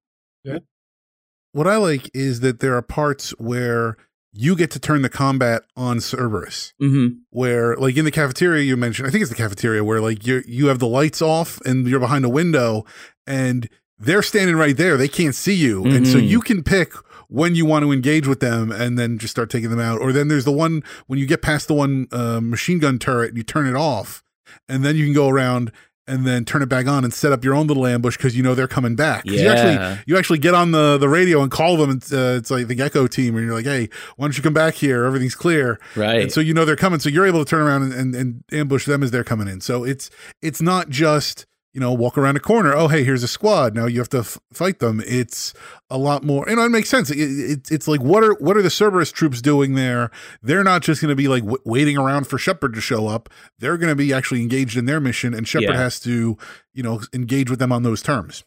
What 1.53 1.67
I 1.67 1.77
like 1.77 2.11
is 2.15 2.41
that 2.41 2.61
there 2.61 2.75
are 2.77 2.83
parts 2.83 3.31
where 3.39 3.97
you 4.33 4.55
get 4.55 4.71
to 4.73 4.79
turn 4.79 5.01
the 5.01 5.09
combat 5.09 5.63
on 5.75 6.01
Cerberus. 6.01 6.75
Mm-hmm. 6.83 7.21
Where, 7.31 7.75
like 7.77 7.97
in 7.97 8.05
the 8.05 8.11
cafeteria, 8.11 8.63
you 8.63 8.77
mentioned, 8.77 9.09
I 9.09 9.11
think 9.11 9.23
it's 9.23 9.31
the 9.31 9.37
cafeteria 9.37 9.83
where 9.83 10.01
like 10.01 10.27
you 10.27 10.43
you 10.47 10.67
have 10.67 10.79
the 10.79 10.87
lights 10.87 11.23
off 11.23 11.59
and 11.63 11.87
you're 11.87 12.01
behind 12.01 12.25
a 12.27 12.29
window, 12.29 12.85
and 13.27 13.69
they're 13.99 14.23
standing 14.23 14.57
right 14.57 14.77
there. 14.77 14.99
They 14.99 15.09
can't 15.09 15.35
see 15.35 15.55
you, 15.55 15.85
and 15.85 16.07
so 16.07 16.19
Mhm. 16.19 16.29
you 16.29 16.41
can 16.43 16.63
pick 16.63 16.93
when 17.29 17.55
you 17.55 17.67
want 17.67 17.85
to 17.85 17.93
engage 17.93 18.27
with 18.27 18.41
them, 18.41 18.71
and 18.73 18.99
then 18.99 19.19
just 19.19 19.31
start 19.33 19.51
taking 19.51 19.71
them 19.71 19.81
out. 19.81 20.01
Or 20.01 20.13
then 20.13 20.29
there's 20.29 20.45
the 20.45 20.53
one 20.53 20.83
when 21.07 21.19
you 21.19 21.27
get 21.27 21.43
past 21.43 21.69
the 21.69 21.75
one 21.75 22.07
uh, 22.13 22.41
machine 22.43 22.79
gun 22.79 22.99
turret, 22.99 23.29
and 23.31 23.37
you 23.37 23.43
turn 23.43 23.67
it 23.67 23.75
off, 23.77 24.23
and 24.69 24.85
then 24.85 24.97
you 24.97 25.05
can 25.05 25.15
go 25.15 25.29
around 25.29 25.73
and 26.09 26.25
then 26.25 26.45
turn 26.45 26.63
it 26.63 26.69
back 26.69 26.87
on 26.87 27.03
and 27.03 27.13
set 27.13 27.33
up 27.33 27.43
your 27.45 27.53
own 27.53 27.67
little 27.67 27.85
ambush 27.85 28.17
because 28.17 28.37
you 28.37 28.41
know 28.41 28.55
they're 28.55 28.69
coming 28.69 28.95
back. 28.95 29.25
'Cause 29.25 29.41
You 29.41 29.49
actually 29.49 29.73
Yeah. 29.75 29.99
you 30.07 30.17
actually 30.17 30.39
get 30.39 30.55
on 30.55 30.71
the 30.71 30.97
the 30.99 31.09
radio 31.09 31.43
and 31.43 31.51
call 31.51 31.77
them. 31.77 31.91
And, 31.91 32.03
uh, 32.13 32.37
it's 32.39 32.49
like 32.49 32.69
the 32.69 32.77
Gecko 32.77 33.09
team, 33.09 33.35
and 33.37 33.45
you're 33.45 33.55
like, 33.55 33.65
"Hey, 33.65 33.89
why 34.15 34.27
don't 34.27 34.37
you 34.37 34.43
come 34.45 34.55
back 34.55 34.75
here? 34.75 35.03
Everything's 35.05 35.35
clear." 35.35 35.81
Right. 35.97 36.23
And 36.23 36.31
so 36.31 36.41
you 36.41 36.55
know 36.55 36.65
they're 36.65 36.77
coming, 36.77 37.01
so 37.01 37.09
you're 37.09 37.27
able 37.27 37.45
to 37.45 37.49
turn 37.51 37.61
around 37.61 37.83
and, 37.83 37.93
and, 37.93 38.15
and 38.15 38.45
ambush 38.53 38.87
them 38.87 39.03
as 39.03 39.11
they're 39.11 39.25
coming 39.25 39.49
in. 39.49 39.61
So 39.61 39.83
it's 39.83 40.09
it's 40.41 40.63
not 40.63 40.91
just 40.91 41.45
you 41.77 41.81
know 41.81 41.93
walk 41.93 42.17
around 42.17 42.37
a 42.37 42.41
corner. 42.41 42.73
Oh, 42.75 42.89
hey, 42.89 43.05
here's 43.05 43.23
a 43.23 43.29
squad. 43.29 43.75
Now 43.75 43.85
you 43.85 43.99
have 44.01 44.09
to 44.09 44.21
f- 44.21 44.39
fight 44.53 44.79
them. 44.79 45.03
It's 45.07 45.53
a 45.91 45.99
lot 45.99 46.25
more. 46.25 46.47
You 46.49 46.57
know, 46.57 46.65
it 46.65 46.71
makes 46.71 46.89
sense. 46.89 47.11
It, 47.11 47.19
it, 47.21 47.71
it's 47.71 47.87
like 47.87 48.01
what 48.01 48.25
are 48.25 48.33
what 48.41 48.57
are 48.57 48.63
the 48.63 48.71
Cerberus 48.71 49.13
troops 49.13 49.43
doing 49.43 49.75
there? 49.75 50.11
They're 50.43 50.65
not 50.65 50.81
just 50.81 51.03
going 51.03 51.11
to 51.11 51.15
be 51.17 51.29
like 51.29 51.43
w- 51.43 51.63
waiting 51.67 51.99
around 51.99 52.27
for 52.27 52.39
Shepard 52.39 52.73
to 52.73 52.81
show 52.81 53.07
up. 53.09 53.29
They're 53.59 53.77
going 53.77 53.91
to 53.91 53.95
be 53.97 54.13
actually 54.15 54.41
engaged 54.41 54.79
in 54.79 54.87
their 54.87 55.01
mission, 55.01 55.35
and 55.35 55.47
Shepard 55.47 55.69
Yeah. 55.75 55.77
has 55.77 56.01
to 56.01 56.39
you 56.73 56.83
know 56.83 57.03
engage 57.13 57.51
with 57.51 57.59
them 57.59 57.73
on 57.73 57.83
those 57.83 58.01
terms. 58.03 58.43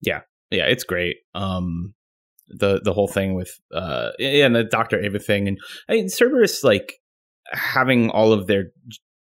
yeah 0.00 0.22
yeah 0.50 0.64
it's 0.66 0.84
great 0.84 1.16
um 1.34 1.94
the 2.48 2.80
the 2.84 2.92
whole 2.92 3.08
thing 3.08 3.34
with 3.34 3.50
uh 3.72 4.10
yeah 4.18 4.44
and 4.46 4.54
the 4.54 4.62
dr 4.64 4.96
ava 5.00 5.18
thing 5.18 5.48
and 5.48 5.58
i 5.88 5.94
mean 5.94 6.08
cerberus 6.10 6.62
like 6.62 7.00
having 7.52 8.10
all 8.10 8.32
of 8.32 8.46
their 8.46 8.66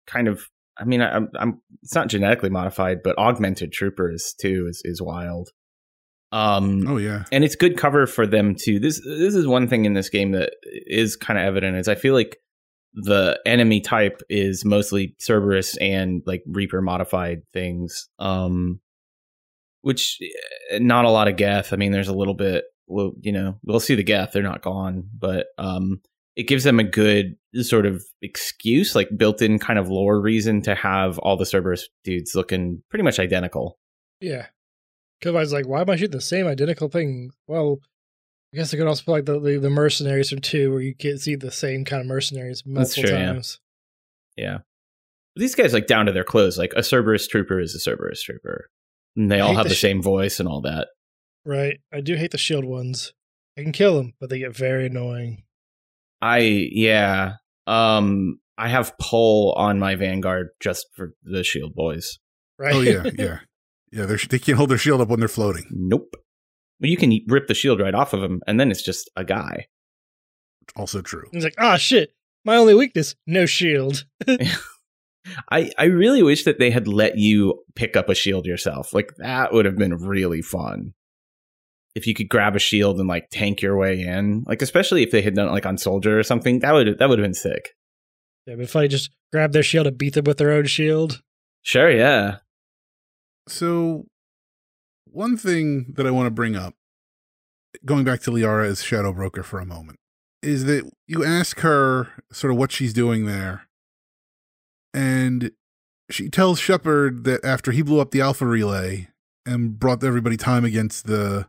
kind 0.06 0.26
of 0.28 0.46
i 0.80 0.84
mean 0.84 1.02
I, 1.02 1.14
i'm 1.14 1.28
i'm 1.38 1.60
it's 1.82 1.94
not 1.94 2.08
genetically 2.08 2.50
modified 2.50 3.02
but 3.02 3.18
augmented 3.18 3.72
troopers 3.72 4.34
too 4.40 4.66
is 4.68 4.82
is 4.84 5.00
wild 5.00 5.50
um 6.32 6.86
Oh 6.86 6.96
yeah, 6.96 7.24
and 7.32 7.42
it's 7.42 7.56
good 7.56 7.76
cover 7.76 8.06
for 8.06 8.24
them 8.24 8.54
too. 8.54 8.78
This 8.78 9.00
this 9.04 9.34
is 9.34 9.48
one 9.48 9.66
thing 9.66 9.84
in 9.84 9.94
this 9.94 10.08
game 10.08 10.30
that 10.30 10.52
is 10.62 11.16
kind 11.16 11.38
of 11.38 11.44
evident 11.44 11.76
is 11.76 11.88
I 11.88 11.96
feel 11.96 12.14
like 12.14 12.36
the 12.94 13.38
enemy 13.46 13.80
type 13.80 14.20
is 14.28 14.64
mostly 14.64 15.14
Cerberus 15.18 15.76
and 15.78 16.22
like 16.26 16.42
Reaper 16.46 16.82
modified 16.82 17.42
things, 17.52 18.08
um, 18.18 18.80
which 19.82 20.18
eh, 20.70 20.78
not 20.78 21.04
a 21.04 21.10
lot 21.10 21.28
of 21.28 21.36
Geth. 21.36 21.72
I 21.72 21.76
mean, 21.76 21.92
there's 21.92 22.08
a 22.08 22.14
little 22.14 22.34
bit. 22.34 22.64
Well, 22.86 23.12
you 23.20 23.32
know, 23.32 23.58
we'll 23.64 23.80
see 23.80 23.96
the 23.96 24.04
Geth; 24.04 24.32
they're 24.32 24.42
not 24.42 24.62
gone, 24.62 25.08
but 25.16 25.46
um, 25.58 26.00
it 26.40 26.48
gives 26.48 26.64
them 26.64 26.80
a 26.80 26.84
good 26.84 27.36
sort 27.60 27.84
of 27.84 28.02
excuse, 28.22 28.94
like 28.94 29.08
built-in 29.14 29.58
kind 29.58 29.78
of 29.78 29.90
lore 29.90 30.18
reason 30.18 30.62
to 30.62 30.74
have 30.74 31.18
all 31.18 31.36
the 31.36 31.44
Cerberus 31.44 31.86
dudes 32.02 32.34
looking 32.34 32.82
pretty 32.88 33.02
much 33.02 33.18
identical. 33.18 33.78
yeah. 34.20 34.46
Because 35.18 35.36
I 35.36 35.40
was 35.40 35.52
like, 35.52 35.68
why 35.68 35.82
am 35.82 35.90
I 35.90 35.96
shooting 35.96 36.12
the 36.12 36.20
same 36.22 36.46
identical 36.46 36.88
thing? 36.88 37.32
Well, 37.46 37.80
I 38.54 38.56
guess 38.56 38.72
I 38.72 38.78
could 38.78 38.86
also 38.86 39.02
put 39.04 39.12
like 39.12 39.24
the, 39.26 39.38
the 39.38 39.58
the 39.58 39.68
mercenaries 39.68 40.30
from 40.30 40.40
two, 40.40 40.72
where 40.72 40.80
you 40.80 40.94
can 40.94 41.18
see 41.18 41.34
the 41.34 41.50
same 41.50 41.84
kind 41.84 42.00
of 42.00 42.06
mercenaries 42.06 42.62
multiple 42.64 43.02
true, 43.02 43.12
yeah. 43.12 43.26
times. 43.26 43.60
Yeah. 44.38 44.58
These 45.36 45.54
guys 45.54 45.74
like 45.74 45.86
down 45.86 46.06
to 46.06 46.12
their 46.12 46.24
clothes. 46.24 46.56
Like 46.56 46.72
a 46.74 46.82
Cerberus 46.82 47.28
trooper 47.28 47.60
is 47.60 47.74
a 47.74 47.78
Cerberus 47.78 48.22
trooper. 48.22 48.70
And 49.14 49.30
they 49.30 49.40
I 49.40 49.40
all 49.40 49.54
have 49.54 49.64
the 49.64 49.68
the 49.68 49.74
sh- 49.74 49.82
same 49.82 50.00
voice 50.00 50.40
and 50.40 50.48
all 50.48 50.62
that. 50.62 50.88
Right. 51.44 51.80
I 51.92 52.00
do 52.00 52.16
hate 52.16 52.30
the 52.30 52.38
shield 52.38 52.64
ones. 52.64 53.12
I 53.58 53.62
can 53.62 53.72
kill 53.72 53.98
them, 53.98 54.14
but 54.18 54.30
they 54.30 54.38
get 54.38 54.56
very 54.56 54.86
annoying. 54.86 55.42
I 56.20 56.38
yeah. 56.72 57.34
Um 57.66 58.38
I 58.58 58.68
have 58.68 58.96
pull 58.98 59.52
on 59.52 59.78
my 59.78 59.94
Vanguard 59.94 60.48
just 60.60 60.86
for 60.94 61.14
the 61.22 61.42
shield 61.42 61.74
boys. 61.74 62.18
Right. 62.58 62.74
oh 62.74 62.80
yeah, 62.80 63.04
yeah, 63.18 63.38
yeah. 63.90 64.06
They're, 64.06 64.18
they 64.18 64.38
can't 64.38 64.58
hold 64.58 64.70
their 64.70 64.78
shield 64.78 65.00
up 65.00 65.08
when 65.08 65.20
they're 65.20 65.28
floating. 65.28 65.66
Nope. 65.70 66.14
Well, 66.80 66.90
you 66.90 66.96
can 66.96 67.18
rip 67.26 67.46
the 67.46 67.54
shield 67.54 67.80
right 67.80 67.94
off 67.94 68.12
of 68.12 68.22
him, 68.22 68.42
and 68.46 68.60
then 68.60 68.70
it's 68.70 68.82
just 68.82 69.10
a 69.16 69.24
guy. 69.24 69.66
Also 70.76 71.00
true. 71.02 71.24
He's 71.32 71.44
like, 71.44 71.54
ah, 71.58 71.76
shit. 71.76 72.14
My 72.44 72.56
only 72.56 72.74
weakness, 72.74 73.14
no 73.26 73.46
shield. 73.46 74.04
I 75.50 75.70
I 75.78 75.84
really 75.84 76.22
wish 76.22 76.44
that 76.44 76.58
they 76.58 76.70
had 76.70 76.88
let 76.88 77.18
you 77.18 77.62
pick 77.74 77.96
up 77.96 78.08
a 78.08 78.14
shield 78.14 78.46
yourself. 78.46 78.94
Like 78.94 79.12
that 79.18 79.52
would 79.52 79.64
have 79.64 79.76
been 79.76 79.94
really 79.96 80.42
fun. 80.42 80.92
If 82.00 82.06
you 82.06 82.14
could 82.14 82.30
grab 82.30 82.56
a 82.56 82.58
shield 82.58 82.98
and 82.98 83.06
like 83.06 83.28
tank 83.30 83.60
your 83.60 83.76
way 83.76 84.00
in, 84.00 84.42
like 84.46 84.62
especially 84.62 85.02
if 85.02 85.10
they 85.10 85.20
had 85.20 85.34
done 85.34 85.48
it 85.48 85.52
like 85.52 85.66
on 85.66 85.76
soldier 85.76 86.18
or 86.18 86.22
something, 86.22 86.60
that 86.60 86.72
would 86.72 86.98
that 86.98 87.08
would 87.10 87.18
have 87.18 87.24
been 87.24 87.34
sick. 87.34 87.74
Yeah, 88.46 88.54
but 88.54 88.62
if 88.62 88.74
I 88.74 88.86
just 88.86 89.10
grab 89.30 89.52
their 89.52 89.62
shield 89.62 89.86
and 89.86 89.98
beat 89.98 90.14
them 90.14 90.24
with 90.24 90.38
their 90.38 90.50
own 90.50 90.64
shield. 90.64 91.20
Sure, 91.60 91.90
yeah. 91.90 92.38
So, 93.48 94.06
one 95.04 95.36
thing 95.36 95.92
that 95.96 96.06
I 96.06 96.10
want 96.10 96.26
to 96.26 96.30
bring 96.30 96.56
up, 96.56 96.72
going 97.84 98.04
back 98.04 98.20
to 98.22 98.30
Liara 98.30 98.66
as 98.66 98.82
Shadow 98.82 99.12
Broker 99.12 99.42
for 99.42 99.60
a 99.60 99.66
moment, 99.66 99.98
is 100.42 100.64
that 100.64 100.90
you 101.06 101.22
ask 101.22 101.60
her 101.60 102.08
sort 102.32 102.50
of 102.50 102.56
what 102.56 102.72
she's 102.72 102.94
doing 102.94 103.26
there, 103.26 103.68
and 104.94 105.50
she 106.10 106.30
tells 106.30 106.58
Shepard 106.58 107.24
that 107.24 107.44
after 107.44 107.72
he 107.72 107.82
blew 107.82 108.00
up 108.00 108.10
the 108.10 108.22
Alpha 108.22 108.46
Relay 108.46 109.08
and 109.44 109.78
brought 109.78 110.02
everybody 110.02 110.36
time 110.36 110.64
against 110.64 111.06
the 111.06 111.46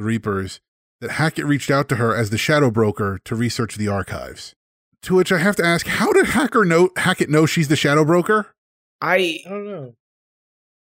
the 0.00 0.06
Reapers, 0.06 0.60
that 1.00 1.12
Hackett 1.12 1.46
reached 1.46 1.70
out 1.70 1.88
to 1.90 1.96
her 1.96 2.14
as 2.14 2.30
the 2.30 2.38
Shadow 2.38 2.70
Broker 2.70 3.18
to 3.24 3.34
research 3.34 3.76
the 3.76 3.88
archives. 3.88 4.54
To 5.02 5.14
which 5.14 5.32
I 5.32 5.38
have 5.38 5.56
to 5.56 5.64
ask, 5.64 5.86
how 5.86 6.12
did 6.12 6.26
Hacker 6.26 6.64
know 6.64 6.90
Hackett 6.96 7.30
know 7.30 7.46
she's 7.46 7.68
the 7.68 7.76
Shadow 7.76 8.04
Broker? 8.04 8.48
I 9.00 9.40
I 9.46 9.48
don't 9.48 9.66
know. 9.66 9.94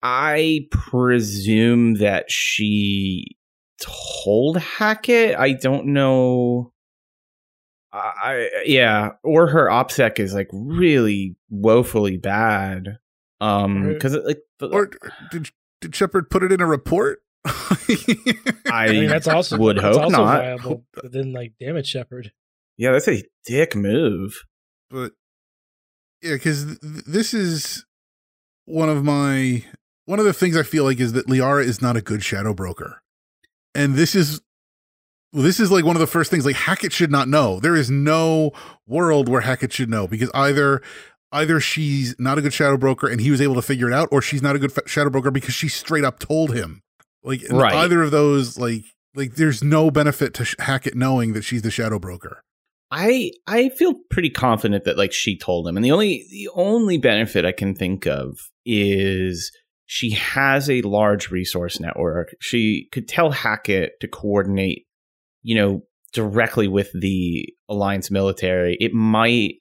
I 0.04 0.68
presume 0.72 1.96
that 1.96 2.30
she 2.32 3.38
told 3.82 4.58
Hackett. 4.58 5.36
I 5.38 5.54
don't 5.54 5.88
know. 5.88 6.74
I 7.94 8.00
I- 8.22 8.50
yeah, 8.66 9.12
or 9.24 9.48
her 9.48 9.68
opsec 9.68 10.20
is 10.20 10.34
like 10.34 10.50
really 10.52 11.36
woefully 11.50 12.18
bad. 12.18 12.98
Um, 13.42 13.84
Right. 13.84 13.94
because 13.94 14.16
like 14.16 14.40
the- 14.60 14.68
Or 14.68 14.90
did 15.32 15.50
did 15.82 15.96
Shepard 15.96 16.30
put 16.30 16.44
it 16.44 16.52
in 16.52 16.60
a 16.60 16.66
report? 16.68 17.22
I, 17.46 18.58
I 18.72 18.92
mean, 18.92 19.08
that's 19.08 19.28
also 19.28 19.58
would 19.58 19.78
that's 19.78 19.96
hope 19.96 20.04
also 20.06 20.18
not. 20.18 20.38
viable. 20.40 20.84
But 20.94 21.12
then, 21.12 21.32
like, 21.34 21.54
damage 21.60 21.88
Shepard. 21.88 22.32
Yeah, 22.78 22.92
that's 22.92 23.08
a 23.08 23.24
dick 23.46 23.76
move. 23.76 24.44
but 24.90 25.14
yeah, 26.22 26.34
because 26.34 26.66
th- 26.66 26.80
th- 26.82 27.06
this 27.06 27.34
is 27.34 27.86
one 28.66 28.90
of 28.90 29.04
my 29.04 29.64
one 30.06 30.20
of 30.20 30.26
the 30.26 30.34
things 30.34 30.58
I 30.58 30.64
feel 30.64 30.84
like 30.84 31.00
is 31.00 31.14
that 31.14 31.28
Liara 31.28 31.64
is 31.64 31.82
not 31.82 31.98
a 31.98 32.02
good 32.02 32.24
shadow 32.24 32.54
broker, 32.54 33.02
and 33.74 33.96
this 33.96 34.16
is 34.16 34.42
well, 35.34 35.44
this 35.44 35.60
is 35.60 35.72
like 35.72 35.86
one 35.86 35.96
of 35.96 36.00
the 36.00 36.08
first 36.08 36.32
things 36.32 36.46
like 36.46 36.56
Hackett 36.56 36.92
should 36.92 37.12
not 37.12 37.28
know. 37.28 37.60
There 37.60 37.76
is 37.76 37.90
no 37.90 38.52
world 38.88 39.30
where 39.30 39.42
Hackett 39.42 39.74
should 39.74 39.90
know 39.90 40.08
because 40.08 40.32
either 40.34 40.82
either 41.32 41.60
she's 41.60 42.16
not 42.18 42.38
a 42.38 42.42
good 42.42 42.54
shadow 42.54 42.78
broker 42.78 43.08
and 43.08 43.22
he 43.22 43.30
was 43.32 43.42
able 43.42 43.56
to 43.56 43.62
figure 43.62 43.88
it 43.88 43.94
out, 43.94 44.10
or 44.12 44.22
she's 44.22 44.42
not 44.42 44.56
a 44.56 44.60
good 44.60 44.72
fa- 44.72 44.88
shadow 44.88 45.10
broker 45.10 45.32
because 45.32 45.54
she 45.54 45.68
straight 45.68 46.04
up 46.04 46.20
told 46.20 46.54
him. 46.56 46.82
Like 47.24 47.42
Right. 47.50 47.74
either 47.74 48.02
of 48.02 48.12
those, 48.12 48.58
like 48.58 48.84
like 49.16 49.36
there's 49.36 49.64
no 49.64 49.92
benefit 49.92 50.34
to 50.36 50.56
Hackett 50.60 50.96
knowing 50.96 51.34
that 51.34 51.44
she's 51.44 51.62
the 51.62 51.72
shadow 51.72 52.00
broker. 52.00 52.44
I 52.92 53.32
I 53.46 53.70
feel 53.70 53.94
pretty 54.10 54.30
confident 54.30 54.84
that 54.86 54.98
like 54.98 55.12
she 55.12 55.38
told 55.38 55.68
him, 55.68 55.76
and 55.76 55.86
the 55.86 55.92
only 55.92 56.26
the 56.32 56.50
only 56.54 56.98
benefit 56.98 57.46
I 57.46 57.52
can 57.52 57.76
think 57.76 58.08
of 58.08 58.38
is 58.66 59.52
she 59.86 60.12
has 60.12 60.70
a 60.70 60.82
large 60.82 61.30
resource 61.32 61.80
network. 61.80 62.30
She 62.40 62.88
could 62.92 63.08
tell 63.08 63.32
Hackett 63.32 64.00
to 64.02 64.08
coordinate, 64.08 64.86
you 65.42 65.56
know, 65.56 65.82
directly 66.14 66.68
with 66.68 66.92
the 66.94 67.48
alliance 67.68 68.10
military. 68.10 68.78
It 68.80 68.94
might 68.94 69.56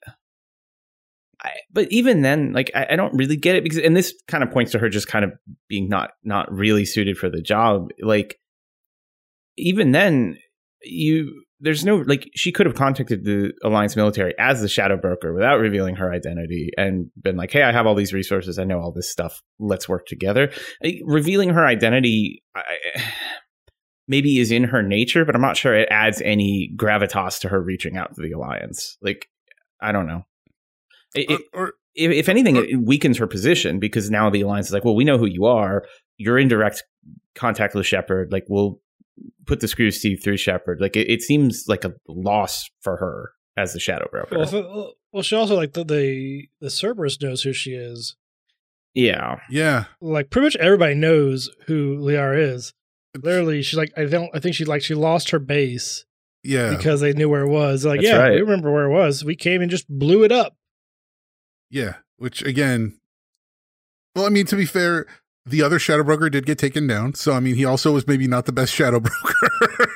I, 1.41 1.51
but 1.71 1.91
even 1.91 2.21
then, 2.21 2.51
like 2.53 2.71
I, 2.75 2.87
I 2.91 2.95
don't 2.95 3.15
really 3.15 3.37
get 3.37 3.55
it 3.55 3.63
because, 3.63 3.79
and 3.79 3.95
this 3.95 4.13
kind 4.27 4.43
of 4.43 4.51
points 4.51 4.71
to 4.73 4.79
her 4.79 4.89
just 4.89 5.07
kind 5.07 5.23
of 5.23 5.31
being 5.67 5.87
not 5.87 6.11
not 6.23 6.51
really 6.51 6.85
suited 6.85 7.17
for 7.17 7.29
the 7.29 7.41
job. 7.41 7.89
Like 8.01 8.39
even 9.57 9.91
then, 9.91 10.37
you 10.83 11.43
there's 11.61 11.83
no 11.83 11.97
like 11.97 12.29
she 12.35 12.51
could 12.51 12.65
have 12.65 12.75
contacted 12.75 13.25
the 13.25 13.51
alliance 13.63 13.95
military 13.95 14.33
as 14.39 14.61
the 14.61 14.69
shadow 14.69 14.97
broker 14.97 15.33
without 15.33 15.59
revealing 15.59 15.95
her 15.95 16.13
identity 16.13 16.69
and 16.77 17.11
been 17.21 17.35
like 17.35 17.51
hey 17.51 17.63
i 17.63 17.71
have 17.71 17.85
all 17.85 17.95
these 17.95 18.13
resources. 18.13 18.57
I 18.57 18.63
know 18.63 18.79
all 18.79 18.91
this 18.91 19.11
stuff. 19.11 19.41
Let's 19.59 19.89
work 19.89 20.05
together. 20.05 20.51
Like, 20.81 20.99
revealing 21.05 21.49
her 21.49 21.65
identity 21.65 22.43
I, 22.55 22.63
maybe 24.07 24.39
is 24.39 24.51
in 24.51 24.63
her 24.65 24.81
nature 24.81 25.25
but 25.25 25.35
i'm 25.35 25.41
not 25.41 25.57
sure 25.57 25.75
it 25.75 25.87
adds 25.91 26.21
any 26.21 26.71
gravitas 26.75 27.39
to 27.41 27.49
her 27.49 27.61
reaching 27.61 27.97
out 27.97 28.15
to 28.15 28.21
the 28.21 28.31
alliance. 28.31 28.97
Like 29.01 29.27
i 29.81 29.91
don't 29.91 30.07
know 30.07 30.23
It- 31.15 31.29
it- 31.29 31.41
or, 31.53 31.61
or 31.67 31.73
if, 31.95 32.11
if 32.11 32.29
anything, 32.29 32.55
it 32.55 32.77
weakens 32.81 33.17
her 33.17 33.27
position 33.27 33.79
because 33.79 34.09
now 34.11 34.29
the 34.29 34.41
alliance 34.41 34.67
is 34.67 34.73
like, 34.73 34.85
well, 34.85 34.95
we 34.95 35.03
know 35.03 35.17
who 35.17 35.25
you 35.25 35.45
are. 35.45 35.83
You're 36.17 36.37
in 36.37 36.47
direct 36.47 36.83
contact 37.35 37.73
with 37.75 37.85
Shepard. 37.87 38.31
Like, 38.31 38.45
we'll 38.47 38.79
put 39.47 39.59
the 39.59 39.67
screws 39.67 39.99
to 40.01 40.09
you 40.09 40.17
through 40.17 40.37
Shepard. 40.37 40.79
Like, 40.81 40.95
it, 40.95 41.09
it 41.09 41.21
seems 41.21 41.65
like 41.67 41.83
a 41.83 41.93
loss 42.07 42.69
for 42.81 42.97
her 42.97 43.31
as 43.57 43.73
the 43.73 43.79
Shadow 43.79 44.07
Broker. 44.11 44.37
Well, 44.37 44.93
well, 45.11 45.23
she 45.23 45.35
also 45.35 45.55
like 45.55 45.73
the 45.73 45.83
the, 45.83 46.47
the 46.61 46.69
Cerberus 46.69 47.19
knows 47.21 47.41
who 47.41 47.51
she 47.53 47.71
is. 47.71 48.15
yeah, 48.93 49.39
yeah, 49.49 49.85
Like 50.01 50.29
pretty 50.29 50.45
much 50.45 50.55
everybody 50.57 50.93
knows 50.95 51.49
who 51.65 51.97
Liara 51.97 52.37
is. 52.53 52.71
Literally, 53.17 53.61
she's 53.63 53.77
like 53.77 53.91
I 53.97 54.05
don't. 54.05 54.29
I 54.35 54.39
think 54.39 54.55
she 54.55 54.65
like 54.65 54.83
she 54.83 54.93
lost 54.93 55.31
her 55.31 55.39
base 55.39 56.05
yeah, 56.43 56.75
because 56.75 57.01
they 57.01 57.13
knew 57.13 57.27
where 57.27 57.41
it 57.41 57.49
was. 57.49 57.83
Like, 57.83 58.01
That's 58.01 58.11
yeah, 58.11 58.17
right. 58.19 58.33
we 58.35 58.41
remember 58.41 58.71
where 58.71 58.85
it 58.85 58.93
was. 58.93 59.25
We 59.25 59.35
came 59.35 59.61
and 59.63 59.71
just 59.71 59.87
blew 59.89 60.23
it 60.23 60.31
up. 60.31 60.55
Yeah. 61.69 61.95
Which 62.17 62.41
again, 62.43 62.99
well, 64.15 64.25
I 64.25 64.29
mean, 64.29 64.45
to 64.47 64.55
be 64.55 64.65
fair, 64.65 65.05
the 65.45 65.61
other 65.61 65.79
shadow 65.79 66.03
broker 66.03 66.29
did 66.29 66.45
get 66.45 66.57
taken 66.57 66.85
down. 66.87 67.13
So 67.13 67.31
I 67.33 67.39
mean, 67.39 67.55
he 67.55 67.65
also 67.65 67.91
was 67.93 68.05
maybe 68.07 68.27
not 68.27 68.45
the 68.45 68.51
best 68.51 68.73
shadow 68.73 68.99
broker. 68.99 69.95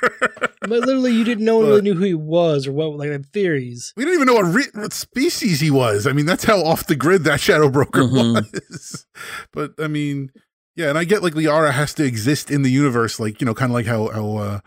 But 0.61 0.69
literally, 0.69 1.11
you 1.11 1.25
didn't 1.25 1.43
know 1.43 1.59
But- 1.61 1.67
really 1.67 1.81
knew 1.81 1.93
who 1.95 2.05
he 2.05 2.13
was 2.13 2.65
or 2.67 2.71
what 2.71 2.95
like 2.97 3.09
had 3.09 3.25
theories. 3.27 3.93
we 3.97 4.05
didn't 4.05 4.15
even 4.21 4.27
know 4.27 4.35
what, 4.35 4.53
re- 4.55 4.71
what 4.73 4.93
species 4.93 5.59
he 5.59 5.69
was. 5.69 6.07
I 6.07 6.13
mean, 6.13 6.25
that's 6.25 6.45
how 6.45 6.63
off 6.63 6.87
the 6.87 6.95
grid 6.95 7.25
that 7.25 7.41
shadow 7.41 7.69
broker 7.69 8.01
Mhm. 8.03 8.33
was. 8.69 9.05
But 9.51 9.73
I 9.77 9.87
mean, 9.87 10.31
yeah, 10.77 10.87
and 10.89 10.97
I 10.97 11.03
get 11.03 11.21
like 11.21 11.33
Liara 11.33 11.71
has 11.71 11.93
to 11.95 12.05
exist 12.05 12.49
in 12.49 12.61
the 12.61 12.71
universe, 12.71 13.19
like 13.19 13.41
you 13.41 13.45
know, 13.45 13.53
kind 13.53 13.71
of 13.71 13.73
like 13.73 13.85
how 13.85 14.07
how 14.09 14.37
uh, 14.37 14.59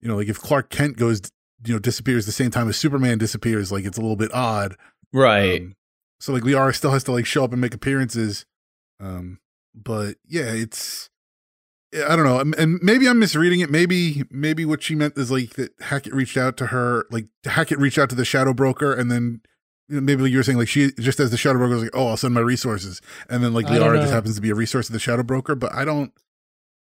you 0.00 0.08
know, 0.08 0.16
like 0.16 0.28
if 0.28 0.40
Clark 0.40 0.70
Kent 0.70 0.96
goes, 0.96 1.20
you 1.64 1.72
know, 1.72 1.78
disappears 1.78 2.26
the 2.26 2.32
same 2.32 2.50
time 2.50 2.68
as 2.68 2.76
Superman 2.76 3.18
disappears, 3.18 3.70
like 3.70 3.84
it's 3.84 3.96
a 3.96 4.00
little 4.00 4.16
bit 4.16 4.34
odd. 4.34 4.76
right. 5.12 5.60
Um, 5.62 5.74
so 6.20 6.32
like 6.32 6.42
Liara 6.42 6.74
still 6.74 6.90
has 6.92 7.04
to 7.04 7.12
like 7.12 7.26
show 7.26 7.44
up 7.44 7.52
and 7.52 7.60
make 7.60 7.74
appearances. 7.74 8.46
Um, 9.00 9.38
but 9.74 10.16
yeah, 10.26 10.52
it's 10.52 11.10
I 11.94 12.16
don't 12.16 12.24
know, 12.24 12.40
and- 12.40 12.80
maybe 12.82 13.08
I'm 13.08 13.18
misreading 13.20 13.60
it. 13.60 13.70
Maybe 13.70 14.24
maybe 14.30 14.64
what 14.64 14.82
she 14.82 14.94
meant 14.94 15.16
is 15.16 15.30
like 15.30 15.50
that 15.54 15.72
Hackett 15.80 16.12
reached 16.14 16.36
out 16.36 16.56
to 16.58 16.66
her, 16.66 17.04
like 17.10 17.26
Hackett 17.44 17.78
reached 17.78 17.98
out 17.98 18.08
to 18.10 18.16
the 18.16 18.24
Shadow 18.24 18.52
Broker, 18.52 18.92
and 18.92 19.10
then 19.10 19.40
you 19.88 19.96
know, 19.96 20.00
maybe 20.00 20.22
like 20.22 20.32
you 20.32 20.38
were 20.38 20.42
saying 20.42 20.58
like 20.58 20.68
she 20.68 20.90
just 20.98 21.20
as 21.20 21.30
the 21.30 21.36
Shadow 21.36 21.58
Broker 21.58 21.74
was 21.74 21.82
like, 21.84 21.92
oh, 21.94 22.08
I'll 22.08 22.16
send 22.16 22.34
my 22.34 22.40
resources, 22.40 23.00
and 23.28 23.44
then 23.44 23.52
like 23.54 23.66
I 23.66 23.76
Liara 23.78 24.00
just 24.00 24.12
happens 24.12 24.34
to 24.36 24.40
be 24.40 24.50
a 24.50 24.54
resource 24.54 24.88
of 24.88 24.92
the 24.92 24.98
Shadow 24.98 25.22
Broker. 25.22 25.54
But 25.54 25.74
I 25.74 25.84
don't. 25.84 26.12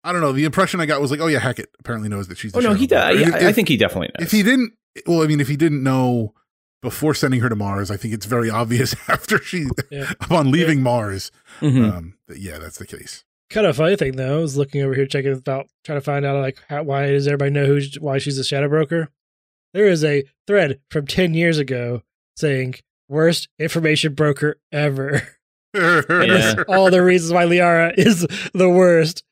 I 0.04 0.12
don't 0.12 0.22
know. 0.22 0.32
The 0.34 0.46
impression 0.46 0.80
I 0.80 0.86
got 0.86 1.02
was 1.02 1.10
like, 1.10 1.20
oh 1.20 1.26
yeah, 1.28 1.40
Hackett 1.40 1.70
apparently 1.80 2.10
knows 2.10 2.28
that 2.28 2.38
she's. 2.38 2.52
The 2.52 2.60
oh 2.60 2.62
no, 2.62 2.68
Shadow 2.70 2.80
he 2.80 2.88
does. 2.88 3.22
And 3.22 3.36
I 3.48 3.52
think 3.52 3.68
he 3.68 3.76
definitely 3.78 4.10
knows. 4.18 4.26
if 4.28 4.32
he 4.32 4.44
didn't 4.44 4.74
well 5.08 5.22
i 5.24 5.28
mean 5.28 5.42
if 5.42 5.48
he 5.50 5.58
didn't 5.58 5.84
know 5.84 6.34
before 6.86 7.14
sending 7.14 7.42
her 7.42 7.50
to 7.50 7.56
mars 7.56 7.92
i 7.92 7.98
think 7.98 8.14
it's 8.14 8.26
very 8.26 8.50
obvious 8.50 8.96
after 9.10 9.38
she 9.40 9.68
Yeah. 9.92 10.12
upon 10.22 10.52
leaving 10.52 10.82
mars 10.82 11.32
Mhm. 11.60 11.92
um 11.98 12.14
that, 12.28 12.40
yeah 12.40 12.58
that's 12.60 12.78
the 12.78 12.88
case 12.88 13.24
Kind 13.52 13.68
of 13.68 13.76
funny 13.78 13.96
thing 13.96 14.16
though, 14.16 14.40
I 14.40 14.42
was 14.42 14.58
looking 14.58 14.82
over 14.82 14.96
here 14.96 15.06
checking 15.06 15.32
about 15.32 15.68
trying 15.84 15.98
to 16.00 16.02
find 16.02 16.26
out 16.26 16.42
like 16.42 16.58
how, 16.68 16.82
why 16.82 17.12
does 17.12 17.28
everybody 17.28 17.52
know 17.52 17.66
who 17.68 17.80
why 18.00 18.18
she's 18.18 18.40
a 18.40 18.44
shadow 18.44 18.68
broker? 18.68 19.10
There 19.74 19.86
is 19.86 20.04
a 20.04 20.24
thread 20.48 20.80
from 20.90 21.06
ten 21.06 21.36
years 21.36 21.60
ago 21.60 22.02
saying 22.36 22.76
worst 23.08 23.48
information 23.60 24.14
broker 24.16 24.58
ever. 24.72 25.22
Yeah. 25.76 26.56
all 26.68 26.90
the 26.90 27.04
reasons 27.04 27.34
why 27.34 27.46
Liara 27.46 27.94
is 27.98 28.26
the 28.54 28.70
worst. 28.70 29.24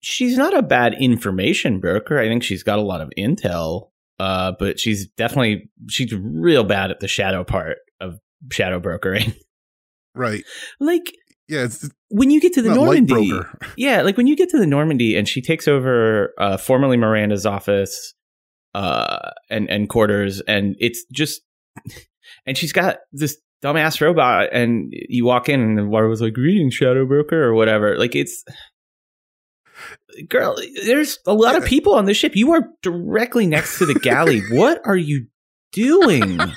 she's 0.00 0.38
not 0.38 0.56
a 0.56 0.62
bad 0.62 0.94
information 0.94 1.80
broker. 1.80 2.18
I 2.18 2.28
think 2.28 2.42
she's 2.42 2.62
got 2.62 2.78
a 2.78 2.82
lot 2.82 3.00
of 3.02 3.12
intel, 3.18 3.90
uh, 4.18 4.52
but 4.58 4.78
she's 4.78 5.08
definitely 5.16 5.70
she's 5.88 6.12
real 6.14 6.64
bad 6.64 6.90
at 6.90 7.00
the 7.00 7.08
shadow 7.08 7.44
part 7.44 7.78
of 8.00 8.18
shadow 8.50 8.80
brokering. 8.80 9.34
right 10.16 10.44
like 10.78 11.12
yeah 11.48 11.66
when 12.14 12.30
you 12.30 12.40
get 12.40 12.52
to 12.52 12.62
the 12.62 12.72
Normandy, 12.72 13.32
yeah, 13.76 14.02
like 14.02 14.16
when 14.16 14.28
you 14.28 14.36
get 14.36 14.48
to 14.50 14.58
the 14.58 14.68
Normandy 14.68 15.16
and 15.16 15.28
she 15.28 15.42
takes 15.42 15.66
over 15.66 16.32
uh, 16.38 16.56
formerly 16.56 16.96
Miranda's 16.96 17.44
office 17.44 18.14
uh, 18.72 19.30
and 19.50 19.68
and 19.68 19.88
quarters, 19.88 20.40
and 20.46 20.76
it's 20.78 21.04
just 21.12 21.42
and 22.46 22.56
she's 22.56 22.72
got 22.72 22.98
this 23.12 23.36
dumbass 23.64 24.00
robot, 24.00 24.50
and 24.52 24.92
you 24.92 25.24
walk 25.24 25.48
in 25.48 25.60
and 25.60 25.76
the 25.76 25.84
water 25.84 26.06
was 26.06 26.20
like 26.20 26.34
greeting 26.34 26.70
shadow 26.70 27.04
broker 27.04 27.42
or 27.42 27.54
whatever. 27.54 27.98
Like 27.98 28.14
it's 28.14 28.44
girl, 30.28 30.56
there's 30.84 31.18
a 31.26 31.34
lot 31.34 31.56
of 31.56 31.64
people 31.64 31.94
on 31.94 32.04
this 32.04 32.16
ship. 32.16 32.36
You 32.36 32.52
are 32.52 32.68
directly 32.82 33.46
next 33.46 33.78
to 33.78 33.86
the 33.86 33.94
galley. 33.94 34.42
what 34.50 34.80
are 34.84 34.96
you 34.96 35.26
doing? 35.72 36.40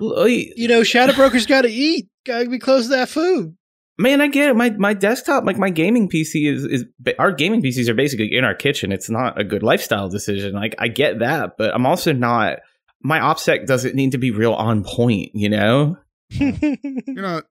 You 0.00 0.68
know, 0.68 0.82
shadow 0.82 1.14
brokers 1.14 1.46
got 1.46 1.62
to 1.62 1.70
eat. 1.70 2.08
Got 2.26 2.42
to 2.42 2.50
be 2.50 2.58
close 2.58 2.84
to 2.84 2.88
that 2.90 3.08
food. 3.08 3.56
Man, 3.96 4.20
I 4.20 4.26
get 4.26 4.50
it. 4.50 4.56
My 4.56 4.70
my 4.70 4.92
desktop, 4.92 5.44
like 5.44 5.56
my 5.56 5.70
gaming 5.70 6.10
PC 6.10 6.52
is 6.52 6.64
is 6.64 6.84
our 7.18 7.30
gaming 7.30 7.62
PCs 7.62 7.88
are 7.88 7.94
basically 7.94 8.34
in 8.36 8.44
our 8.44 8.54
kitchen. 8.54 8.90
It's 8.90 9.08
not 9.08 9.40
a 9.40 9.44
good 9.44 9.62
lifestyle 9.62 10.08
decision. 10.08 10.52
Like 10.54 10.74
I 10.78 10.88
get 10.88 11.20
that, 11.20 11.56
but 11.56 11.72
I'm 11.72 11.86
also 11.86 12.12
not. 12.12 12.58
My 13.02 13.20
OPSEC 13.20 13.66
doesn't 13.66 13.94
need 13.94 14.12
to 14.12 14.18
be 14.18 14.30
real 14.30 14.52
on 14.52 14.82
point. 14.82 15.30
You 15.34 15.48
know? 15.48 15.96
you're 16.30 16.76
not 17.06 17.44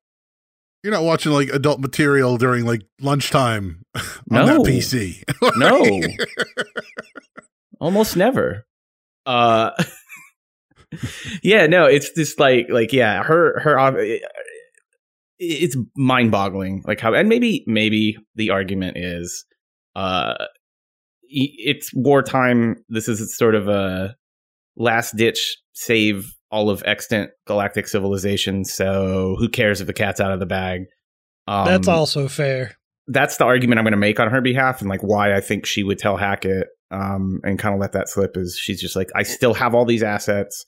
you're 0.83 0.91
not 0.93 1.03
watching 1.03 1.31
like 1.31 1.49
adult 1.49 1.79
material 1.79 2.37
during 2.37 2.65
like 2.65 2.81
lunchtime 3.01 3.83
on 3.95 4.03
No. 4.29 4.45
that 4.45 4.59
pc 4.59 5.23
No, 5.57 6.01
almost 7.79 8.15
never. 8.17 8.65
Uh, 9.25 9.71
yeah, 11.43 11.65
no, 11.67 11.85
it's 11.85 12.11
just 12.11 12.39
like 12.39 12.67
like 12.69 12.91
yeah, 12.93 13.23
her 13.23 13.59
her. 13.61 13.95
It's 15.39 15.75
mind 15.97 16.31
boggling, 16.31 16.83
like 16.85 16.99
how, 16.99 17.13
and 17.13 17.27
maybe 17.27 17.63
maybe 17.67 18.17
the 18.35 18.49
argument 18.51 18.97
is, 18.97 19.45
uh, 19.95 20.35
it's 21.23 21.89
wartime. 21.93 22.83
This 22.89 23.07
is 23.07 23.35
sort 23.37 23.55
of 23.55 23.67
a 23.67 24.15
last 24.77 25.15
ditch 25.17 25.57
save 25.73 26.31
all 26.53 26.69
of 26.69 26.83
extant 26.85 27.31
galactic 27.47 27.87
civilization. 27.87 28.63
So 28.63 29.35
who 29.39 29.49
cares 29.49 29.81
if 29.81 29.87
the 29.87 29.93
cat's 29.93 30.19
out 30.21 30.31
of 30.31 30.39
the 30.39 30.45
bag? 30.45 30.81
Um, 31.47 31.65
That's 31.65 31.87
also 31.87 32.27
fair. 32.29 32.75
that's 33.07 33.37
the 33.37 33.43
argument 33.45 33.79
I'm 33.79 33.83
going 33.85 33.91
to 33.91 33.97
make 33.97 34.19
on 34.19 34.29
her 34.29 34.39
behalf, 34.39 34.79
and 34.79 34.89
like 34.89 35.01
why 35.01 35.35
I 35.35 35.41
think 35.41 35.65
she 35.65 35.83
would 35.83 35.97
tell 35.97 36.15
Hackett 36.15 36.67
um, 36.91 37.41
and 37.43 37.59
kind 37.59 37.73
of 37.75 37.81
let 37.81 37.91
that 37.93 38.07
slip 38.07 38.37
is 38.37 38.57
she's 38.57 38.79
just 38.79 38.95
like 38.95 39.09
I 39.15 39.23
still 39.23 39.53
have 39.55 39.73
all 39.75 39.83
these 39.83 40.03
assets. 40.03 40.63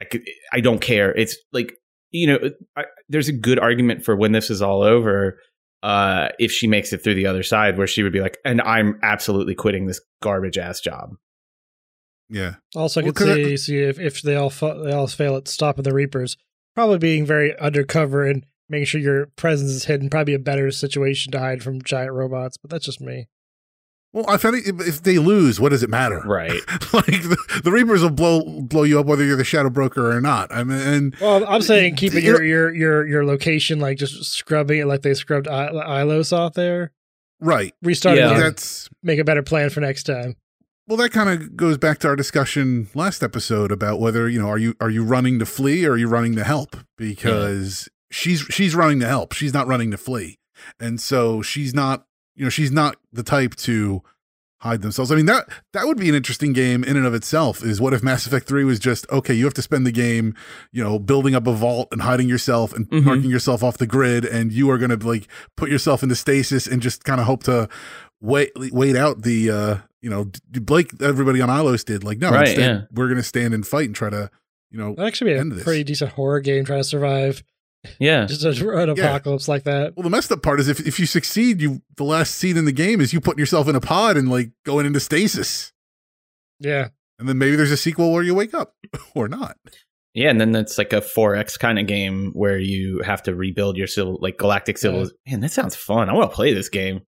I 0.00 0.04
could, 0.04 0.22
I 0.52 0.60
don't 0.60 0.80
care. 0.80 1.12
It's 1.14 1.36
like 1.52 1.74
you 2.12 2.28
know, 2.28 2.38
I, 2.76 2.84
there's 3.08 3.28
a 3.28 3.32
good 3.32 3.58
argument 3.58 4.04
for 4.04 4.16
when 4.16 4.32
this 4.32 4.48
is 4.48 4.62
all 4.62 4.82
over. 4.82 5.38
Uh, 5.82 6.28
if 6.38 6.50
she 6.50 6.66
makes 6.66 6.92
it 6.92 7.04
through 7.04 7.14
the 7.14 7.26
other 7.26 7.42
side, 7.42 7.76
where 7.76 7.86
she 7.86 8.02
would 8.02 8.12
be 8.12 8.20
like, 8.20 8.38
and 8.44 8.62
I'm 8.62 8.98
absolutely 9.02 9.54
quitting 9.54 9.86
this 9.86 10.00
garbage 10.22 10.56
ass 10.56 10.80
job. 10.80 11.10
Yeah 12.28 12.54
Also, 12.74 13.00
I 13.00 13.04
Well, 13.04 13.12
could 13.12 13.26
'cause 13.26 13.36
see, 13.36 13.56
see 13.56 13.78
if, 13.78 13.98
if 13.98 14.22
they 14.22 14.34
all 14.36 14.50
fa- 14.50 14.80
they 14.84 14.92
all 14.92 15.06
fail 15.06 15.36
at 15.36 15.48
stopping 15.48 15.84
the 15.84 15.94
Reapers, 15.94 16.36
probably 16.74 16.98
being 16.98 17.24
very 17.26 17.56
undercover 17.58 18.24
and 18.26 18.44
making 18.68 18.86
sure 18.86 19.00
your 19.00 19.26
presence 19.36 19.70
is 19.70 19.84
hidden, 19.84 20.10
probably 20.10 20.34
a 20.34 20.38
better 20.40 20.70
situation 20.72 21.30
to 21.32 21.38
hide 21.38 21.62
from 21.62 21.80
giant 21.82 22.12
robots. 22.12 22.56
But 22.56 22.70
that's 22.70 22.84
just 22.86 23.00
me. 23.00 23.28
well 24.12 24.24
i 24.28 24.36
found 24.38 24.56
if, 24.56 24.80
if 24.88 25.02
they 25.02 25.18
lose 25.18 25.60
what 25.60 25.68
does 25.70 25.82
it 25.82 25.90
matter 25.90 26.22
Right. 26.24 26.50
like 26.92 27.06
the, 27.06 27.60
the 27.64 27.70
reapers 27.72 28.02
will 28.02 28.10
blow 28.10 28.62
blow 28.62 28.82
you 28.84 28.98
up 29.00 29.04
whether 29.06 29.24
you're 29.24 29.36
the 29.36 29.44
shadow 29.44 29.68
broker 29.68 30.10
or 30.16 30.20
not 30.20 30.50
i 30.54 30.64
mean 30.64 30.78
and 30.78 31.16
Well, 31.20 31.44
I'm 31.46 31.60
saying 31.60 31.96
keeping 31.96 32.24
You 32.24 32.30
your 32.32 32.42
your 32.42 32.74
your 32.74 33.06
your 33.06 33.24
location 33.26 33.78
like 33.78 33.98
just 33.98 34.24
scrubbing 34.24 34.80
it 34.80 34.86
like 34.86 35.02
they 35.02 35.12
scrubbed 35.14 35.48
I- 35.48 35.68
Ilos 35.70 36.32
off 36.32 36.54
there. 36.54 36.92
right 37.40 37.74
Restarting 37.82 38.24
Yeah. 38.24 38.36
it, 38.36 38.40
that's 38.40 38.88
make 39.02 39.18
a 39.18 39.24
better 39.24 39.42
plan 39.42 39.68
for 39.70 39.80
next 39.80 40.04
time. 40.04 40.36
Well, 40.88 40.96
that 40.98 41.10
kind 41.10 41.28
of 41.28 41.56
goes 41.56 41.78
back 41.78 41.98
to 42.00 42.08
our 42.08 42.14
discussion 42.16 42.88
last 42.94 43.22
episode 43.24 43.72
about 43.72 43.98
whether 43.98 44.28
you 44.28 44.40
know 44.40 44.48
are 44.48 44.58
you 44.58 44.74
are 44.80 44.90
you 44.90 45.02
running 45.02 45.38
to 45.40 45.46
flee 45.46 45.84
or 45.84 45.92
are 45.92 45.96
you 45.96 46.06
running 46.08 46.36
to 46.36 46.44
help? 46.44 46.76
Because 46.96 47.88
she's 48.10 48.40
she's 48.50 48.74
running 48.76 49.00
to 49.00 49.06
help. 49.08 49.32
She's 49.32 49.52
not 49.52 49.66
running 49.66 49.90
to 49.90 49.96
flee, 49.96 50.38
and 50.78 51.00
so 51.00 51.42
she's 51.42 51.74
not 51.74 52.06
you 52.36 52.44
know 52.44 52.50
she's 52.50 52.70
not 52.70 52.96
the 53.12 53.24
type 53.24 53.56
to 53.56 54.02
hide 54.60 54.82
themselves. 54.82 55.10
I 55.10 55.16
mean 55.16 55.26
that 55.26 55.48
that 55.72 55.86
would 55.86 55.98
be 55.98 56.08
an 56.08 56.14
interesting 56.14 56.52
game 56.52 56.84
in 56.84 56.96
and 56.96 57.04
of 57.04 57.14
itself. 57.14 57.64
Is 57.64 57.80
what 57.80 57.92
if 57.92 58.04
Mass 58.04 58.24
Effect 58.24 58.46
Three 58.46 58.62
was 58.62 58.78
just 58.78 59.10
okay? 59.10 59.34
You 59.34 59.44
have 59.44 59.54
to 59.54 59.62
spend 59.62 59.86
the 59.88 59.92
game, 59.92 60.36
you 60.70 60.84
know, 60.84 61.00
building 61.00 61.34
up 61.34 61.48
a 61.48 61.52
vault 61.52 61.88
and 61.90 62.02
hiding 62.02 62.28
yourself 62.28 62.72
and 62.72 62.88
Mhm. 62.90 63.02
marking 63.02 63.30
yourself 63.30 63.64
off 63.64 63.76
the 63.78 63.88
grid, 63.88 64.24
and 64.24 64.52
you 64.52 64.70
are 64.70 64.78
going 64.78 64.96
to 64.96 65.04
like 65.04 65.26
put 65.56 65.68
yourself 65.68 66.04
into 66.04 66.14
stasis 66.14 66.68
and 66.68 66.80
just 66.80 67.02
kind 67.02 67.20
of 67.20 67.26
hope 67.26 67.42
to 67.44 67.68
wait 68.20 68.52
wait 68.72 68.94
out 68.94 69.22
the 69.22 69.50
uh 69.50 69.76
you 70.06 70.10
know 70.10 70.24
d- 70.52 70.60
Blake 70.60 70.90
everybody 71.02 71.40
on 71.40 71.48
Ilos 71.48 71.84
did. 71.84 72.04
Like 72.04 72.18
no, 72.18 72.30
Right, 72.30 72.46
instead, 72.48 72.80
yeah. 72.80 72.80
we're 72.92 73.08
going 73.08 73.16
to 73.16 73.24
stand 73.24 73.52
and 73.54 73.66
fight 73.66 73.86
and 73.86 73.94
try 73.96 74.08
to 74.10 74.30
you 74.70 74.78
know. 74.78 74.94
That 74.94 75.06
actually 75.06 75.32
be 75.32 75.38
End 75.40 75.50
a 75.50 75.54
this. 75.56 75.64
pretty 75.64 75.82
decent 75.82 76.12
horror 76.12 76.38
game 76.40 76.64
trying 76.64 76.80
to 76.80 76.84
survive 76.84 77.42
Yeah. 77.98 78.26
just 78.28 78.44
a, 78.44 78.78
an 78.78 78.90
apocalypse 78.90 79.48
like 79.48 79.64
that. 79.64 79.96
Well, 79.96 80.04
the 80.04 80.10
messed 80.10 80.30
up 80.30 80.42
part 80.42 80.60
is 80.60 80.68
if 80.68 80.78
if 80.86 81.00
you 81.00 81.06
succeed, 81.06 81.60
you 81.60 81.82
the 81.96 82.04
last 82.04 82.34
scene 82.36 82.56
in 82.56 82.64
the 82.66 82.72
game 82.72 83.00
is 83.00 83.12
you 83.12 83.20
putting 83.20 83.40
yourself 83.40 83.66
in 83.68 83.74
a 83.74 83.80
pod 83.80 84.16
and 84.16 84.30
like 84.30 84.50
going 84.64 84.86
into 84.86 85.00
stasis. 85.00 85.72
Yeah. 86.60 86.88
And 87.18 87.28
then 87.28 87.38
maybe 87.38 87.56
there's 87.56 87.70
a 87.72 87.76
sequel 87.76 88.12
where 88.12 88.22
you 88.22 88.34
wake 88.34 88.54
up 88.54 88.74
or 89.14 89.26
not. 89.28 89.56
Yeah, 90.14 90.30
and 90.30 90.40
then 90.40 90.54
it's 90.56 90.78
like 90.78 90.94
a 90.94 91.02
4X 91.02 91.58
kind 91.58 91.78
of 91.78 91.86
game 91.86 92.30
where 92.32 92.56
you 92.58 93.02
have 93.04 93.22
to 93.24 93.34
rebuild 93.34 93.76
your 93.76 93.86
civil 93.86 94.18
like 94.22 94.38
galactic 94.38 94.78
civil. 94.78 95.10
Man, 95.28 95.40
that 95.40 95.52
sounds 95.52 95.76
fun. 95.76 96.08
I 96.08 96.14
want 96.14 96.30
to 96.30 96.34
play 96.34 96.54
this 96.54 96.70
game. 96.70 97.02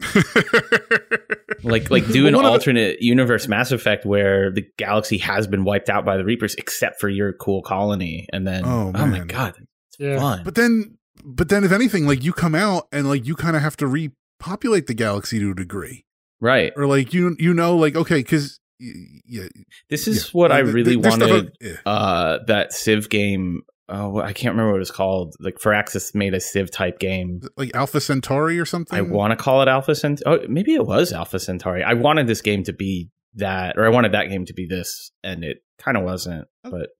Like 1.62 1.90
like 1.90 2.06
do 2.08 2.26
an 2.26 2.34
Well, 2.34 2.42
one 2.42 2.44
the- 2.44 2.50
alternate 2.58 2.98
universe 3.02 3.48
Mass 3.48 3.72
Effect 3.72 4.04
where 4.06 4.52
the 4.52 4.64
galaxy 4.76 5.18
has 5.18 5.46
been 5.46 5.64
wiped 5.64 5.88
out 5.88 6.04
by 6.04 6.16
the 6.16 6.24
Reapers 6.24 6.54
except 6.56 7.00
for 7.00 7.08
your 7.08 7.32
cool 7.32 7.62
colony 7.62 8.28
and 8.32 8.46
then 8.46 8.64
Oh, 8.64 8.92
oh, 8.94 9.06
my 9.06 9.20
god, 9.20 9.54
it's 9.58 9.98
Yeah. 9.98 10.18
fun. 10.20 10.42
but 10.44 10.54
then, 10.54 10.98
but 11.24 11.48
then, 11.48 11.64
if 11.64 11.72
anything, 11.72 12.06
like 12.06 12.22
you 12.22 12.32
come 12.32 12.54
out 12.54 12.86
and 12.92 13.08
like 13.08 13.26
you 13.26 13.34
kind 13.34 13.56
of 13.56 13.62
have 13.62 13.76
to 13.78 13.86
repopulate 13.86 14.86
the 14.86 14.94
galaxy 14.94 15.38
to 15.40 15.50
a 15.50 15.54
degree, 15.54 16.04
right. 16.40 16.72
or 16.76 16.86
like 16.86 17.12
you 17.12 17.34
you 17.38 17.52
know 17.54 17.76
like 17.76 17.96
okay, 17.96 18.18
because 18.18 18.60
yeah, 18.78 19.44
This 19.88 20.06
is 20.06 20.26
yeah. 20.26 20.30
what 20.32 20.52
I 20.52 20.60
Like, 20.60 20.74
really 20.74 20.96
there's 20.96 21.14
stuff 21.14 21.30
wanted 21.30 21.46
out- 21.46 21.52
yeah. 21.60 21.76
uh 21.90 22.38
that 22.46 22.72
Civ 22.74 23.08
game 23.08 23.62
oh 23.88 24.18
I 24.20 24.32
can't 24.32 24.52
remember 24.52 24.72
what 24.72 24.76
it 24.76 24.80
was 24.80 24.90
called. 24.90 25.34
Like 25.40 25.58
Firaxis 25.58 26.14
made 26.14 26.34
a 26.34 26.40
Civ 26.40 26.70
type 26.70 26.98
game. 26.98 27.40
like 27.56 27.74
Alpha 27.74 28.00
Centauri 28.00 28.58
or 28.58 28.64
something. 28.64 28.96
I 28.98 29.02
want 29.02 29.30
to 29.32 29.36
call 29.36 29.62
it 29.62 29.68
Alpha 29.68 29.94
Cent. 29.94 30.22
Oh, 30.26 30.40
maybe 30.48 30.74
it 30.74 30.86
was 30.86 31.12
Alpha 31.12 31.38
Centauri. 31.38 31.82
I 31.82 31.94
wanted 31.94 32.26
this 32.26 32.42
game 32.42 32.62
to 32.64 32.72
be 32.72 33.10
that, 33.34 33.76
or 33.76 33.84
I 33.84 33.90
wanted 33.90 34.12
that 34.12 34.28
game 34.28 34.44
to 34.46 34.54
be 34.54 34.66
this, 34.66 35.10
and 35.22 35.44
it 35.44 35.58
kind 35.78 35.96
of 35.96 36.04
wasn't. 36.04 36.48
But 36.62 36.90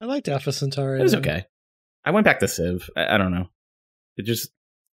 I 0.00 0.04
liked 0.06 0.28
Alpha 0.28 0.52
Centauri. 0.52 1.00
it 1.00 1.02
was 1.02 1.12
though. 1.12 1.18
okay. 1.18 1.44
I 2.04 2.10
went 2.10 2.24
back 2.24 2.38
to 2.40 2.48
Civ. 2.48 2.88
I, 2.96 3.14
I 3.14 3.18
don't 3.18 3.32
know. 3.32 3.48
It 4.16 4.24
just 4.24 4.50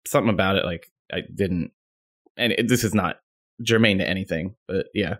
something 0.07 0.33
about 0.33 0.57
it. 0.57 0.65
Like 0.65 0.87
I 1.13 1.21
didn't. 1.35 1.71
And 2.37 2.53
it, 2.53 2.69
this 2.69 2.83
is 2.83 2.95
not 2.95 3.17
germane 3.63 3.99
to 3.99 4.09
anything, 4.09 4.57
but 4.67 4.87
yeah. 4.95 5.17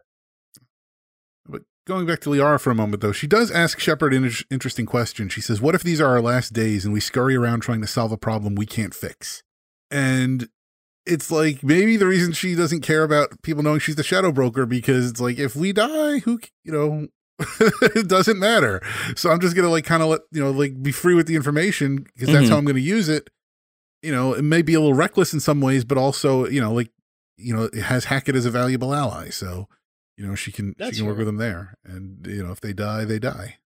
Going 1.87 2.07
back 2.07 2.21
to 2.21 2.31
Liara 2.31 2.59
for 2.59 2.71
a 2.71 2.75
moment, 2.75 3.03
though, 3.03 3.13
she 3.13 3.27
does 3.27 3.51
ask 3.51 3.79
Shepard 3.79 4.15
an 4.15 4.25
in- 4.25 4.33
interesting 4.51 4.87
question. 4.87 5.29
She 5.29 5.43
says, 5.43 5.61
What 5.61 5.75
if 5.75 5.83
these 5.83 6.01
are 6.01 6.07
our 6.09 6.23
last 6.23 6.53
days 6.55 6.85
and 6.85 6.95
we 6.95 7.01
scurry 7.01 7.37
around 7.37 7.61
trying 7.61 7.83
to 7.83 7.87
solve 7.87 8.11
a 8.11 8.17
problem 8.17 8.55
we 8.55 8.65
can't 8.65 8.95
fix? 8.95 9.43
And 9.91 10.49
it's 11.05 11.31
like 11.31 11.63
maybe 11.63 11.99
the 11.99 12.07
reason 12.07 12.33
she 12.33 12.55
doesn't 12.55 12.81
care 12.81 13.03
about 13.05 13.43
people 13.43 13.63
knowing 13.63 13.81
she's 13.81 13.97
the 13.97 14.03
shadow 14.03 14.33
broker 14.33 14.65
because 14.65 15.11
it's 15.11 15.21
like 15.21 15.39
if 15.39 15.55
we 15.55 15.75
die, 15.75 16.21
who, 16.21 16.41
you 16.65 16.73
know, 16.73 17.07
it 17.61 18.09
doesn't 18.09 18.39
matter. 18.39 18.81
So 19.15 19.31
I'm 19.31 19.41
just 19.41 19.55
going 19.55 19.67
to 19.67 19.71
like 19.71 19.85
kind 19.85 20.03
of 20.03 20.09
let, 20.09 20.21
you 20.33 20.43
know, 20.43 20.53
like 20.53 20.83
be 20.83 20.93
free 20.93 21.15
with 21.15 21.27
the 21.27 21.37
information 21.37 22.07
because 22.15 22.29
that's 22.33 22.47
Mhm. 22.47 22.51
how 22.51 22.57
I'm 22.57 22.65
going 22.65 22.77
to 22.77 22.81
use 22.81 23.11
it. 23.11 23.29
You 24.03 24.13
know, 24.13 24.33
it 24.33 24.43
may 24.43 24.63
be 24.63 24.73
a 24.73 24.81
little 24.81 24.95
reckless 24.95 25.35
in 25.35 25.41
some 25.41 25.61
ways, 25.61 25.85
but 25.85 25.99
also, 25.99 26.47
you 26.47 26.61
know, 26.63 26.73
like, 26.73 26.91
you 27.37 27.55
know, 27.55 27.65
it 27.65 27.83
has 27.83 28.07
Hackett 28.07 28.37
as 28.37 28.47
a 28.47 28.51
valuable 28.51 28.95
ally. 28.95 29.29
So, 29.29 29.69
you 30.17 30.27
know, 30.27 30.35
she 30.35 30.53
can 30.53 30.75
That's 30.79 30.93
she 30.93 30.99
can 30.99 31.07
work 31.07 31.17
fair. 31.17 31.25
with 31.25 31.27
them 31.27 31.37
there, 31.39 31.75
and 31.85 32.27
you 32.27 32.43
know, 32.45 32.53
if 32.53 32.61
they 32.61 32.73
die, 32.73 33.05
they 33.05 33.19
die. 33.19 33.59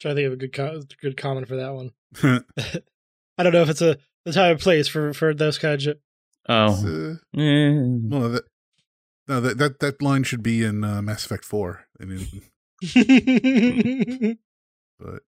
Trying 0.00 0.16
to 0.16 0.22
think 0.22 0.26
of 0.26 0.32
a 0.32 0.36
good 0.36 0.52
co- 0.52 0.82
good 1.00 1.16
comment 1.16 1.48
for 1.48 1.56
that 1.56 1.72
one. 1.74 1.92
I 3.38 3.42
don't 3.42 3.52
know 3.52 3.62
if 3.62 3.68
it's 3.68 3.82
a 3.82 3.98
the 4.24 4.32
time 4.32 4.52
and 4.52 4.60
place 4.60 4.86
for 4.88 5.12
for 5.14 5.34
those 5.34 5.58
kind 5.58 5.74
of. 5.74 5.80
J- 5.80 5.94
Oh, 6.46 6.74
So, 6.74 7.16
eh. 7.40 7.70
well, 7.72 8.20
no, 8.20 8.28
that 8.28 8.44
no, 9.28 9.40
that 9.40 9.56
that 9.58 9.78
that 9.80 10.02
line 10.02 10.24
should 10.24 10.42
be 10.42 10.62
in 10.62 10.84
uh, 10.84 11.00
Mass 11.00 11.24
Effect 11.24 11.42
Four. 11.44 11.86
I 11.98 12.04
mean, 12.04 12.26
but 14.98 15.22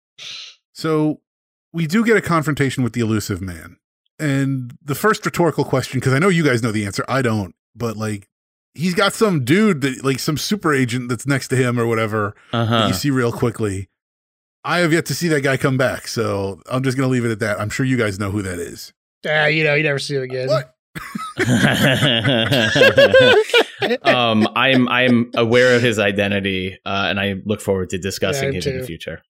so 0.74 1.20
we 1.72 1.86
do 1.86 2.04
get 2.04 2.16
a 2.18 2.20
confrontation 2.22 2.84
with 2.84 2.92
the 2.92 3.00
Illusive 3.00 3.40
Man, 3.40 3.78
and 4.18 4.76
the 4.82 4.94
first 4.94 5.24
rhetorical 5.24 5.64
question, 5.64 6.00
because 6.00 6.12
I 6.12 6.18
know 6.18 6.28
you 6.28 6.44
guys 6.44 6.62
know 6.62 6.72
the 6.72 6.84
answer, 6.86 7.04
I 7.08 7.22
don't, 7.22 7.54
but 7.74 7.96
like. 7.96 8.28
He's 8.76 8.94
got 8.94 9.14
some 9.14 9.44
dude 9.44 9.80
that 9.80 10.04
like 10.04 10.18
some 10.18 10.36
super 10.36 10.74
agent 10.74 11.08
that's 11.08 11.26
next 11.26 11.48
to 11.48 11.56
him 11.56 11.80
or 11.80 11.86
whatever 11.86 12.34
uh-huh. 12.52 12.86
you 12.88 12.94
see 12.94 13.10
real 13.10 13.32
quickly. 13.32 13.88
I 14.64 14.78
have 14.78 14.92
yet 14.92 15.06
to 15.06 15.14
see 15.14 15.28
that 15.28 15.42
guy 15.42 15.56
come 15.56 15.76
back, 15.76 16.08
so 16.08 16.60
I'm 16.68 16.82
just 16.82 16.96
gonna 16.96 17.08
leave 17.08 17.24
it 17.24 17.30
at 17.30 17.38
that. 17.38 17.60
I'm 17.60 17.70
sure 17.70 17.86
you 17.86 17.96
guys 17.96 18.18
know 18.18 18.30
who 18.30 18.42
that 18.42 18.58
is. 18.58 18.92
ah, 19.26 19.46
you 19.46 19.64
know, 19.64 19.74
you 19.74 19.82
never 19.82 19.98
see 19.98 20.16
him 20.16 20.22
again. 20.22 20.48
What? 20.48 20.74
um, 24.02 24.48
I'm 24.56 24.88
I'm 24.88 25.30
aware 25.34 25.76
of 25.76 25.82
his 25.82 25.98
identity, 25.98 26.78
uh, 26.84 27.06
and 27.08 27.20
I 27.20 27.36
look 27.44 27.60
forward 27.60 27.90
to 27.90 27.98
discussing 27.98 28.52
Yeah, 28.52 28.60
him 28.60 28.74
in 28.74 28.80
the 28.80 28.86
future. 28.86 29.22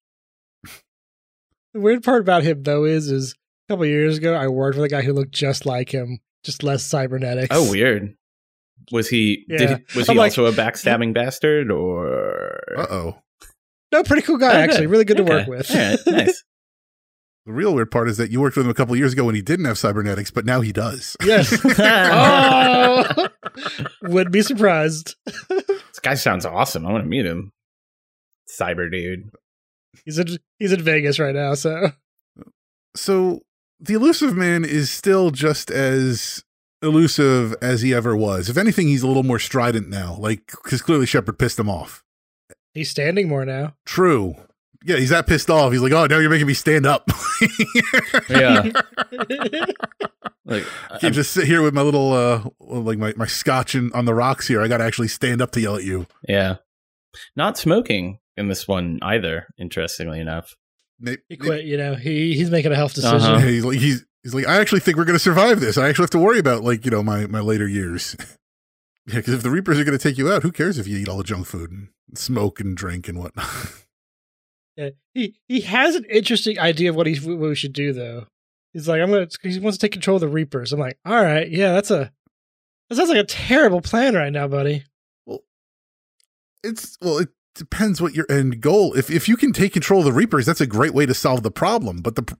The 1.73 1.81
weird 1.81 2.03
part 2.03 2.21
about 2.21 2.41
him 2.41 2.63
though 2.63 2.85
is, 2.85 3.11
is 3.11 3.33
a 3.33 3.73
couple 3.73 3.85
years 3.85 4.17
ago 4.17 4.33
I 4.33 4.47
worked 4.47 4.77
with 4.77 4.85
a 4.85 4.89
guy 4.89 5.03
who 5.03 5.13
looked 5.13 5.33
just 5.33 5.67
like 5.67 5.93
him, 5.93 6.19
just 6.43 6.63
less 6.63 6.83
cybernetics. 6.83 7.49
Oh, 7.51 7.69
weird. 7.69 8.16
Was 8.91 9.09
he? 9.09 9.45
Did 9.49 9.69
he 9.69 9.75
was 9.97 10.07
I'm 10.09 10.15
he 10.15 10.19
like- 10.19 10.31
also 10.31 10.45
a 10.45 10.51
backstabbing 10.51 11.13
bastard, 11.13 11.71
or? 11.71 12.59
Uh 12.77 12.87
oh. 12.89 13.21
No, 13.91 14.03
pretty 14.03 14.21
cool 14.21 14.37
guy 14.37 14.53
Oh, 14.55 14.57
actually. 14.63 14.87
Really 14.87 15.05
good 15.05 15.17
to 15.17 15.23
work 15.23 15.47
with. 15.47 15.69
All 15.71 15.77
right, 15.77 15.99
nice. 16.07 16.43
The 17.45 17.53
real 17.53 17.73
weird 17.73 17.91
part 17.91 18.09
is 18.09 18.17
that 18.17 18.29
you 18.29 18.41
worked 18.41 18.57
with 18.57 18.65
him 18.65 18.69
a 18.69 18.73
couple 18.73 18.93
years 18.97 19.13
ago 19.13 19.23
when 19.23 19.33
he 19.35 19.41
didn't 19.41 19.63
have 19.65 19.77
cybernetics, 19.77 20.31
but 20.31 20.45
now 20.45 20.59
he 20.59 20.73
does. 20.73 21.15
yes. 21.23 21.57
oh, 21.79 23.27
would 24.03 24.31
be 24.31 24.41
surprised. 24.41 25.15
This 25.49 25.99
guy 26.03 26.13
sounds 26.13 26.45
awesome. 26.45 26.85
I 26.85 26.91
want 26.91 27.05
to 27.05 27.09
meet 27.09 27.25
him. 27.25 27.51
Cyber 28.47 28.91
dude. 28.91 29.31
He's 30.05 30.19
in 30.19 30.37
he's 30.59 30.71
in 30.71 30.81
Vegas 30.83 31.17
right 31.17 31.33
now, 31.33 31.55
so 31.55 31.91
So 32.95 33.41
the 33.79 33.93
Illusive 33.95 34.35
Man 34.35 34.63
is 34.63 34.91
still 34.91 35.31
just 35.31 35.71
as 35.71 36.43
elusive 36.81 37.55
as 37.61 37.81
he 37.81 37.93
ever 37.93 38.15
was. 38.15 38.49
If 38.49 38.57
anything, 38.57 38.87
he's 38.87 39.03
a 39.03 39.07
little 39.07 39.23
more 39.23 39.39
strident 39.39 39.89
now, 39.89 40.15
like 40.19 40.51
because 40.63 40.81
clearly 40.81 41.05
Shepard 41.05 41.39
pissed 41.39 41.59
him 41.59 41.69
off. 41.69 42.03
he's 42.73 42.89
standing 42.89 43.27
more 43.27 43.45
now. 43.45 43.75
True. 43.85 44.35
Yeah, 44.83 44.97
he's 44.97 45.09
that 45.09 45.27
pissed 45.27 45.49
off. 45.49 45.71
He's 45.71 45.81
like, 45.81 45.91
"Oh, 45.91 46.05
now 46.05 46.19
you're 46.19 46.29
making 46.29 46.47
me 46.47 46.53
stand 46.53 46.85
up." 46.85 47.09
Yeah. 48.29 48.69
Like 50.45 50.63
I 50.89 50.97
can't 50.99 51.13
just 51.13 51.31
sit 51.33 51.45
here 51.45 51.61
with 51.61 51.73
my 51.73 51.81
little 51.81 52.13
uh 52.13 52.45
like 52.59 52.97
my, 52.97 53.13
my 53.17 53.25
scotch 53.25 53.75
in, 53.75 53.91
on 53.91 54.05
the 54.05 54.13
rocks 54.13 54.47
here. 54.47 54.61
I 54.61 54.69
got 54.69 54.77
to 54.77 54.85
actually 54.85 55.09
stand 55.09 55.41
up 55.41 55.51
to 55.51 55.59
yell 55.59 55.75
at 55.75 55.83
you. 55.83 56.07
yeah. 56.27 56.55
Not 57.35 57.57
smoking 57.57 58.19
in 58.37 58.47
this 58.47 58.65
one 58.65 58.99
either. 59.01 59.47
Interestingly 59.57 60.21
enough. 60.21 60.55
He 61.27 61.35
quit. 61.35 61.65
You 61.65 61.75
know, 61.77 61.95
he 61.95 62.33
he's 62.33 62.49
making 62.49 62.71
a 62.71 62.75
health 62.75 62.93
decision. 62.93 63.29
Uh-huh. 63.29 63.39
he's 63.45 63.65
like 63.65 63.77
he's 63.77 64.05
he's 64.23 64.33
like 64.33 64.47
I 64.47 64.59
actually 64.59 64.79
think 64.79 64.97
we're 64.97 65.05
going 65.05 65.15
to 65.15 65.19
survive 65.19 65.59
this. 65.59 65.77
I 65.77 65.89
actually 65.89 66.03
have 66.03 66.11
to 66.11 66.19
worry 66.19 66.39
about 66.39 66.63
like 66.63 66.85
you 66.85 66.91
know 66.91 67.03
my 67.03 67.27
my 67.27 67.39
later 67.39 67.67
years. 67.67 68.15
yeah, 69.05 69.15
because 69.15 69.33
if 69.33 69.43
the 69.43 69.51
Reapers 69.51 69.79
are 69.79 69.83
going 69.83 69.97
to 69.97 70.03
take 70.03 70.17
you 70.17 70.31
out, 70.31 70.43
who 70.43 70.51
cares 70.51 70.77
if 70.77 70.87
you 70.87 70.97
eat 70.97 71.09
all 71.09 71.17
the 71.17 71.23
junk 71.23 71.45
food 71.45 71.71
and 71.71 71.89
smoke 72.15 72.59
and 72.59 72.75
drink 72.75 73.07
and 73.07 73.19
whatnot? 73.19 73.47
Yeah. 74.77 74.91
He 75.13 75.35
he 75.47 75.61
has 75.61 75.95
an 75.95 76.05
interesting 76.05 76.59
idea 76.59 76.91
of 76.91 76.95
what 76.95 77.07
he 77.07 77.15
what 77.15 77.39
we 77.39 77.55
should 77.55 77.73
do 77.73 77.93
though. 77.93 78.27
He's 78.73 78.87
like, 78.87 79.01
I'm 79.01 79.09
gonna. 79.09 79.27
He 79.41 79.59
wants 79.59 79.77
to 79.79 79.81
take 79.81 79.91
control 79.91 80.17
of 80.17 80.21
the 80.21 80.27
Reapers. 80.27 80.71
I'm 80.71 80.79
like, 80.79 80.99
all 81.03 81.21
right, 81.21 81.49
yeah, 81.49 81.73
that's 81.73 81.89
a. 81.89 82.11
That 82.89 82.95
sounds 82.95 83.09
like 83.09 83.17
a 83.17 83.23
terrible 83.23 83.81
plan 83.81 84.13
right 84.13 84.31
now, 84.31 84.47
buddy. 84.47 84.83
Well, 85.25 85.39
it's 86.63 86.97
well, 87.01 87.17
it 87.17 87.29
depends 87.55 88.01
what 88.01 88.13
your 88.13 88.27
end 88.29 88.61
goal. 88.61 88.93
If 88.93 89.09
if 89.09 89.27
you 89.27 89.35
can 89.35 89.51
take 89.51 89.73
control 89.73 90.01
of 90.01 90.05
the 90.05 90.13
Reapers, 90.13 90.45
that's 90.45 90.61
a 90.61 90.67
great 90.67 90.93
way 90.93 91.07
to 91.07 91.13
solve 91.15 91.41
the 91.41 91.49
problem. 91.51 92.01
But 92.01 92.15
the, 92.15 92.37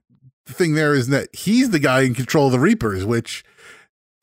the 0.48 0.54
thing 0.54 0.74
there 0.74 0.94
is 0.94 1.08
that 1.08 1.28
he's 1.34 1.70
the 1.70 1.78
guy 1.78 2.00
in 2.02 2.14
control 2.14 2.46
of 2.46 2.52
the 2.52 2.58
Reapers, 2.58 3.04
which 3.04 3.44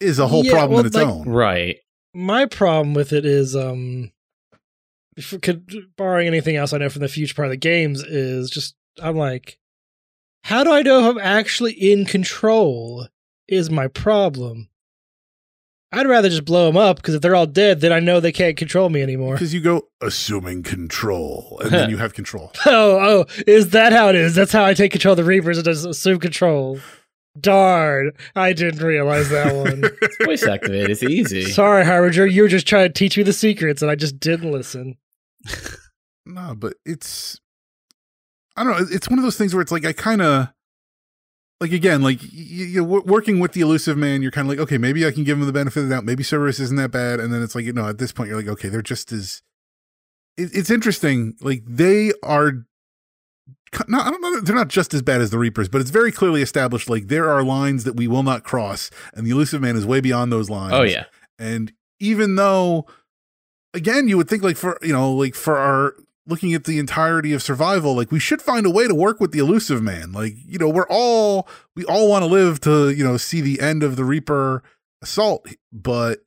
is 0.01 0.19
a 0.19 0.27
whole 0.27 0.43
Yeah, 0.43 0.51
problem 0.51 0.71
well, 0.71 0.79
in 0.81 0.85
its 0.87 0.95
like- 0.95 1.07
own. 1.07 1.29
Right. 1.29 1.77
My 2.13 2.45
problem 2.45 2.93
with 2.93 3.13
it 3.13 3.25
is, 3.25 3.55
um, 3.55 4.11
if 5.15 5.31
we 5.31 5.39
could 5.39 5.69
barring 5.97 6.27
anything 6.27 6.55
else 6.57 6.73
I 6.73 6.77
know 6.79 6.89
from 6.89 7.01
the 7.01 7.07
future 7.07 7.33
part 7.33 7.45
of 7.47 7.51
the 7.51 7.57
games 7.57 8.03
is 8.03 8.49
just 8.49 8.75
I'm 9.01 9.15
like, 9.17 9.57
how 10.43 10.63
do 10.63 10.71
I 10.71 10.81
know 10.81 10.99
if 11.09 11.15
I'm 11.15 11.21
actually 11.21 11.73
in 11.73 12.05
control? 12.05 13.07
Is 13.47 13.69
my 13.69 13.87
problem. 13.87 14.69
I'd 15.95 16.07
rather 16.07 16.27
just 16.29 16.45
blow 16.45 16.67
them 16.67 16.75
up 16.77 16.97
because 16.97 17.15
if 17.15 17.21
they're 17.21 17.35
all 17.35 17.47
dead, 17.47 17.79
then 17.81 17.93
I 17.93 17.99
know 17.99 18.19
they 18.19 18.31
can't 18.33 18.57
control 18.57 18.89
me 18.89 19.01
anymore. 19.01 19.33
Because 19.35 19.53
you 19.53 19.61
go 19.61 19.87
assuming 20.01 20.61
control, 20.63 21.59
and 21.63 21.71
then 21.71 21.89
you 21.89 21.97
have 22.05 22.13
control. 22.13 22.51
Oh, 22.65 22.99
oh, 22.99 23.25
is 23.47 23.69
that 23.69 23.93
how 23.93 24.09
it 24.09 24.15
is? 24.15 24.35
That's 24.35 24.51
how 24.51 24.65
I 24.65 24.73
take 24.73 24.91
control 24.91 25.13
of 25.13 25.17
the 25.17 25.23
Reapers 25.23 25.57
and 25.57 25.65
just 25.65 25.85
assume 25.85 26.19
control. 26.19 26.79
Darn, 27.39 28.11
I 28.35 28.53
didn't 28.53 28.81
realize 28.81 29.29
that 29.29 29.53
one. 29.55 29.83
Voice 30.25 30.45
activate. 30.45 30.89
It's 30.89 31.03
easy. 31.03 31.45
Sorry, 31.51 31.85
Harbinger, 31.85 32.25
you 32.25 32.41
were 32.43 32.47
just 32.47 32.67
trying 32.67 32.87
to 32.87 32.93
teach 32.93 33.17
me 33.17 33.23
the 33.23 33.33
secrets, 33.33 33.81
and 33.81 33.89
I 33.91 33.95
just 33.95 34.19
didn't 34.19 34.51
listen. 34.51 34.97
no, 36.25 36.55
but 36.55 36.73
it's 36.85 37.39
I 38.55 38.63
don't 38.63 38.79
know. 38.79 38.87
It's 38.89 39.09
one 39.09 39.19
of 39.19 39.23
those 39.23 39.37
things 39.37 39.53
where 39.53 39.61
it's 39.61 39.71
like 39.71 39.85
I 39.85 39.93
kind 39.93 40.21
of 40.21 40.47
like 41.61 41.71
again, 41.71 42.01
like 42.01 42.19
you, 42.21 42.81
know, 42.81 43.01
working 43.05 43.39
with 43.39 43.53
the 43.53 43.61
Illusive 43.61 43.97
Man, 43.97 44.21
you're 44.21 44.31
kind 44.31 44.45
of 44.45 44.49
like, 44.49 44.59
okay, 44.59 44.77
maybe 44.77 45.05
I 45.05 45.11
can 45.11 45.23
give 45.23 45.37
him 45.37 45.45
the 45.45 45.53
benefit 45.53 45.81
of 45.81 45.89
the 45.89 45.95
doubt. 45.95 46.03
Maybe 46.03 46.23
Cerberus 46.23 46.59
isn't 46.59 46.75
that 46.77 46.91
bad, 46.91 47.19
and 47.19 47.33
then 47.33 47.41
it's 47.41 47.55
like, 47.55 47.65
you 47.65 47.73
know, 47.73 47.87
at 47.87 47.97
this 47.97 48.11
point, 48.11 48.29
you're 48.29 48.37
like, 48.37 48.47
okay, 48.47 48.69
they're 48.69 48.81
just 48.81 49.11
as. 49.11 49.41
It, 50.37 50.49
it's 50.53 50.69
interesting. 50.69 51.35
Like 51.41 51.63
they 51.65 52.11
are. 52.23 52.65
Not, 53.87 54.07
I 54.07 54.09
don't 54.09 54.21
know. 54.21 54.39
They're 54.41 54.55
not 54.55 54.69
just 54.69 54.93
as 54.93 55.01
bad 55.01 55.21
as 55.21 55.31
the 55.31 55.37
Reapers, 55.37 55.67
but 55.67 55.81
it's 55.81 55.89
very 55.89 56.11
clearly 56.11 56.41
established. 56.41 56.89
Like 56.89 57.07
there 57.07 57.29
are 57.29 57.43
lines 57.43 57.83
that 57.85 57.95
we 57.95 58.07
will 58.07 58.23
not 58.23 58.43
cross, 58.43 58.89
and 59.13 59.25
the 59.25 59.31
Illusive 59.31 59.61
Man 59.61 59.75
is 59.75 59.85
way 59.85 60.01
beyond 60.01 60.31
those 60.31 60.49
lines. 60.49 60.73
Oh 60.73 60.83
yeah. 60.83 61.05
And 61.39 61.73
even 61.99 62.35
though, 62.35 62.85
again, 63.73 64.07
you 64.07 64.17
would 64.17 64.29
think 64.29 64.43
like 64.43 64.57
for 64.57 64.77
you 64.81 64.93
know 64.93 65.11
like 65.13 65.35
for 65.35 65.57
our 65.57 65.95
looking 66.27 66.53
at 66.53 66.63
the 66.63 66.79
entirety 66.79 67.33
of 67.33 67.43
survival, 67.43 67.95
like 67.95 68.11
we 68.11 68.19
should 68.19 68.41
find 68.41 68.65
a 68.65 68.69
way 68.69 68.87
to 68.87 68.95
work 68.95 69.19
with 69.19 69.31
the 69.31 69.39
Illusive 69.39 69.81
Man. 69.81 70.11
Like, 70.11 70.33
you 70.45 70.57
know, 70.57 70.69
we're 70.69 70.87
all 70.89 71.47
we 71.75 71.85
all 71.85 72.09
want 72.09 72.23
to 72.23 72.27
live 72.27 72.59
to, 72.61 72.89
you 72.89 73.03
know, 73.03 73.17
see 73.17 73.41
the 73.41 73.59
end 73.59 73.83
of 73.83 73.95
the 73.95 74.05
Reaper 74.05 74.63
assault, 75.01 75.47
but 75.71 76.19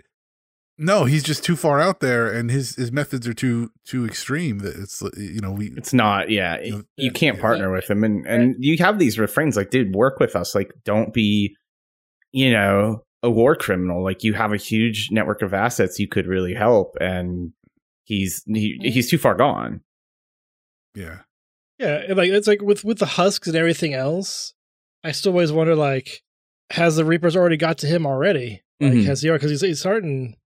no, 0.81 1.05
he's 1.05 1.25
just 1.25 1.43
too 1.43 1.57
far 1.57 1.81
out 1.81 1.99
there 1.99 2.33
and 2.33 2.51
his 2.51 2.77
his 2.77 2.93
methods 2.93 3.27
are 3.27 3.35
too 3.35 3.73
too 3.85 4.07
extreme 4.07 4.61
that 4.61 4.77
it's 4.77 5.03
you 5.17 5.41
know, 5.41 5.51
we 5.51 5.73
It's 5.77 5.93
not, 5.93 6.31
yeah. 6.31 6.61
You, 6.61 6.73
know, 6.73 6.83
you 6.97 7.11
can't 7.11 7.41
partner 7.41 7.73
with 7.73 7.91
him 7.91 8.05
and 8.05 8.25
and 8.27 8.55
you 8.59 8.79
have 8.79 8.99
these 8.99 9.19
refrains 9.19 9.57
like, 9.57 9.71
dude, 9.71 9.95
work 9.95 10.21
with 10.21 10.37
us. 10.37 10.55
Like 10.55 10.71
don't 10.85 11.13
be, 11.13 11.57
you 12.31 12.53
know, 12.53 13.03
a 13.25 13.31
war 13.31 13.57
criminal. 13.57 14.05
Like 14.05 14.23
you 14.23 14.35
have 14.35 14.53
a 14.53 14.57
huge 14.57 15.09
network 15.11 15.43
of 15.43 15.53
assets 15.53 15.99
you 15.99 16.07
could 16.07 16.29
really 16.29 16.55
help 16.55 16.97
and 17.01 17.53
he's 18.05 18.45
he, 18.47 18.79
he's 18.81 19.11
too 19.11 19.19
far 19.19 19.35
gone. 19.35 19.81
Yeah. 20.95 21.21
Yeah, 21.79 22.05
like 22.09 22.31
it's 22.31 22.49
like 22.49 22.61
with 22.61 22.85
with 22.85 22.99
the 22.99 23.07
husks 23.07 23.47
and 23.47 23.57
everything 23.57 23.95
else, 23.95 24.55
I 25.05 25.13
still 25.13 25.33
always 25.33 25.53
wonder 25.53 25.77
like, 25.77 26.23
has 26.71 26.97
the 26.97 27.05
Reapers 27.05 27.37
already 27.37 27.57
got 27.57 27.79
to 27.79 27.87
him 27.87 28.05
already? 28.05 28.63
Like, 28.81 28.93
mm-hmm. 28.93 29.07
has 29.07 29.23
he? 29.23 29.31
Because 29.31 29.51
he's 29.51 29.61
he's 29.61 29.81
starting. 29.81 30.37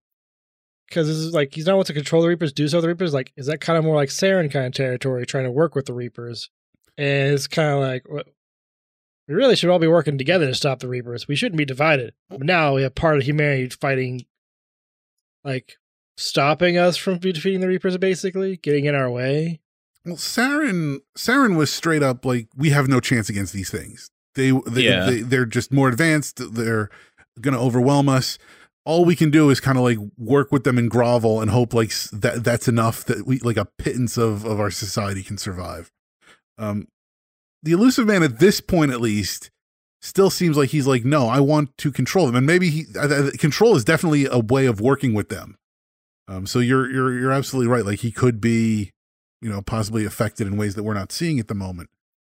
Because 0.89 1.07
this 1.07 1.17
is 1.17 1.33
like 1.33 1.55
he's 1.55 1.65
not 1.65 1.77
want 1.77 1.87
to 1.87 1.95
control 1.95 2.21
the 2.21 2.29
Reapers, 2.29 2.53
do 2.53 2.69
so 2.69 2.83
the 2.83 2.89
Reapers. 2.89 3.15
Like, 3.15 3.33
is 3.37 3.47
that 3.47 3.63
kind 3.63 3.79
of 3.79 3.85
more 3.85 3.97
like 3.97 4.11
Saren 4.11 4.51
kind 4.51 4.67
of 4.67 4.73
territory, 4.75 5.25
trying 5.25 5.45
to 5.45 5.51
work 5.51 5.75
with 5.75 5.87
the 5.87 5.95
Reapers? 5.95 6.51
And 6.99 7.33
it's 7.33 7.47
kind 7.47 7.71
of 7.71 7.81
like, 7.81 8.07
what, 8.11 8.27
we 9.27 9.35
really 9.35 9.57
should 9.57 9.71
all 9.71 9.79
be 9.79 9.89
working 9.89 10.19
together 10.19 10.47
to 10.47 10.55
stop 10.55 10.81
the 10.81 10.89
Reapers. 10.89 11.27
We 11.27 11.37
shouldn't 11.37 11.57
be 11.57 11.65
divided. 11.65 12.13
But 12.29 12.43
now 12.43 12.75
we 12.75 12.83
have 12.83 12.95
part 12.95 13.17
of 13.17 13.23
humanity 13.23 13.71
fighting, 13.71 14.27
like 15.45 15.77
stopping 16.19 16.77
us 16.77 16.99
from 16.99 17.19
defeating 17.19 17.61
the 17.61 17.69
Reapers, 17.69 17.97
basically 17.97 18.59
getting 18.59 18.85
in 18.85 18.95
our 18.95 19.11
way. 19.11 19.61
Well, 20.05 20.17
Saren 20.17 21.01
Saren 21.17 21.57
was 21.57 21.73
straight 21.73 22.03
up 22.03 22.25
like, 22.25 22.49
we 22.57 22.71
have 22.71 22.89
no 22.89 23.01
chance 23.01 23.29
against 23.29 23.53
these 23.53 23.71
things. 23.71 24.11
They, 24.35 24.51
they, 24.51 24.83
yeah. 24.83 25.05
they 25.07 25.21
they're 25.21 25.47
just 25.47 25.73
more 25.73 25.89
advanced. 25.89 26.41
They're 26.55 26.91
going 27.41 27.55
to 27.55 27.61
overwhelm 27.61 28.09
us. 28.09 28.39
All 28.85 29.05
we 29.05 29.15
can 29.15 29.31
do 29.31 29.51
is 29.51 29.61
kind 29.61 29.79
of 29.79 29.85
like 29.85 29.99
work 30.19 30.51
with 30.51 30.65
them 30.65 30.77
and 30.77 30.91
grovel 30.91 31.41
and 31.41 31.51
hope 31.51 31.73
like 31.73 31.93
that 32.13 32.43
that's 32.43 32.67
enough 32.67 33.05
that 33.05 33.27
we 33.27 33.39
like 33.41 33.57
a 33.57 33.69
pittance 33.79 34.17
of 34.17 34.45
of 34.45 34.59
our 34.59 34.71
society 34.71 35.23
can 35.23 35.39
survive. 35.39 35.93
Um, 36.59 36.89
the 37.63 37.73
Illusive 37.73 38.07
Man 38.07 38.25
at 38.25 38.41
this 38.41 38.61
point, 38.61 38.91
at 38.91 39.01
least, 39.01 39.51
still 40.01 40.31
seems 40.31 40.57
like 40.57 40.71
he's 40.71 40.87
like, 40.87 41.05
no, 41.05 41.29
I 41.29 41.39
want 41.39 41.77
to 41.79 41.93
control 41.93 42.27
them, 42.27 42.35
and 42.35 42.47
maybe 42.47 42.71
he 42.71 42.87
uh, 42.99 43.31
control 43.39 43.77
is 43.77 43.85
definitely 43.85 44.27
a 44.27 44.39
way 44.39 44.67
of 44.67 44.81
working 44.81 45.15
with 45.15 45.29
them. 45.29 45.57
Um, 46.27 46.47
so 46.47 46.59
you're 46.59 46.91
you're 46.91 47.19
you're 47.19 47.33
absolutely 47.33 47.71
right. 47.71 47.85
Like 47.85 48.01
he 48.01 48.11
could 48.11 48.41
be 48.41 48.91
you 49.43 49.51
know, 49.51 49.61
possibly 49.61 50.05
affected 50.05 50.47
in 50.47 50.57
ways 50.57 50.75
that 50.77 50.85
we're 50.85 50.95
not 50.95 51.13
seeing 51.13 51.39
at 51.39 51.49
the 51.49 51.55
moment. 51.55 51.91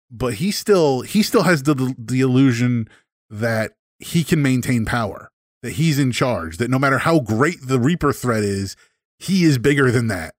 But 0.09 0.35
he 0.35 0.51
still 0.51 1.01
he 1.01 1.21
still 1.21 1.43
has 1.43 1.63
the 1.63 1.93
the 1.97 2.21
illusion 2.21 2.87
that 3.29 3.73
he 3.99 4.23
can 4.23 4.41
maintain 4.41 4.85
power, 4.85 5.29
that 5.61 5.73
he's 5.73 5.99
in 5.99 6.11
charge, 6.11 6.57
that 6.57 6.69
no 6.69 6.79
matter 6.79 6.99
how 6.99 7.19
great 7.19 7.57
the 7.61 7.79
Reaper 7.79 8.13
threat 8.13 8.43
is, 8.43 8.75
he 9.19 9.43
is 9.43 9.57
bigger 9.57 9.91
than 9.91 10.07
that. 10.07 10.35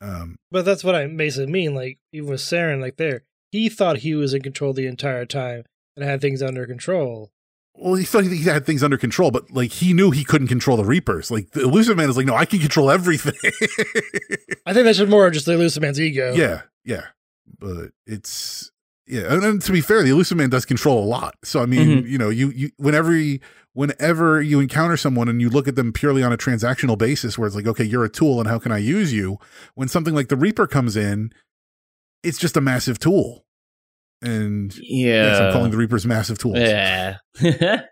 Um, 0.00 0.36
but 0.50 0.64
that's 0.64 0.82
what 0.82 0.94
I 0.94 1.06
basically 1.06 1.52
mean. 1.52 1.74
Like 1.74 1.98
even 2.12 2.30
with 2.30 2.40
Saren, 2.40 2.80
like 2.80 2.96
there, 2.96 3.22
he 3.50 3.68
thought 3.68 3.98
he 3.98 4.14
was 4.14 4.34
in 4.34 4.42
control 4.42 4.72
the 4.72 4.86
entire 4.86 5.26
time 5.26 5.64
and 5.96 6.04
had 6.04 6.20
things 6.20 6.42
under 6.42 6.66
control 6.66 7.30
well, 7.74 7.94
he 7.94 8.04
thought 8.04 8.24
he 8.24 8.42
had 8.42 8.66
things 8.66 8.82
under 8.82 8.98
control, 8.98 9.30
but 9.30 9.50
like 9.50 9.72
he 9.72 9.92
knew 9.92 10.10
he 10.10 10.24
couldn't 10.24 10.48
control 10.48 10.76
the 10.76 10.84
Reapers. 10.84 11.30
Like 11.30 11.50
the 11.50 11.62
Illusive 11.62 11.96
Man 11.96 12.10
is 12.10 12.16
like, 12.16 12.26
no, 12.26 12.34
I 12.34 12.44
can 12.44 12.58
control 12.58 12.90
everything. 12.90 13.34
I 14.66 14.72
think 14.72 14.84
that's 14.84 14.98
just 14.98 15.10
more 15.10 15.30
just 15.30 15.46
the 15.46 15.52
Illusive 15.52 15.82
Man's 15.82 16.00
ego. 16.00 16.34
Yeah, 16.34 16.62
yeah, 16.84 17.06
but 17.58 17.92
it's 18.06 18.70
yeah. 19.06 19.32
And, 19.32 19.44
and, 19.44 19.62
to 19.62 19.72
be 19.72 19.80
fair, 19.80 20.02
the 20.02 20.10
Illusive 20.10 20.36
Man 20.36 20.50
does 20.50 20.64
control 20.64 21.02
a 21.02 21.06
lot. 21.06 21.36
So 21.44 21.62
I 21.62 21.66
mean, 21.66 21.88
mm-hmm. 21.88 22.06
you 22.06 22.18
know, 22.18 22.28
you 22.28 22.50
you 22.50 22.70
whenever 22.76 23.16
you, 23.16 23.40
whenever 23.72 24.42
you 24.42 24.60
encounter 24.60 24.98
someone 24.98 25.28
and 25.28 25.40
you 25.40 25.48
look 25.48 25.66
at 25.66 25.74
them 25.74 25.92
purely 25.92 26.22
on 26.22 26.32
a 26.32 26.38
transactional 26.38 26.98
basis, 26.98 27.38
where 27.38 27.46
it's 27.46 27.56
like, 27.56 27.66
okay, 27.66 27.84
you're 27.84 28.04
a 28.04 28.10
tool, 28.10 28.38
and 28.38 28.48
how 28.48 28.58
can 28.58 28.70
I 28.70 28.78
use 28.78 29.12
you? 29.14 29.38
When 29.74 29.88
something 29.88 30.14
like 30.14 30.28
the 30.28 30.36
Reaper 30.36 30.66
comes 30.66 30.94
in, 30.94 31.32
it's 32.22 32.38
just 32.38 32.56
a 32.56 32.60
massive 32.60 32.98
tool 32.98 33.44
and 34.22 34.74
yeah, 34.78 35.24
yes, 35.24 35.40
I'm 35.40 35.52
calling 35.52 35.70
the 35.70 35.76
Reapers 35.76 36.06
massive 36.06 36.38
tools. 36.38 36.58
Yeah. 36.58 37.18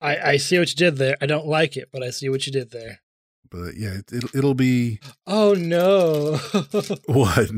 I 0.00 0.16
I 0.16 0.36
see 0.38 0.58
what 0.58 0.70
you 0.70 0.76
did 0.76 0.96
there. 0.96 1.16
I 1.20 1.26
don't 1.26 1.46
like 1.46 1.76
it, 1.76 1.88
but 1.92 2.02
I 2.02 2.10
see 2.10 2.28
what 2.28 2.46
you 2.46 2.52
did 2.52 2.70
there. 2.70 3.00
But 3.50 3.76
yeah, 3.76 3.94
it, 3.98 4.12
it'll 4.12 4.36
it'll 4.36 4.54
be. 4.54 5.00
Oh 5.26 5.54
no! 5.54 6.36
what? 7.06 7.50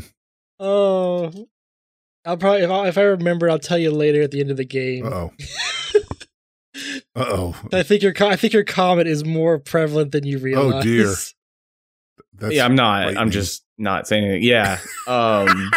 Oh, 0.58 1.48
I'll 2.24 2.36
probably 2.36 2.62
if 2.62 2.70
I, 2.70 2.88
if 2.88 2.98
I 2.98 3.02
remember, 3.02 3.50
I'll 3.50 3.58
tell 3.58 3.78
you 3.78 3.90
later 3.90 4.22
at 4.22 4.30
the 4.30 4.40
end 4.40 4.50
of 4.50 4.56
the 4.56 4.64
game. 4.64 5.06
oh. 5.06 5.32
Uh 7.14 7.26
oh. 7.28 7.56
I 7.72 7.82
think 7.82 8.02
your 8.02 8.14
I 8.20 8.36
think 8.36 8.54
your 8.54 8.64
comment 8.64 9.06
is 9.06 9.22
more 9.24 9.58
prevalent 9.58 10.12
than 10.12 10.24
you 10.24 10.38
realize. 10.38 10.74
Oh 10.74 10.82
dear. 10.82 11.14
That's 12.34 12.54
yeah, 12.54 12.64
I'm 12.64 12.74
not. 12.74 13.18
I'm 13.18 13.30
just 13.30 13.62
not 13.76 14.08
saying 14.08 14.24
anything. 14.24 14.42
Yeah. 14.44 14.78
Um 15.06 15.70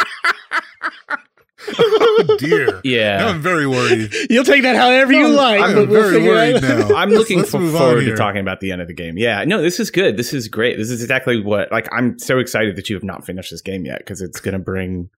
oh 1.78 2.36
dear. 2.40 2.82
Yeah. 2.84 3.18
Now 3.18 3.28
I'm 3.30 3.42
very 3.42 3.68
worried. 3.68 4.14
You'll 4.30 4.44
take 4.44 4.64
that 4.64 4.76
however 4.76 5.14
you 5.14 5.28
like. 5.30 5.62
I'm 5.62 5.76
we'll 5.76 5.86
very 5.88 6.24
worried 6.24 6.62
now. 6.62 6.96
I'm 6.96 7.10
looking 7.10 7.40
let's, 7.40 7.54
let's 7.54 7.78
forward 7.78 8.06
to 8.06 8.16
talking 8.16 8.42
about 8.42 8.60
the 8.60 8.72
end 8.72 8.82
of 8.82 8.88
the 8.88 8.94
game. 8.94 9.18
Yeah. 9.18 9.44
No, 9.46 9.62
this 9.62 9.80
is 9.80 9.92
good. 9.92 10.18
This 10.18 10.34
is 10.34 10.48
great. 10.48 10.78
This 10.78 10.90
is 10.90 11.02
exactly 11.02 11.42
what 11.42 11.72
like 11.72 11.88
I'm 11.92 12.20
so 12.20 12.40
excited 12.40 12.76
that 12.76 12.90
you 12.90 12.96
have 12.96 13.04
not 13.04 13.26
finished 13.26 13.52
this 13.52 13.62
game 13.62 13.86
yet 13.86 14.00
because 14.00 14.22
it's 14.22 14.40
gonna 14.40 14.60
bring 14.60 15.10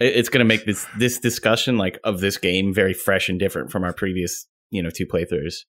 it's 0.00 0.28
gonna 0.28 0.44
make 0.44 0.64
this 0.64 0.86
this 0.96 1.18
discussion 1.18 1.78
like 1.78 1.98
of 2.04 2.20
this 2.20 2.38
game 2.38 2.72
very 2.72 2.94
fresh 2.94 3.28
and 3.28 3.38
different 3.38 3.70
from 3.70 3.84
our 3.84 3.92
previous, 3.92 4.46
you 4.70 4.82
know, 4.82 4.90
two 4.90 5.06
playthroughs. 5.06 5.64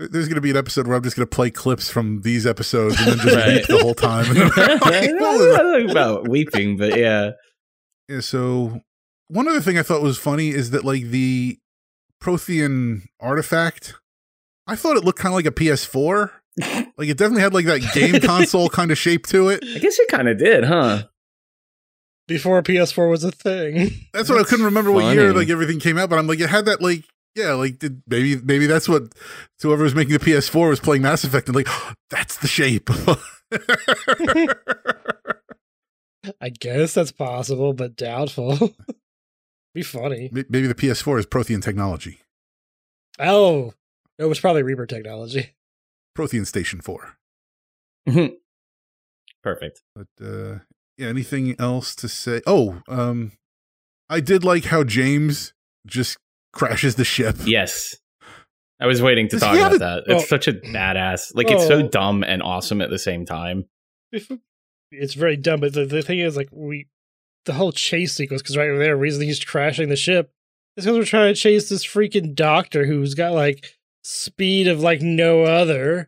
There's 0.00 0.28
going 0.28 0.36
to 0.36 0.40
be 0.40 0.50
an 0.50 0.56
episode 0.56 0.86
where 0.86 0.96
I'm 0.96 1.02
just 1.02 1.14
going 1.14 1.28
to 1.28 1.34
play 1.34 1.50
clips 1.50 1.90
from 1.90 2.22
these 2.22 2.46
episodes 2.46 2.98
and 2.98 3.06
then 3.06 3.18
just 3.18 3.36
right. 3.36 3.48
weep 3.48 3.66
the 3.66 3.78
whole 3.80 3.92
time. 3.92 4.24
I 4.30 5.06
don't 5.08 5.86
know 5.86 5.90
about 5.90 6.26
weeping, 6.26 6.78
but 6.78 6.98
yeah. 6.98 7.32
Yeah, 8.08 8.20
so 8.20 8.80
one 9.30 9.48
other 9.48 9.60
thing 9.60 9.78
I 9.78 9.82
thought 9.82 10.02
was 10.02 10.18
funny 10.18 10.48
is 10.50 10.70
that 10.70 10.84
like 10.84 11.04
the 11.04 11.58
Prothean 12.22 13.02
artifact, 13.20 13.94
I 14.66 14.76
thought 14.76 14.96
it 14.96 15.04
looked 15.04 15.18
kind 15.18 15.32
of 15.32 15.36
like 15.36 15.46
a 15.46 15.52
PS4. 15.52 16.30
like 16.96 17.08
it 17.08 17.16
definitely 17.16 17.42
had 17.42 17.54
like 17.54 17.66
that 17.66 17.80
game 17.94 18.20
console 18.26 18.68
kind 18.68 18.90
of 18.90 18.98
shape 18.98 19.26
to 19.28 19.48
it. 19.48 19.64
I 19.64 19.78
guess 19.78 19.98
it 19.98 20.08
kind 20.08 20.28
of 20.28 20.38
did, 20.38 20.64
huh? 20.64 21.04
Before 22.26 22.62
PS4 22.62 23.10
was 23.10 23.24
a 23.24 23.32
thing. 23.32 23.90
That's 24.12 24.28
what 24.28 24.40
I 24.40 24.44
couldn't 24.44 24.64
remember 24.64 24.92
funny. 24.92 25.04
what 25.06 25.14
year 25.14 25.32
like 25.32 25.48
everything 25.48 25.80
came 25.80 25.96
out, 25.98 26.10
but 26.10 26.18
I'm 26.18 26.26
like 26.26 26.40
it 26.40 26.50
had 26.50 26.66
that 26.66 26.82
like 26.82 27.04
yeah, 27.34 27.52
like 27.52 27.78
did 27.78 28.02
maybe 28.06 28.36
maybe 28.36 28.66
that's 28.66 28.88
what 28.88 29.12
whoever 29.62 29.84
was 29.84 29.94
making 29.94 30.12
the 30.12 30.18
PS4 30.18 30.68
was 30.68 30.80
playing 30.80 31.02
Mass 31.02 31.24
Effect 31.24 31.48
and 31.48 31.56
like 31.56 31.66
oh, 31.68 31.92
that's 32.10 32.36
the 32.38 32.48
shape. 32.48 32.90
I 36.40 36.50
guess 36.50 36.94
that's 36.94 37.12
possible, 37.12 37.72
but 37.72 37.96
doubtful. 37.96 38.74
Be 39.74 39.82
funny. 39.82 40.30
Maybe 40.32 40.66
the 40.66 40.74
PS4 40.74 41.20
is 41.20 41.26
Prothean 41.26 41.62
technology. 41.62 42.20
Oh, 43.18 43.74
it 44.18 44.24
was 44.24 44.40
probably 44.40 44.62
Reaper 44.62 44.86
technology. 44.86 45.54
Prothean 46.16 46.46
Station 46.46 46.80
4. 46.80 47.16
Mm-hmm. 48.08 48.34
Perfect. 49.42 49.82
But 49.94 50.08
uh 50.22 50.58
yeah, 50.96 51.08
anything 51.08 51.54
else 51.58 51.94
to 51.96 52.08
say? 52.08 52.42
Oh, 52.46 52.82
um 52.88 53.32
I 54.08 54.20
did 54.20 54.44
like 54.44 54.64
how 54.64 54.82
James 54.84 55.52
just 55.86 56.18
crashes 56.52 56.96
the 56.96 57.04
ship. 57.04 57.36
Yes. 57.44 57.96
I 58.80 58.86
was 58.86 59.02
waiting 59.02 59.28
to 59.28 59.36
Does 59.36 59.42
talk 59.42 59.56
about 59.56 59.74
a, 59.74 59.78
that. 59.78 60.02
It's 60.06 60.24
oh, 60.24 60.26
such 60.26 60.48
a 60.48 60.54
badass. 60.54 61.32
Like 61.34 61.46
oh, 61.50 61.54
it's 61.54 61.66
so 61.66 61.80
oh. 61.80 61.88
dumb 61.88 62.24
and 62.24 62.42
awesome 62.42 62.80
at 62.80 62.90
the 62.90 62.98
same 62.98 63.24
time. 63.24 63.66
It's 64.92 65.14
very 65.14 65.36
dumb, 65.36 65.60
but 65.60 65.72
the, 65.72 65.84
the 65.84 66.02
thing 66.02 66.18
is 66.18 66.36
like 66.36 66.48
we 66.50 66.88
the 67.46 67.52
whole 67.54 67.72
chase 67.72 68.14
sequence 68.14 68.42
because 68.42 68.56
right 68.56 68.76
there, 68.78 68.96
reason 68.96 69.22
he's 69.22 69.42
crashing 69.44 69.88
the 69.88 69.96
ship 69.96 70.30
It's 70.76 70.84
because 70.86 70.98
we're 70.98 71.04
trying 71.04 71.32
to 71.34 71.40
chase 71.40 71.68
this 71.68 71.84
freaking 71.86 72.34
doctor 72.34 72.84
who's 72.86 73.14
got 73.14 73.32
like 73.32 73.64
speed 74.04 74.68
of 74.68 74.80
like 74.80 75.00
no 75.02 75.42
other. 75.42 76.06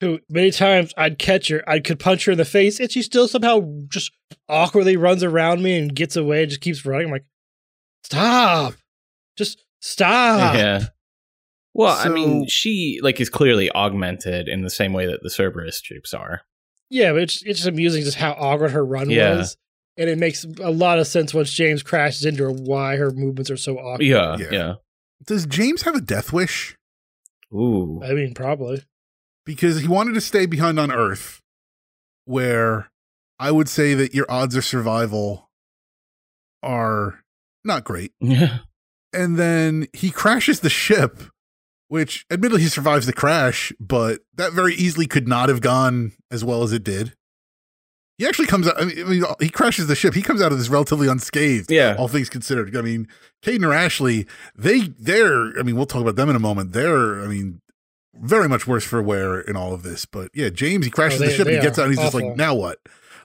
Who 0.00 0.20
many 0.28 0.52
times 0.52 0.92
I'd 0.96 1.18
catch 1.18 1.48
her, 1.48 1.62
I 1.68 1.80
could 1.80 1.98
punch 1.98 2.24
her 2.26 2.32
in 2.32 2.38
the 2.38 2.44
face, 2.44 2.78
and 2.78 2.88
she 2.90 3.02
still 3.02 3.26
somehow 3.26 3.68
just 3.88 4.12
awkwardly 4.48 4.96
runs 4.96 5.24
around 5.24 5.60
me 5.62 5.76
and 5.76 5.92
gets 5.92 6.14
away, 6.14 6.42
and 6.42 6.48
just 6.50 6.60
keeps 6.60 6.86
running. 6.86 7.06
I'm 7.08 7.12
like, 7.12 7.24
stop, 8.04 8.74
just 9.36 9.64
stop. 9.80 10.54
yeah. 10.54 10.86
Well, 11.74 11.96
I 11.96 12.08
mean, 12.08 12.46
she 12.48 12.98
like 13.02 13.20
is 13.20 13.28
clearly 13.28 13.70
augmented 13.72 14.48
in 14.48 14.62
the 14.62 14.70
same 14.70 14.92
way 14.92 15.06
that 15.06 15.22
the 15.22 15.30
Cerberus 15.30 15.80
troops 15.80 16.14
are. 16.14 16.42
Yeah, 16.90 17.12
but 17.12 17.22
it's 17.22 17.42
it's 17.42 17.58
just 17.60 17.68
amusing 17.68 18.02
just 18.04 18.16
how 18.16 18.32
awkward 18.32 18.70
her 18.72 18.84
run 18.84 19.10
Yeah. 19.10 19.36
was, 19.36 19.56
and 19.98 20.08
it 20.08 20.16
makes 20.16 20.44
a 20.60 20.70
lot 20.70 20.98
of 20.98 21.06
sense 21.06 21.34
once 21.34 21.52
James 21.52 21.82
crashes 21.82 22.24
into 22.24 22.44
her 22.44 22.50
why 22.52 22.96
her 22.96 23.10
movements 23.10 23.50
are 23.50 23.56
so 23.58 23.76
awkward. 23.76 24.06
Yeah, 24.06 24.36
Yeah. 24.38 24.48
yeah. 24.50 24.74
Does 25.26 25.44
James 25.44 25.82
have 25.82 25.94
a 25.96 26.00
death 26.00 26.32
wish? 26.32 26.76
Ooh. 27.52 28.00
I 28.02 28.12
mean, 28.14 28.32
probably. 28.34 28.84
Because 29.44 29.80
he 29.80 29.88
wanted 29.88 30.14
to 30.14 30.20
stay 30.20 30.46
behind 30.46 30.78
on 30.78 30.92
Earth, 30.92 31.42
where 32.24 32.90
I 33.38 33.50
would 33.50 33.68
say 33.68 33.94
that 33.94 34.14
your 34.14 34.26
odds 34.30 34.54
of 34.54 34.64
survival 34.64 35.50
are 36.62 37.20
not 37.64 37.84
great. 37.84 38.12
Yeah. 38.20 38.58
And 39.12 39.38
then 39.38 39.86
he 39.94 40.10
crashes 40.10 40.60
the 40.60 40.68
ship, 40.68 41.22
which 41.88 42.26
admittedly 42.30 42.60
he 42.60 42.68
survives 42.68 43.06
the 43.06 43.12
crash, 43.14 43.72
but 43.80 44.20
that 44.34 44.52
very 44.52 44.74
easily 44.74 45.06
could 45.06 45.26
not 45.26 45.48
have 45.48 45.62
gone 45.62 46.12
as 46.30 46.44
well 46.44 46.62
as 46.62 46.74
it 46.74 46.84
did. 46.84 47.14
He 48.18 48.26
actually 48.26 48.46
comes 48.46 48.66
out. 48.68 48.80
I 48.80 48.84
mean, 48.84 49.00
I 49.00 49.08
mean, 49.08 49.24
he 49.40 49.48
crashes 49.48 49.86
the 49.86 49.94
ship. 49.94 50.12
He 50.12 50.22
comes 50.22 50.42
out 50.42 50.50
of 50.52 50.58
this 50.58 50.68
relatively 50.68 51.06
unscathed. 51.08 51.70
Yeah. 51.70 51.94
all 51.98 52.08
things 52.08 52.28
considered. 52.28 52.76
I 52.76 52.82
mean, 52.82 53.06
Kaidan 53.42 53.64
or 53.64 53.72
Ashley, 53.72 54.26
they 54.56 54.88
they're. 54.98 55.56
I 55.58 55.62
mean, 55.62 55.76
we'll 55.76 55.86
talk 55.86 56.02
about 56.02 56.16
them 56.16 56.28
in 56.28 56.34
a 56.36 56.40
moment. 56.40 56.72
They're. 56.72 57.22
I 57.22 57.28
mean, 57.28 57.60
very 58.14 58.48
much 58.48 58.66
worse 58.66 58.82
for 58.84 59.00
wear 59.00 59.40
in 59.40 59.54
all 59.56 59.72
of 59.72 59.84
this. 59.84 60.04
But 60.04 60.30
yeah, 60.34 60.48
James, 60.48 60.84
he 60.84 60.90
crashes 60.90 61.22
Oh, 61.22 61.26
the 61.26 61.30
ship 61.30 61.46
and 61.46 61.56
he 61.56 61.62
gets 61.62 61.78
out. 61.78 61.84
and 61.86 61.92
He's 61.94 62.00
just 62.02 62.14
like, 62.14 62.36
now 62.36 62.54
what? 62.54 62.78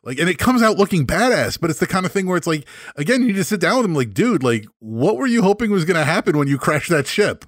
Like, 0.03 0.19
and 0.19 0.29
it 0.29 0.37
comes 0.37 0.61
out 0.61 0.77
looking 0.77 1.07
badass, 1.07 1.59
but 1.59 1.69
it's 1.69 1.79
the 1.79 1.87
kind 1.87 2.05
of 2.05 2.11
thing 2.11 2.27
where 2.27 2.37
it's 2.37 2.45
like, 2.45 2.67
again, 2.97 3.21
you 3.21 3.27
need 3.29 3.37
to 3.37 3.43
sit 3.45 3.61
down 3.61 3.77
with 3.77 3.85
him, 3.85 3.95
like, 3.95 4.13
dude, 4.13 4.43
like, 4.43 4.65
what 4.79 5.15
were 5.15 5.25
you 5.25 5.41
hoping 5.41 5.71
was 5.71 5.85
going 5.85 5.95
to 5.97 6.03
happen 6.03 6.37
when 6.37 6.47
you 6.49 6.57
crashed 6.57 6.89
that 6.89 7.07
ship? 7.07 7.45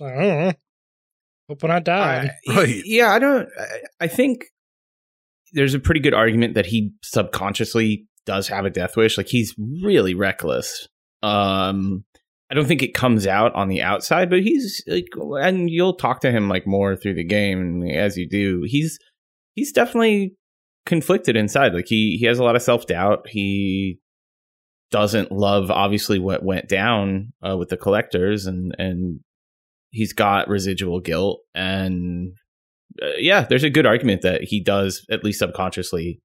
I 0.00 0.04
don't 0.08 0.18
know. 0.18 0.52
Hoping 1.50 1.70
I 1.70 1.80
die. 1.80 2.30
Uh, 2.48 2.52
I- 2.52 2.56
Right. 2.56 2.82
Yeah, 2.86 3.10
I 3.12 3.18
don't. 3.18 3.48
I, 3.60 3.66
I 4.00 4.06
think 4.08 4.46
there's 5.52 5.74
a 5.74 5.80
pretty 5.80 6.00
good 6.00 6.14
argument 6.14 6.54
that 6.54 6.66
he 6.66 6.92
subconsciously 7.02 8.06
does 8.26 8.48
have 8.48 8.64
a 8.64 8.70
death 8.70 8.96
wish. 8.96 9.16
Like 9.16 9.28
he's 9.28 9.54
really 9.82 10.14
reckless. 10.14 10.86
Um, 11.22 12.04
I 12.50 12.54
don't 12.54 12.66
think 12.66 12.82
it 12.82 12.94
comes 12.94 13.26
out 13.26 13.54
on 13.54 13.68
the 13.68 13.82
outside, 13.82 14.30
but 14.30 14.42
he's 14.42 14.82
like, 14.86 15.06
and 15.40 15.68
you'll 15.68 15.96
talk 15.96 16.20
to 16.20 16.30
him 16.30 16.48
like 16.48 16.66
more 16.66 16.96
through 16.96 17.14
the 17.14 17.24
game 17.24 17.82
as 17.82 18.16
you 18.16 18.28
do. 18.28 18.62
He's 18.66 18.98
he's 19.54 19.72
definitely 19.72 20.34
conflicted 20.86 21.36
inside. 21.36 21.74
Like 21.74 21.88
he 21.88 22.16
he 22.18 22.26
has 22.26 22.38
a 22.38 22.44
lot 22.44 22.56
of 22.56 22.62
self 22.62 22.86
doubt. 22.86 23.26
He 23.28 23.98
doesn't 24.90 25.30
love 25.30 25.70
obviously 25.70 26.18
what 26.18 26.42
went 26.42 26.68
down 26.68 27.32
uh, 27.46 27.56
with 27.56 27.68
the 27.68 27.76
collectors 27.76 28.46
and 28.46 28.74
and 28.78 29.20
he's 29.90 30.12
got 30.12 30.48
residual 30.48 31.00
guilt 31.00 31.40
and 31.54 32.32
uh, 33.02 33.06
yeah 33.18 33.42
there's 33.42 33.64
a 33.64 33.70
good 33.70 33.86
argument 33.86 34.22
that 34.22 34.42
he 34.42 34.62
does 34.62 35.04
at 35.10 35.24
least 35.24 35.38
subconsciously 35.38 36.20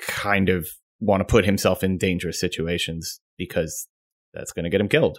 kind 0.00 0.48
of 0.48 0.66
want 1.00 1.20
to 1.20 1.24
put 1.24 1.44
himself 1.44 1.82
in 1.82 1.98
dangerous 1.98 2.40
situations 2.40 3.20
because 3.36 3.88
that's 4.32 4.52
going 4.52 4.64
to 4.64 4.70
get 4.70 4.80
him 4.80 4.88
killed. 4.88 5.18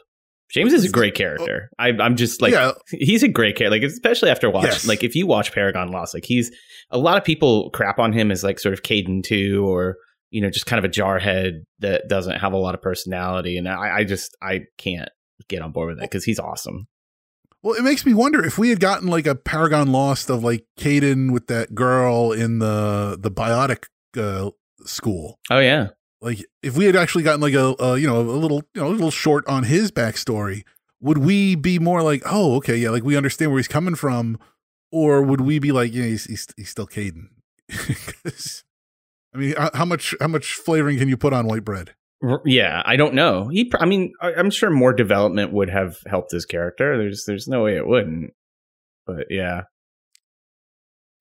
James 0.51 0.73
is 0.73 0.86
a 0.86 0.89
great 0.89 1.15
character. 1.15 1.69
I, 1.80 1.89
i'm 1.89 2.15
just 2.15 2.39
like 2.39 2.53
yeah, 2.53 2.73
he's 2.91 3.23
a 3.23 3.28
great 3.28 3.55
character 3.55 3.76
like 3.76 3.84
especially 3.84 4.30
after 4.30 4.49
watch. 4.49 4.65
Yes. 4.65 4.88
like 4.88 5.03
if 5.03 5.15
you 5.15 5.26
watch 5.26 5.51
paragon 5.51 5.89
lost 5.89 6.13
like 6.13 6.26
he's 6.26 6.51
a 6.91 6.99
lot 6.99 7.17
of 7.17 7.23
people 7.23 7.71
crap 7.71 7.97
on 7.97 8.13
him 8.13 8.32
as 8.32 8.43
like 8.43 8.59
sort 8.59 8.73
of 8.73 8.84
Kaidan 8.84 9.23
2 9.23 9.65
or 9.67 9.97
you 10.30 10.41
know 10.41 10.49
just 10.51 10.67
kind 10.67 10.78
of 10.78 10.86
a 10.86 10.93
jarhead 10.93 11.63
that 11.80 12.07
doesn't 12.07 12.39
have 12.39 12.53
a 12.53 12.57
lot 12.57 12.76
of 12.76 12.82
personality 12.82 13.57
and 13.57 13.67
i, 13.67 13.97
I 13.97 14.03
just 14.03 14.38
i 14.41 14.61
can't 14.78 15.09
get 15.49 15.61
on 15.61 15.71
board 15.71 15.89
with 15.89 15.97
that 15.97 16.11
because 16.11 16.23
he's 16.23 16.39
awesome 16.39 16.88
Well, 17.66 17.74
it 17.74 17.82
makes 17.82 18.05
me 18.05 18.13
wonder 18.13 18.45
if 18.45 18.59
we 18.59 18.70
had 18.70 18.80
gotten 18.80 19.07
like 19.07 19.26
a 19.26 19.34
Paragon 19.34 19.91
Lost 19.91 20.30
of 20.30 20.43
like 20.43 20.68
Kaidan 20.80 21.32
with 21.32 21.47
that 21.47 21.74
girl 21.74 22.32
in 22.32 22.59
the 22.59 23.18
the 23.20 23.32
biotic 23.32 23.86
uh, 24.16 24.51
school. 24.86 25.39
oh 25.49 25.57
yeah 25.57 25.88
Like 26.22 26.45
if 26.61 26.78
we 26.78 26.86
had 26.86 26.95
actually 26.95 27.24
gotten 27.24 27.41
like 27.41 27.55
a, 27.55 27.74
a 27.80 27.97
you 27.97 28.05
know 28.05 28.22
a 28.22 28.38
little 28.38 28.61
you 28.76 28.82
know 28.82 28.88
a 28.89 28.89
little 28.89 29.09
short 29.09 29.47
on 29.47 29.63
his 29.63 29.91
backstory, 29.91 30.61
would 31.01 31.18
we 31.18 31.55
be 31.55 31.80
more 31.80 32.03
like 32.03 32.22
oh 32.28 32.53
okay 32.57 32.76
yeah 32.78 32.91
like 32.91 33.03
we 33.03 33.18
understand 33.18 33.49
where 33.49 33.57
he's 33.57 33.68
coming 33.68 33.95
from, 33.95 34.38
or 34.91 35.24
would 35.24 35.41
we 35.41 35.57
be 35.57 35.72
like 35.72 35.91
yeah 35.91 36.05
he's 36.05 36.26
he's, 36.26 36.47
he's 36.55 36.70
still 36.70 36.86
Kaidan? 36.86 37.30
I 39.34 39.38
mean, 39.39 39.55
how 39.74 39.86
much 39.86 40.13
how 40.22 40.28
much 40.28 40.53
flavoring 40.53 40.99
can 40.99 41.09
you 41.09 41.18
put 41.18 41.34
on 41.34 41.47
white 41.47 41.66
bread? 41.66 41.95
R- 42.26 42.41
Yeah, 42.45 42.82
I 42.86 42.95
don't 42.95 43.13
know. 43.13 43.47
He, 43.47 43.71
I 43.80 43.86
mean, 43.86 44.13
I- 44.21 44.34
I'm 44.36 44.49
sure 44.49 44.69
more 44.69 44.93
development 44.93 45.53
would 45.53 45.69
have 45.69 45.97
helped 46.07 46.32
his 46.32 46.45
character. 46.45 46.97
There's, 46.97 47.26
there's 47.26 47.47
no 47.47 47.63
way 47.63 47.76
it 47.78 47.88
wouldn't. 47.88 48.34
But 49.05 49.28
yeah, 49.30 49.63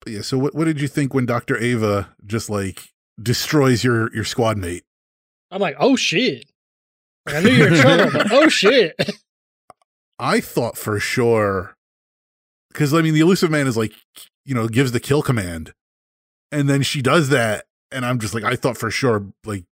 But 0.01 0.13
yeah. 0.13 0.21
So 0.21 0.37
what 0.37 0.55
what 0.55 0.65
did 0.65 0.81
you 0.81 0.87
think 0.87 1.13
when 1.13 1.25
Doctor 1.25 1.55
Eva 1.57 2.09
just 2.25 2.49
like 2.49 2.89
destroys 3.21 3.83
your 3.83 4.13
your 4.15 4.23
squad 4.23 4.57
mate? 4.57 4.83
I'm 5.51 5.61
like, 5.61 5.75
oh 5.79 5.95
shit. 5.95 6.45
Like, 7.27 7.35
I 7.35 7.39
knew 7.41 7.49
you 7.51 7.61
were 7.63 7.67
in 7.67 7.79
trouble, 7.81 8.11
but 8.11 8.31
oh 8.31 8.49
shit. 8.49 8.95
I 10.19 10.39
thought 10.39 10.77
for 10.77 10.99
sure 10.99 11.75
because 12.71 12.93
I 12.93 13.01
mean 13.01 13.13
the 13.13 13.19
Illusive 13.19 13.51
Man 13.51 13.67
is 13.67 13.77
like 13.77 13.93
you 14.45 14.55
know 14.55 14.67
gives 14.67 14.91
the 14.91 14.99
kill 14.99 15.21
command, 15.21 15.73
and 16.51 16.67
then 16.69 16.81
she 16.81 17.01
does 17.01 17.29
that, 17.29 17.65
and 17.91 18.05
I'm 18.05 18.17
just 18.19 18.33
like 18.33 18.43
I 18.43 18.55
thought 18.55 18.77
for 18.77 18.89
sure 18.89 19.27
like 19.45 19.65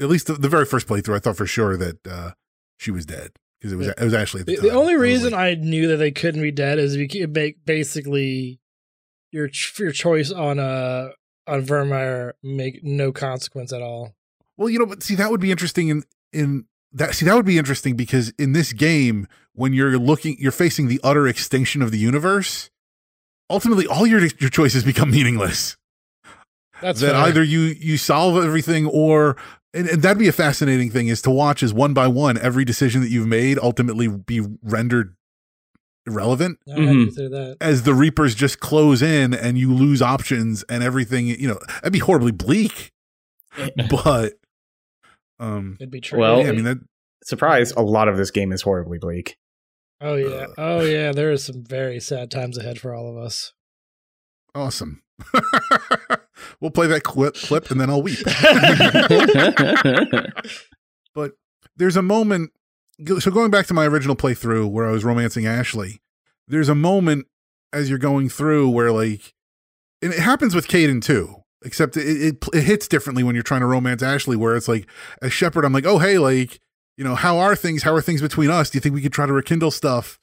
at 0.00 0.08
least 0.08 0.26
the, 0.26 0.34
the 0.34 0.48
very 0.48 0.64
first 0.66 0.86
playthrough 0.86 1.16
I 1.16 1.18
thought 1.20 1.36
for 1.36 1.46
sure 1.46 1.76
that 1.76 2.06
uh 2.06 2.30
she 2.78 2.90
was 2.90 3.06
dead 3.06 3.32
because 3.60 3.72
it 3.72 3.76
was 3.76 3.86
Yeah. 3.88 3.94
it 3.98 4.04
was 4.04 4.14
actually 4.14 4.42
The, 4.44 4.56
the 4.56 4.70
only 4.72 4.96
reason 4.96 5.32
I 5.34 5.54
knew 5.54 5.88
that 5.88 5.96
they 5.98 6.10
couldn't 6.10 6.42
be 6.42 6.50
dead 6.50 6.78
is 6.78 6.96
you 6.96 7.08
could 7.08 7.34
make 7.34 7.64
basically 7.64 8.60
your 9.32 9.48
your 9.78 9.90
choice 9.92 10.30
on 10.30 10.58
uh 10.58 11.10
on 11.46 11.64
Virmire 11.64 12.32
make 12.42 12.82
no 12.82 13.12
consequence 13.12 13.72
at 13.72 13.82
all. 13.82 14.14
well 14.56 14.68
you 14.68 14.78
know 14.78 14.86
but 14.86 15.02
see 15.02 15.14
that 15.14 15.30
would 15.30 15.40
be 15.40 15.50
interesting 15.50 15.88
in 15.88 16.02
in 16.32 16.64
that 16.92 17.14
see 17.14 17.26
that 17.26 17.34
would 17.34 17.44
be 17.46 17.58
interesting 17.58 17.96
because 17.96 18.32
in 18.38 18.52
this 18.52 18.72
game 18.72 19.26
when 19.54 19.72
you're 19.72 19.98
looking 19.98 20.36
you're 20.38 20.52
facing 20.52 20.88
the 20.88 21.00
utter 21.04 21.26
extinction 21.28 21.82
of 21.82 21.90
the 21.90 21.98
universe 21.98 22.70
ultimately 23.50 23.86
all 23.86 24.06
your 24.06 24.20
your 24.38 24.50
choices 24.50 24.82
become 24.84 25.10
meaningless 25.10 25.76
That's 26.84 27.00
that 27.00 27.12
fair. 27.12 27.20
either 27.22 27.42
you 27.42 27.60
you 27.60 27.96
solve 27.96 28.44
everything 28.44 28.86
or 28.86 29.36
and, 29.72 29.88
and 29.88 30.02
that'd 30.02 30.18
be 30.18 30.28
a 30.28 30.32
fascinating 30.32 30.90
thing 30.90 31.08
is 31.08 31.20
to 31.22 31.30
watch 31.30 31.62
as 31.62 31.72
one 31.74 31.94
by 31.94 32.06
one 32.06 32.38
every 32.38 32.64
decision 32.64 33.00
that 33.00 33.08
you've 33.10 33.26
made 33.26 33.58
ultimately 33.58 34.06
be 34.06 34.40
rendered 34.62 35.16
irrelevant 36.06 36.58
I 36.68 36.72
hadn't 36.80 37.16
Mhm. 37.16 37.56
as 37.62 37.82
the 37.84 37.94
reapers 37.94 38.34
just 38.34 38.60
close 38.60 39.00
in 39.00 39.32
and 39.32 39.56
you 39.56 39.72
lose 39.72 40.02
options 40.02 40.62
and 40.68 40.82
everything 40.84 41.26
you 41.26 41.48
know 41.48 41.58
that'd 41.76 41.92
be 41.94 41.98
horribly 42.00 42.32
bleak 42.32 42.92
but 43.90 44.34
um 45.40 45.76
It'd 45.80 45.90
be 45.90 46.00
true. 46.02 46.18
Well- 46.18 46.42
yeah 46.42 46.48
i 46.48 46.52
mean 46.52 46.64
that 46.64 46.78
surprise, 47.24 47.72
a 47.72 47.80
lot 47.80 48.08
of 48.08 48.18
this 48.18 48.30
game 48.30 48.52
is 48.52 48.60
horribly 48.62 48.98
bleak. 48.98 49.38
oh 50.02 50.14
yeah, 50.16 50.46
oh 50.58 50.82
yeah. 50.82 51.10
There 51.12 51.30
is 51.32 51.42
some 51.44 51.64
very 51.64 51.98
sad 52.00 52.30
times 52.30 52.58
ahead 52.58 52.78
for 52.78 52.94
all 52.94 53.08
of 53.08 53.16
us. 53.16 53.54
awesome 54.54 55.00
we'll 56.60 56.70
play 56.70 56.86
that 56.86 57.02
clip 57.02 57.34
clip 57.34 57.70
and 57.70 57.80
then 57.80 57.90
i'll 57.90 58.02
weep. 58.02 58.18
But 61.14 61.32
there's 61.76 61.96
a 61.96 62.02
moment 62.02 62.50
so 63.20 63.30
going 63.30 63.52
back 63.52 63.66
to 63.66 63.74
my 63.74 63.86
original 63.86 64.16
playthrough 64.16 64.68
where 64.68 64.86
i 64.86 64.90
was 64.90 65.04
romancing 65.04 65.46
ashley 65.46 66.00
there's 66.48 66.68
a 66.68 66.74
moment 66.74 67.26
as 67.72 67.88
you're 67.88 67.98
going 67.98 68.28
through 68.28 68.70
where 68.70 68.90
like 68.90 69.34
and 70.02 70.12
it 70.12 70.18
happens 70.18 70.54
with 70.54 70.66
Kaidan 70.66 71.00
too 71.00 71.36
except 71.64 71.96
it, 71.96 72.06
it 72.06 72.44
it 72.52 72.62
hits 72.62 72.88
differently 72.88 73.22
when 73.22 73.36
you're 73.36 73.44
trying 73.44 73.60
to 73.60 73.66
romance 73.66 74.02
ashley 74.02 74.36
where 74.36 74.56
it's 74.56 74.68
like 74.68 74.88
as 75.22 75.32
shepherd 75.32 75.64
i'm 75.64 75.72
like 75.72 75.86
oh 75.86 75.98
hey 75.98 76.18
like 76.18 76.60
you 76.96 77.04
know 77.04 77.14
how 77.14 77.38
are 77.38 77.56
things? 77.56 77.82
How 77.82 77.94
are 77.94 78.02
things 78.02 78.22
between 78.22 78.50
us? 78.50 78.70
Do 78.70 78.76
you 78.76 78.80
think 78.80 78.94
we 78.94 79.02
could 79.02 79.12
try 79.12 79.26
to 79.26 79.32
rekindle 79.32 79.70
stuff? 79.70 80.18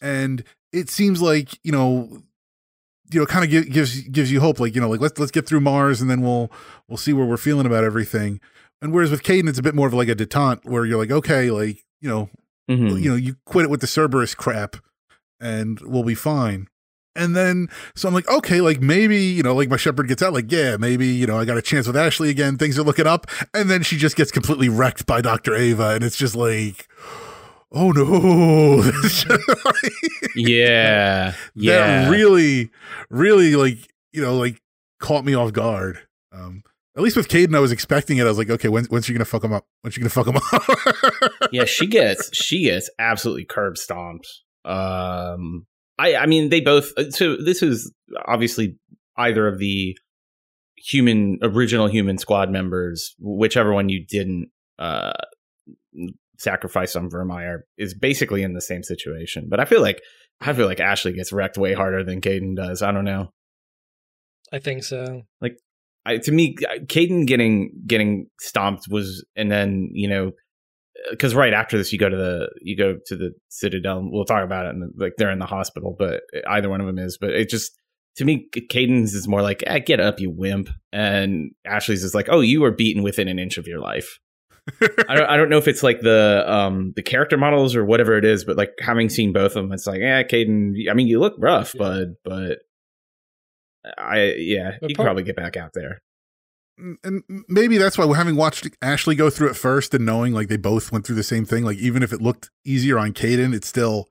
And 0.00 0.44
it 0.72 0.88
seems 0.88 1.20
like 1.20 1.58
you 1.62 1.72
know 1.72 2.22
you 3.12 3.20
know 3.20 3.26
kind 3.26 3.44
of 3.44 3.50
give, 3.50 3.70
gives 3.70 4.00
gives 4.08 4.32
you 4.32 4.40
hope 4.40 4.58
like 4.60 4.74
you 4.74 4.80
know 4.80 4.88
like 4.88 5.00
let's 5.00 5.18
let's 5.18 5.30
get 5.32 5.46
through 5.46 5.60
mars 5.60 6.00
and 6.00 6.10
then 6.10 6.20
we'll 6.22 6.50
we'll 6.88 6.96
see 6.96 7.12
where 7.12 7.26
we're 7.26 7.36
feeling 7.36 7.66
about 7.66 7.84
everything 7.84 8.40
and 8.82 8.92
whereas 8.92 9.10
with 9.10 9.22
Kaidan, 9.22 9.48
it's 9.48 9.58
a 9.58 9.62
bit 9.62 9.74
more 9.74 9.86
of 9.86 9.94
like 9.94 10.08
a 10.08 10.14
detente 10.14 10.64
where 10.64 10.84
you're 10.84 10.98
like, 10.98 11.10
okay, 11.10 11.50
like, 11.50 11.82
you 12.02 12.08
know, 12.08 12.28
Mhm. 12.70 13.00
you 13.02 13.08
know, 13.08 13.16
you 13.16 13.36
quit 13.46 13.64
it 13.64 13.70
with 13.70 13.80
the 13.80 13.86
Cerberus 13.86 14.34
crap 14.34 14.76
and 15.40 15.80
we'll 15.80 16.02
be 16.04 16.14
fine. 16.14 16.68
And 17.16 17.34
then, 17.36 17.68
so 17.94 18.08
I'm 18.08 18.14
like, 18.14 18.28
okay, 18.28 18.60
like 18.60 18.80
maybe, 18.82 19.16
you 19.18 19.42
know, 19.42 19.54
like 19.54 19.70
my 19.70 19.76
shepherd 19.78 20.08
gets 20.08 20.22
out, 20.22 20.32
like, 20.34 20.50
yeah, 20.52 20.76
maybe, 20.76 21.06
you 21.06 21.26
know, 21.26 21.38
I 21.38 21.44
got 21.46 21.56
a 21.56 21.62
chance 21.62 21.86
with 21.86 21.96
Ashley 21.96 22.28
again. 22.28 22.58
Things 22.58 22.78
are 22.78 22.82
looking 22.82 23.06
up. 23.06 23.26
And 23.54 23.70
then 23.70 23.82
she 23.84 23.96
just 23.96 24.16
gets 24.16 24.30
completely 24.32 24.68
wrecked 24.68 25.06
by 25.06 25.20
Dr. 25.22 25.54
Eva. 25.56 25.90
And 25.90 26.02
it's 26.04 26.16
just 26.16 26.34
like, 26.34 26.88
oh 27.74 27.90
no. 27.90 28.82
Yeah, 30.36 31.34
yeah. 31.54 32.04
That 32.04 32.10
really, 32.10 32.70
really 33.10 33.56
like, 33.56 33.78
you 34.12 34.22
know, 34.22 34.36
like 34.36 34.60
caught 35.00 35.24
me 35.24 35.34
off 35.34 35.52
guard. 35.52 35.98
Um, 36.32 36.62
at 36.96 37.02
least 37.02 37.16
with 37.16 37.28
Kaidan, 37.28 37.56
I 37.56 37.60
was 37.60 37.72
expecting 37.72 38.18
it. 38.18 38.22
I 38.24 38.28
was 38.28 38.38
like, 38.38 38.50
okay, 38.50 38.68
when, 38.68 38.84
when's 38.86 39.04
she 39.06 39.12
gonna 39.12 39.24
fuck 39.24 39.44
him 39.44 39.52
up? 39.52 39.66
When's 39.82 39.94
she 39.94 40.00
gonna 40.00 40.10
fuck 40.10 40.26
him 40.26 40.36
up? 40.36 41.32
yeah, 41.52 41.64
she 41.64 41.86
gets 41.86 42.30
she 42.34 42.64
gets 42.64 42.88
absolutely 42.98 43.44
curb 43.44 43.76
stomped. 43.76 44.28
Um, 44.64 45.66
I 45.98 46.16
I 46.16 46.26
mean 46.26 46.48
they 46.50 46.60
both. 46.60 46.92
uh, 46.96 47.10
So 47.10 47.36
this 47.36 47.62
is 47.62 47.92
obviously 48.26 48.76
either 49.16 49.46
of 49.48 49.58
the 49.58 49.96
human 50.76 51.38
original 51.42 51.86
human 51.88 52.18
squad 52.18 52.50
members, 52.50 53.14
whichever 53.18 53.72
one 53.72 53.88
you 53.88 54.04
didn't 54.06 54.50
uh 54.78 55.12
sacrifice 56.38 56.96
on 56.96 57.10
Virmire 57.10 57.60
is 57.78 57.94
basically 57.94 58.42
in 58.42 58.54
the 58.54 58.60
same 58.60 58.82
situation. 58.82 59.46
But 59.48 59.60
I 59.60 59.64
feel 59.64 59.80
like 59.80 60.00
I 60.40 60.52
feel 60.52 60.66
like 60.66 60.80
Ashley 60.80 61.12
gets 61.12 61.32
wrecked 61.32 61.56
way 61.56 61.74
harder 61.74 62.04
than 62.04 62.20
Kaidan 62.20 62.56
does. 62.56 62.82
I 62.82 62.92
don't 62.92 63.04
know. 63.04 63.30
I 64.52 64.58
think 64.58 64.84
so. 64.84 65.22
I, 66.06 66.18
to 66.18 66.32
me, 66.32 66.56
uh, 66.68 66.80
Kaidan 66.84 67.26
getting 67.26 67.72
getting 67.86 68.26
stomped 68.40 68.86
was, 68.90 69.24
and 69.36 69.50
then 69.50 69.88
you 69.92 70.08
know, 70.08 70.28
uh, 70.28 71.10
because 71.10 71.34
right 71.34 71.54
after 71.54 71.78
this, 71.78 71.92
you 71.92 71.98
go 71.98 72.08
to 72.08 72.16
the 72.16 72.48
you 72.60 72.76
go 72.76 72.96
to 73.06 73.16
the 73.16 73.32
Citadel. 73.48 74.02
We'll 74.04 74.26
talk 74.26 74.44
about 74.44 74.66
it, 74.66 74.74
and 74.74 74.92
like 74.98 75.14
they're 75.16 75.30
in 75.30 75.38
the 75.38 75.46
hospital, 75.46 75.96
but 75.98 76.22
uh, 76.36 76.40
either 76.48 76.68
one 76.68 76.80
of 76.80 76.86
them 76.86 76.98
is. 76.98 77.16
But 77.18 77.30
it 77.30 77.48
just 77.48 77.72
to 78.16 78.24
me, 78.24 78.48
Kaidan's 78.54 79.14
is 79.14 79.26
more 79.26 79.42
like, 79.42 79.62
eh, 79.66 79.78
"Get 79.78 80.00
up, 80.00 80.20
you 80.20 80.30
wimp," 80.30 80.68
and 80.92 81.52
Ashley's 81.64 82.04
is 82.04 82.14
like, 82.14 82.28
"Oh, 82.28 82.40
you 82.40 82.60
were 82.60 82.70
beaten 82.70 83.02
within 83.02 83.28
an 83.28 83.38
inch 83.38 83.56
of 83.56 83.66
your 83.66 83.80
life." 83.80 84.18
I 85.08 85.14
don't, 85.14 85.26
I 85.28 85.36
don't 85.36 85.50
know 85.50 85.58
if 85.58 85.68
it's 85.68 85.82
like 85.82 86.00
the 86.00 86.44
um 86.46 86.92
the 86.96 87.02
character 87.02 87.36
models 87.36 87.76
or 87.76 87.84
whatever 87.84 88.16
it 88.16 88.24
is, 88.24 88.44
but 88.44 88.56
like 88.56 88.72
having 88.80 89.08
seen 89.10 89.32
both 89.32 89.56
of 89.56 89.62
them, 89.64 89.72
it's 89.72 89.86
like, 89.86 90.00
yeah, 90.00 90.22
Kaidan. 90.22 90.74
I 90.90 90.94
mean, 90.94 91.06
you 91.06 91.20
look 91.20 91.34
rough, 91.38 91.74
Yeah. 91.74 91.78
bud, 91.78 92.14
but 92.24 92.58
I 93.98 94.32
yeah, 94.38 94.78
But 94.80 94.90
you 94.90 94.96
part- 94.96 95.06
probably 95.06 95.22
get 95.22 95.36
back 95.36 95.56
out 95.56 95.72
there. 95.74 96.00
and 97.04 97.22
maybe 97.48 97.76
that's 97.78 97.96
why 97.98 98.16
having 98.16 98.36
watched 98.36 98.66
Ashley 98.82 99.14
go 99.14 99.30
through 99.30 99.50
it 99.50 99.54
first 99.56 99.92
and 99.94 100.04
knowing 100.06 100.32
like 100.32 100.48
they 100.48 100.56
both 100.56 100.90
went 100.90 101.06
through 101.06 101.16
the 101.16 101.22
same 101.22 101.44
thing, 101.44 101.62
like 101.64 101.78
even 101.78 102.02
if 102.02 102.12
it 102.12 102.20
looked 102.22 102.50
easier 102.64 102.98
on 102.98 103.12
Kaidan, 103.12 103.54
it's 103.54 103.68
still 103.68 104.08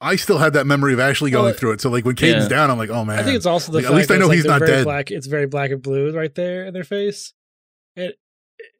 I 0.00 0.16
still 0.16 0.36
had 0.38 0.52
that 0.52 0.66
memory 0.66 0.92
of 0.92 1.00
Ashley 1.00 1.30
going 1.30 1.44
Well, 1.46 1.54
through 1.54 1.72
it. 1.72 1.80
So 1.80 1.88
like 1.88 2.04
when 2.04 2.14
Kaidan's 2.14 2.44
Yeah. 2.44 2.48
down, 2.48 2.70
I'm 2.70 2.76
like, 2.76 2.90
oh 2.90 3.04
man. 3.06 3.18
I 3.18 3.22
think 3.22 3.36
it's 3.36 3.46
also 3.46 3.72
the 3.72 3.78
Like, 3.78 3.86
at 3.86 3.94
least 3.94 4.10
I 4.10 4.18
know 4.18 4.26
like, 4.26 4.34
he's 4.34 4.44
they're 4.44 4.52
not 4.52 4.58
very 4.60 4.70
dead. 4.72 4.84
Black, 4.84 5.10
it's 5.10 5.26
very 5.26 5.46
black 5.46 5.70
and 5.70 5.80
blue 5.82 6.12
right 6.14 6.34
there 6.34 6.66
in 6.66 6.74
their 6.74 6.84
face. 6.84 7.32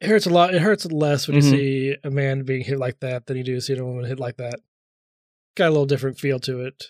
It, 0.01 0.07
hurts 0.07 0.25
a 0.25 0.29
lot. 0.29 0.53
It 0.53 0.61
hurts 0.61 0.85
less 0.85 1.27
when 1.27 1.37
Mhm. 1.37 1.43
you 1.43 1.49
see 1.49 1.95
a 2.03 2.09
man 2.09 2.43
being 2.43 2.63
hit 2.63 2.77
like 2.77 2.99
that 3.01 3.25
than 3.25 3.37
you 3.37 3.43
do 3.43 3.59
seeing 3.61 3.79
a 3.79 3.85
woman 3.85 4.05
hit 4.05 4.19
like 4.19 4.37
that. 4.37 4.59
Got 5.55 5.67
a 5.67 5.71
little 5.71 5.85
different 5.85 6.19
feel 6.19 6.39
to 6.41 6.61
it. 6.61 6.85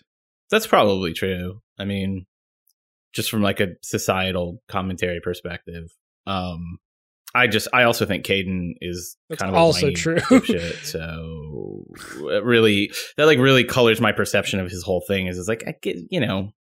That's 0.49 0.67
probably 0.67 1.13
true. 1.13 1.61
I 1.77 1.85
mean, 1.85 2.25
just 3.13 3.29
from 3.29 3.41
like 3.41 3.59
a 3.59 3.75
societal 3.83 4.61
commentary 4.67 5.19
perspective. 5.21 5.91
Um 6.27 6.79
I 7.33 7.47
just 7.47 7.67
I 7.73 7.83
also 7.83 8.05
think 8.05 8.25
Kaidan 8.25 8.75
is 8.79 9.17
That's 9.29 9.41
kind 9.41 9.53
of 9.53 9.57
also 9.61 9.91
true. 9.91 10.15
dipshit, 10.15 10.83
so 10.85 11.85
it 12.29 12.43
really 12.45 12.91
that 13.17 13.25
like 13.25 13.39
really 13.39 13.65
colors 13.65 13.99
my 13.99 14.13
perception 14.13 14.59
of 14.61 14.69
his 14.71 14.83
whole 14.83 15.01
thing 15.05 15.27
is 15.27 15.37
it's 15.37 15.47
like 15.49 15.63
I 15.67 15.75
get 15.81 15.97
you 16.09 16.21
know 16.21 16.53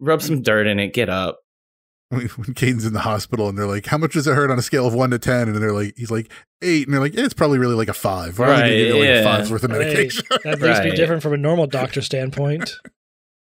rub 0.00 0.20
some 0.20 0.42
dirt 0.42 0.66
in 0.66 0.78
it, 0.80 0.92
get 0.92 1.08
up. 1.08 1.38
When, 2.12 2.26
when 2.36 2.54
Kaidan's 2.54 2.84
in 2.84 2.92
the 2.92 3.00
hospital 3.00 3.48
and 3.48 3.56
they're 3.58 3.66
like, 3.66 3.86
how 3.86 3.98
much 3.98 4.12
does 4.12 4.26
it 4.26 4.34
hurt 4.34 4.50
on 4.50 4.58
a 4.58 4.62
scale 4.62 4.86
of 4.86 4.94
one 4.94 5.10
to 5.10 5.18
ten? 5.18 5.48
And 5.48 5.56
they're 5.56 5.72
like, 5.72 5.94
he's 5.96 6.10
like 6.10 6.30
eight, 6.62 6.86
and 6.86 6.94
they're 6.94 7.00
like, 7.00 7.14
yeah, 7.14 7.24
it's 7.24 7.34
probably 7.34 7.58
really 7.58 7.74
like 7.74 7.88
a 7.88 7.94
five. 7.94 8.38
We're 8.38 8.46
only 8.46 8.56
gonna 8.56 8.62
Right, 8.64 8.76
give 8.78 8.86
you 8.88 8.94
like 9.00 9.08
a 9.08 9.12
yeah. 9.14 9.24
five's 9.24 9.50
worth 9.50 9.64
of 9.64 9.70
Hey, 9.70 9.78
medication. 9.78 10.24
that 10.44 10.60
needs 10.60 10.78
to 10.78 10.84
be 10.84 10.96
different 10.96 11.22
from 11.22 11.32
a 11.32 11.36
normal 11.38 11.66
doctor 11.66 12.00
standpoint. 12.10 12.70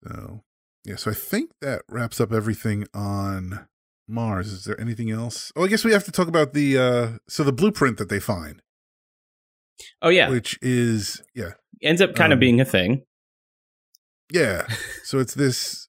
So 0.07 0.41
yeah, 0.83 0.95
so 0.95 1.11
I 1.11 1.13
think 1.13 1.51
that 1.61 1.81
wraps 1.89 2.21
up 2.21 2.31
everything 2.31 2.85
on 2.93 3.67
Mars. 4.07 4.51
Is 4.51 4.65
there 4.65 4.79
anything 4.79 5.09
else? 5.11 5.51
Oh, 5.55 5.65
I 5.65 5.67
guess 5.67 5.83
we 5.83 5.91
have 5.93 6.03
to 6.05 6.11
talk 6.11 6.27
about 6.27 6.53
the 6.53 6.77
uh 6.77 7.07
so 7.27 7.43
the 7.43 7.51
blueprint 7.53 7.97
that 7.97 8.09
they 8.09 8.19
find, 8.19 8.61
Oh 10.01 10.09
yeah, 10.09 10.29
which 10.29 10.59
is 10.61 11.21
yeah, 11.33 11.51
ends 11.81 12.01
up 12.01 12.13
kind 12.15 12.31
um, 12.31 12.37
of 12.37 12.39
being 12.39 12.61
a 12.61 12.65
thing. 12.65 13.01
yeah. 14.31 14.67
so 15.03 15.19
it's 15.19 15.33
this 15.33 15.84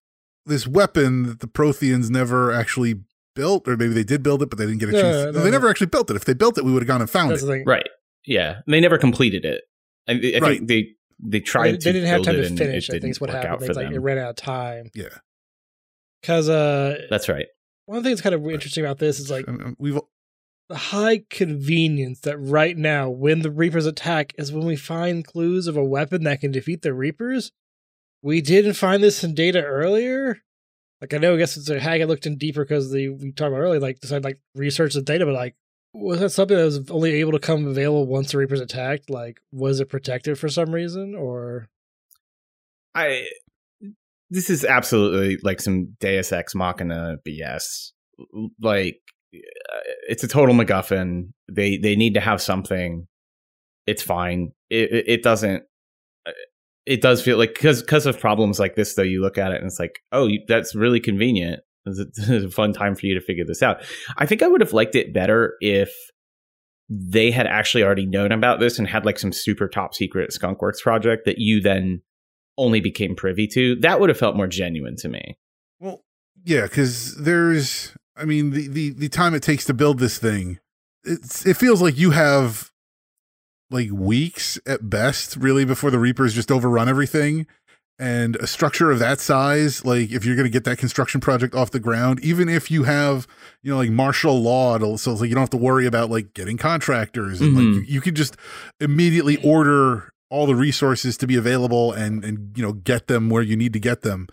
this 0.47 0.67
weapon 0.67 1.25
that 1.25 1.41
the 1.41 1.47
Protheans 1.47 2.09
never 2.11 2.53
actually 2.53 3.01
built, 3.35 3.67
or 3.69 3.77
maybe 3.77 3.93
they 3.93 4.05
did 4.05 4.23
build 4.23 4.43
it, 4.43 4.49
but 4.51 4.59
they 4.59 4.65
didn't 4.67 4.81
get 4.81 4.89
a 4.89 4.93
No, 4.93 5.01
chance. 5.03 5.17
no, 5.17 5.25
No, 5.27 5.39
no. 5.39 5.45
they 5.45 5.51
never 5.51 5.69
actually 5.69 5.89
built 5.89 6.11
it. 6.11 6.17
If 6.17 6.25
they 6.25 6.35
built 6.35 6.57
it, 6.59 6.65
we 6.65 6.73
would 6.73 6.83
have 6.83 6.87
gone 6.89 7.01
and 7.03 7.11
found 7.11 7.33
That's 7.33 7.43
it. 7.43 7.63
Right. 7.67 7.87
Yeah. 8.25 8.61
They 8.67 8.81
never 8.81 8.97
completed 8.99 9.45
it. 9.45 9.65
I, 10.09 10.13
I 10.13 10.19
think 10.21 10.43
Right. 10.43 10.67
they 10.67 10.89
they 11.19 11.41
tried 11.41 11.73
They, 11.73 11.77
to 11.79 11.85
they 11.85 11.93
didn't 11.93 12.09
have 12.09 12.23
time 12.23 12.37
it 12.37 12.49
to 12.49 12.57
finish. 12.57 12.89
It 12.89 12.93
I 12.93 12.95
think 12.95 13.03
didn't 13.03 13.11
is 13.13 13.21
what 13.21 13.31
happened. 13.31 13.61
for 13.61 13.65
It's 13.67 13.77
like 13.77 13.87
them. 13.87 13.95
it 13.95 13.99
ran 13.99 14.19
out 14.19 14.31
of 14.31 14.37
time. 14.37 14.91
Yeah, 14.95 15.09
Because 16.21 16.49
uh, 16.49 17.07
That's 17.11 17.29
right. 17.29 17.47
one 17.87 18.03
thing 18.03 18.11
that's 18.13 18.21
kind 18.23 18.35
of 18.35 18.47
interesting 18.49 18.85
about 18.85 18.99
this 18.99 19.19
is 19.19 19.31
like 19.31 19.47
And, 19.49 19.63
um, 19.63 19.77
we've 19.79 19.99
the 20.69 20.77
high 20.77 21.23
convenience 21.31 22.21
that 22.21 22.37
right 22.39 22.77
now, 22.77 23.09
when 23.09 23.43
the 23.43 23.51
Reapers 23.53 23.87
attack, 23.87 24.33
is 24.37 24.53
when 24.53 24.67
we 24.67 24.75
find 24.77 25.25
clues 25.25 25.69
of 25.69 25.77
a 25.77 25.85
weapon 25.85 26.25
that 26.25 26.41
can 26.41 26.51
defeat 26.51 26.83
the 26.83 26.93
Reapers. 26.93 27.53
We 28.27 28.41
didn't 28.41 28.73
find 28.73 29.05
this 29.05 29.23
in 29.23 29.37
data 29.37 29.63
earlier. 29.63 30.39
Like 31.01 31.15
I 31.15 31.19
know, 31.19 31.35
I 31.35 31.37
guess 31.37 31.57
it's 31.57 31.71
a 31.71 31.79
hag. 31.79 32.01
I 32.01 32.07
looked 32.07 32.27
in 32.27 32.39
deeper 32.39 32.65
because 32.65 32.91
the 32.91 33.09
we 33.11 33.31
talked 33.31 33.53
about 33.53 33.61
earlier, 33.61 33.79
like 33.79 34.01
decided 34.01 34.25
like 34.25 34.41
research 34.57 34.95
the 34.95 35.03
data, 35.03 35.25
but 35.25 35.35
like 35.35 35.55
was 35.93 36.19
that 36.19 36.31
something 36.31 36.57
that 36.57 36.65
was 36.65 36.91
only 36.91 37.13
able 37.13 37.31
to 37.31 37.39
come 37.39 37.69
available 37.69 38.05
once 38.05 38.33
the 38.33 38.39
Reapers 38.39 38.61
attacked? 38.61 39.11
Like 39.11 39.39
was 39.53 39.79
it 39.79 39.89
protected 39.89 40.41
for 40.41 40.49
some 40.49 40.75
reason, 40.75 41.15
or 41.15 41.69
I 42.97 43.29
this 44.29 44.51
is 44.51 44.65
absolutely 44.65 45.39
like 45.45 45.61
some 45.61 45.95
Deus 46.01 46.33
Ex 46.33 46.53
Machina 46.53 47.19
BS. 47.25 47.93
Like 48.61 48.99
uh, 49.37 49.87
it's 50.09 50.25
a 50.25 50.29
total 50.29 50.57
MacGuffin. 50.57 51.29
They 51.49 51.77
they 51.77 51.95
need 51.95 52.15
to 52.15 52.21
have 52.21 52.43
something. 52.43 53.07
It's 53.87 54.03
fine. 54.03 54.51
It 54.69 54.91
it, 54.91 55.05
it 55.07 55.23
doesn't. 55.23 55.63
It 56.87 57.03
does 57.03 57.21
feel 57.21 57.37
like 57.37 57.55
because 57.55 57.83
because 57.83 58.07
of 58.07 58.19
problems 58.19 58.59
like 58.59 58.77
this 58.77 58.95
though. 58.95 59.03
You 59.03 59.21
look 59.21 59.39
at 59.39 59.53
it 59.53 59.57
and 59.57 59.67
it's 59.67 59.81
like, 59.81 60.01
oh, 60.13 60.29
that's 60.49 60.75
really 60.75 61.01
convenient. 61.01 61.61
It's 61.85 62.29
a, 62.29 62.47
a 62.47 62.51
fun 62.51 62.73
time 62.73 62.95
for 62.95 63.07
you 63.07 63.15
to 63.15 63.21
figure 63.21 63.45
this 63.45 63.63
out. 63.63 63.83
I 64.17 64.27
think 64.27 64.43
I 64.43 64.49
would 64.49 64.61
have 64.61 64.73
liked 64.73 64.95
it 64.95 65.13
better 65.13 65.55
if 65.61 65.93
they 66.89 67.31
had 67.31 67.47
actually 67.47 67.83
already 67.83 68.07
known 68.07 68.33
about 68.33 68.61
this 68.61 68.79
and 68.79 68.87
had 68.87 69.05
like 69.05 69.19
some 69.19 69.33
super 69.33 69.69
top 69.69 69.95
secret 69.95 70.31
skunkworks 70.31 70.81
project 70.81 71.25
that 71.25 71.39
you 71.39 71.61
then 71.61 72.01
only 72.59 72.81
became 72.81 73.17
privy 73.17 73.47
to 73.47 73.75
that 73.77 74.01
would 74.01 74.09
have 74.09 74.19
felt 74.19 74.37
more 74.37 74.47
genuine 74.47 74.97
to 74.97 75.09
me 75.09 75.37
Well, 75.81 76.05
yeah, 76.45 76.63
because 76.63 77.17
there's, 77.17 77.93
I 78.17 78.25
mean, 78.25 78.51
the, 78.53 78.69
the 78.69 78.91
the 78.91 79.09
time 79.09 79.35
it 79.35 79.43
takes 79.43 79.65
to 79.65 79.75
build 79.75 79.99
this 79.99 80.19
thing, 80.19 80.61
it's 81.03 81.45
it 81.45 81.57
feels 81.57 81.83
like 81.83 81.99
you 81.99 82.13
have 82.13 82.71
like 83.71 83.91
weeks 83.91 84.59
at 84.67 84.89
best, 84.89 85.37
really, 85.37 85.65
before 85.65 85.91
the 85.91 85.99
Reapers 85.99 86.35
just 86.35 86.51
overrun 86.51 86.89
everything. 86.89 87.47
And 87.99 88.37
a 88.37 88.47
structure 88.47 88.91
of 88.91 88.99
that 88.99 89.21
size, 89.21 89.83
like 89.85 90.11
if 90.13 90.25
you're 90.25 90.37
going 90.37 90.45
to 90.47 90.51
get 90.53 90.65
that 90.65 90.77
construction 90.77 91.19
project 91.21 91.55
off 91.55 91.71
the 91.71 91.81
ground, 91.81 92.21
even 92.23 92.47
if 92.47 92.71
you 92.71 92.85
have, 92.85 93.27
you 93.63 93.71
know, 93.71 93.79
like 93.79 93.89
martial 93.91 94.39
law, 94.39 94.77
to, 94.77 94.99
so 94.99 95.13
it's 95.13 95.21
like 95.23 95.29
you 95.31 95.35
don't 95.35 95.41
have 95.43 95.51
to 95.51 95.57
worry 95.57 95.87
about 95.87 96.11
like 96.11 96.35
getting 96.35 96.59
contractors, 96.59 97.41
and 97.41 97.55
like 97.57 97.65
Mhm. 97.65 97.75
you, 97.77 97.81
you 97.95 98.01
could 98.03 98.15
just 98.15 98.37
immediately 98.81 99.37
order 99.43 100.11
all 100.29 100.45
the 100.47 100.55
resources 100.55 101.17
to 101.17 101.27
be 101.27 101.37
available 101.37 101.93
and 101.93 102.25
and 102.25 102.53
you 102.57 102.63
know 102.63 102.73
get 102.73 103.07
them 103.07 103.31
where 103.31 103.43
you 103.45 103.57
need 103.57 103.73
to 103.73 103.79
get 103.79 104.03
them 104.03 104.27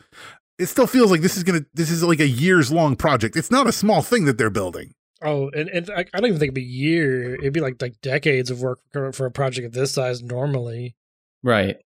it 0.57 0.65
still 0.65 0.87
feels 0.87 1.11
like 1.11 1.21
this 1.21 1.37
is 1.37 1.43
gonna 1.43 1.63
this 1.75 1.91
is 1.91 2.01
like 2.03 2.19
a 2.19 2.27
years 2.27 2.71
long 2.71 2.95
project 2.95 3.35
it's 3.37 3.51
not 3.51 3.67
a 3.67 3.71
small 3.71 4.01
thing 4.01 4.25
that 4.25 4.35
they're 4.39 4.49
building 4.49 4.91
oh, 5.23 5.49
and, 5.49 5.69
and 5.69 5.89
I, 5.89 6.05
I 6.13 6.19
don't 6.19 6.27
even 6.27 6.39
think 6.39 6.49
it'd 6.49 6.53
be 6.53 6.61
a 6.61 6.65
year. 6.65 7.35
It'd 7.35 7.53
be 7.53 7.61
like 7.61 7.81
like 7.81 8.01
decades 8.01 8.49
of 8.51 8.61
work 8.61 8.79
for, 8.91 9.11
for 9.11 9.25
a 9.25 9.31
project 9.31 9.65
of 9.65 9.73
this 9.73 9.93
size 9.93 10.21
normally. 10.21 10.95
right 11.43 11.77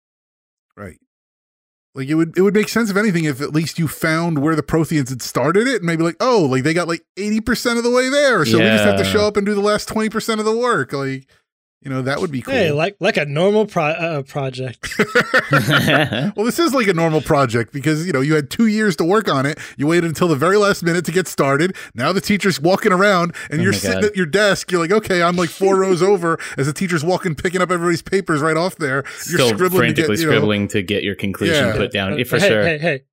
right 0.75 0.99
like 1.95 2.07
it 2.07 2.13
would 2.13 2.37
it 2.37 2.41
would 2.41 2.53
make 2.53 2.69
sense 2.69 2.89
if 2.91 2.95
anything 2.95 3.25
if 3.25 3.41
at 3.41 3.53
least 3.53 3.79
you 3.79 3.87
found 3.87 4.39
where 4.39 4.55
the 4.55 4.61
protheans 4.63 5.09
had 5.09 5.21
started 5.21 5.67
it 5.67 5.77
and 5.77 5.85
maybe 5.85 6.03
like 6.03 6.15
oh 6.19 6.43
like 6.49 6.63
they 6.63 6.73
got 6.73 6.87
like 6.87 7.03
80% 7.17 7.77
of 7.77 7.83
the 7.83 7.89
way 7.89 8.07
there 8.09 8.45
so 8.45 8.57
we 8.59 8.63
just 8.63 8.83
have 8.83 8.97
to 8.99 9.03
show 9.03 9.25
up 9.25 9.35
and 9.35 9.45
do 9.45 9.55
the 9.55 9.61
last 9.61 9.89
20% 9.89 10.39
of 10.39 10.45
the 10.45 10.55
work 10.55 10.93
like 10.93 11.27
you 11.81 11.89
know 11.91 12.01
that 12.01 12.19
would 12.19 12.31
be 12.31 12.41
cool 12.41 12.53
Hey, 12.53 12.71
like 12.71 12.97
like 12.99 13.17
a 13.17 13.25
normal 13.25 13.65
pro- 13.67 13.83
uh, 13.85 14.21
project. 14.23 14.87
well, 15.51 16.45
this 16.45 16.59
is 16.59 16.73
like 16.73 16.87
a 16.87 16.93
normal 16.93 17.21
project 17.21 17.71
because 17.71 18.05
you 18.05 18.11
know 18.13 18.21
you 18.21 18.33
had 18.35 18.49
two 18.49 18.65
years 18.67 18.95
to 18.97 19.03
work 19.05 19.29
on 19.31 19.45
it. 19.45 19.57
You 19.77 19.87
waited 19.87 20.05
until 20.07 20.27
the 20.27 20.35
very 20.35 20.57
last 20.57 20.83
minute 20.83 21.05
to 21.05 21.11
get 21.11 21.27
started. 21.27 21.75
Now 21.93 22.11
the 22.13 22.21
teacher's 22.21 22.59
walking 22.59 22.91
around, 22.91 23.33
and 23.51 23.59
Oh 23.59 23.63
you're 23.63 23.73
sitting 23.73 24.01
God. 24.01 24.09
at 24.11 24.15
your 24.15 24.25
desk. 24.25 24.71
You're 24.71 24.81
like, 24.81 24.91
okay, 24.91 25.21
I'm 25.21 25.35
like 25.35 25.49
four 25.49 25.75
rows 25.79 26.01
over 26.01 26.39
as 26.57 26.65
the 26.67 26.73
teacher's 26.73 27.03
walking, 27.03 27.35
picking 27.35 27.61
up 27.61 27.71
everybody's 27.71 28.01
papers 28.01 28.41
right 28.41 28.57
off 28.57 28.75
there. 28.77 29.03
You're 29.27 29.37
still 29.39 29.49
scribbling 29.49 29.69
to 29.69 29.77
frantically 30.03 30.15
get, 30.15 30.21
you 30.21 30.25
know- 30.27 30.31
scribbling 30.31 30.67
to 30.69 30.81
get 30.81 31.03
your 31.03 31.15
conclusion 31.15 31.55
Yeah. 31.67 31.75
put 31.77 31.91
down 31.91 32.19
Uh, 32.19 32.23
for 32.25 32.39
hey, 32.39 32.47
sure 32.47 32.63
Hey, 32.63 32.77
hey. 32.77 33.03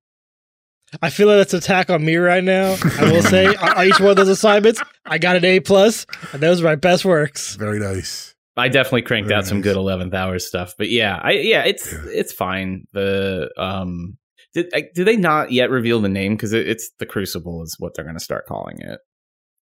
I 1.01 1.09
feel 1.09 1.27
like 1.27 1.37
that's 1.37 1.53
an 1.53 1.59
attack 1.59 1.89
on 1.89 2.05
me 2.05 2.15
right 2.15 2.43
now. 2.43 2.77
I 2.99 3.11
will 3.11 3.23
say 3.23 3.47
on 3.47 3.85
each 3.85 3.99
one 3.99 4.11
of 4.11 4.15
those 4.17 4.29
assignments, 4.29 4.81
I 5.05 5.17
got 5.17 5.35
an 5.35 5.43
A 5.43 5.59
plus, 5.59 6.05
and 6.31 6.41
those 6.41 6.61
are 6.61 6.63
my 6.63 6.75
best 6.75 7.03
works. 7.03 7.55
Very 7.55 7.79
nice. 7.79 8.34
I 8.57 8.69
definitely 8.69 9.01
cranked 9.03 9.27
Very 9.27 9.37
out 9.37 9.45
some 9.47 9.61
good 9.61 9.75
eleventh 9.75 10.13
hour 10.13 10.39
stuff. 10.39 10.73
But 10.77 10.89
yeah, 10.89 11.19
I 11.21 11.31
yeah, 11.31 11.63
it's 11.63 11.91
Yeah. 11.91 11.99
it's 12.07 12.31
fine. 12.33 12.85
The 12.93 13.49
um, 13.57 14.17
did 14.53 14.67
I, 14.73 14.85
did 14.93 15.05
they 15.05 15.17
not 15.17 15.51
yet 15.51 15.69
reveal 15.69 15.99
the 16.01 16.07
name? 16.09 16.35
Because 16.35 16.53
it, 16.53 16.67
it's 16.67 16.89
the 16.99 17.05
Crucible 17.05 17.63
is 17.63 17.75
what 17.79 17.93
they're 17.95 18.05
going 18.05 18.17
to 18.17 18.23
start 18.23 18.45
calling 18.45 18.79
it. 18.79 18.99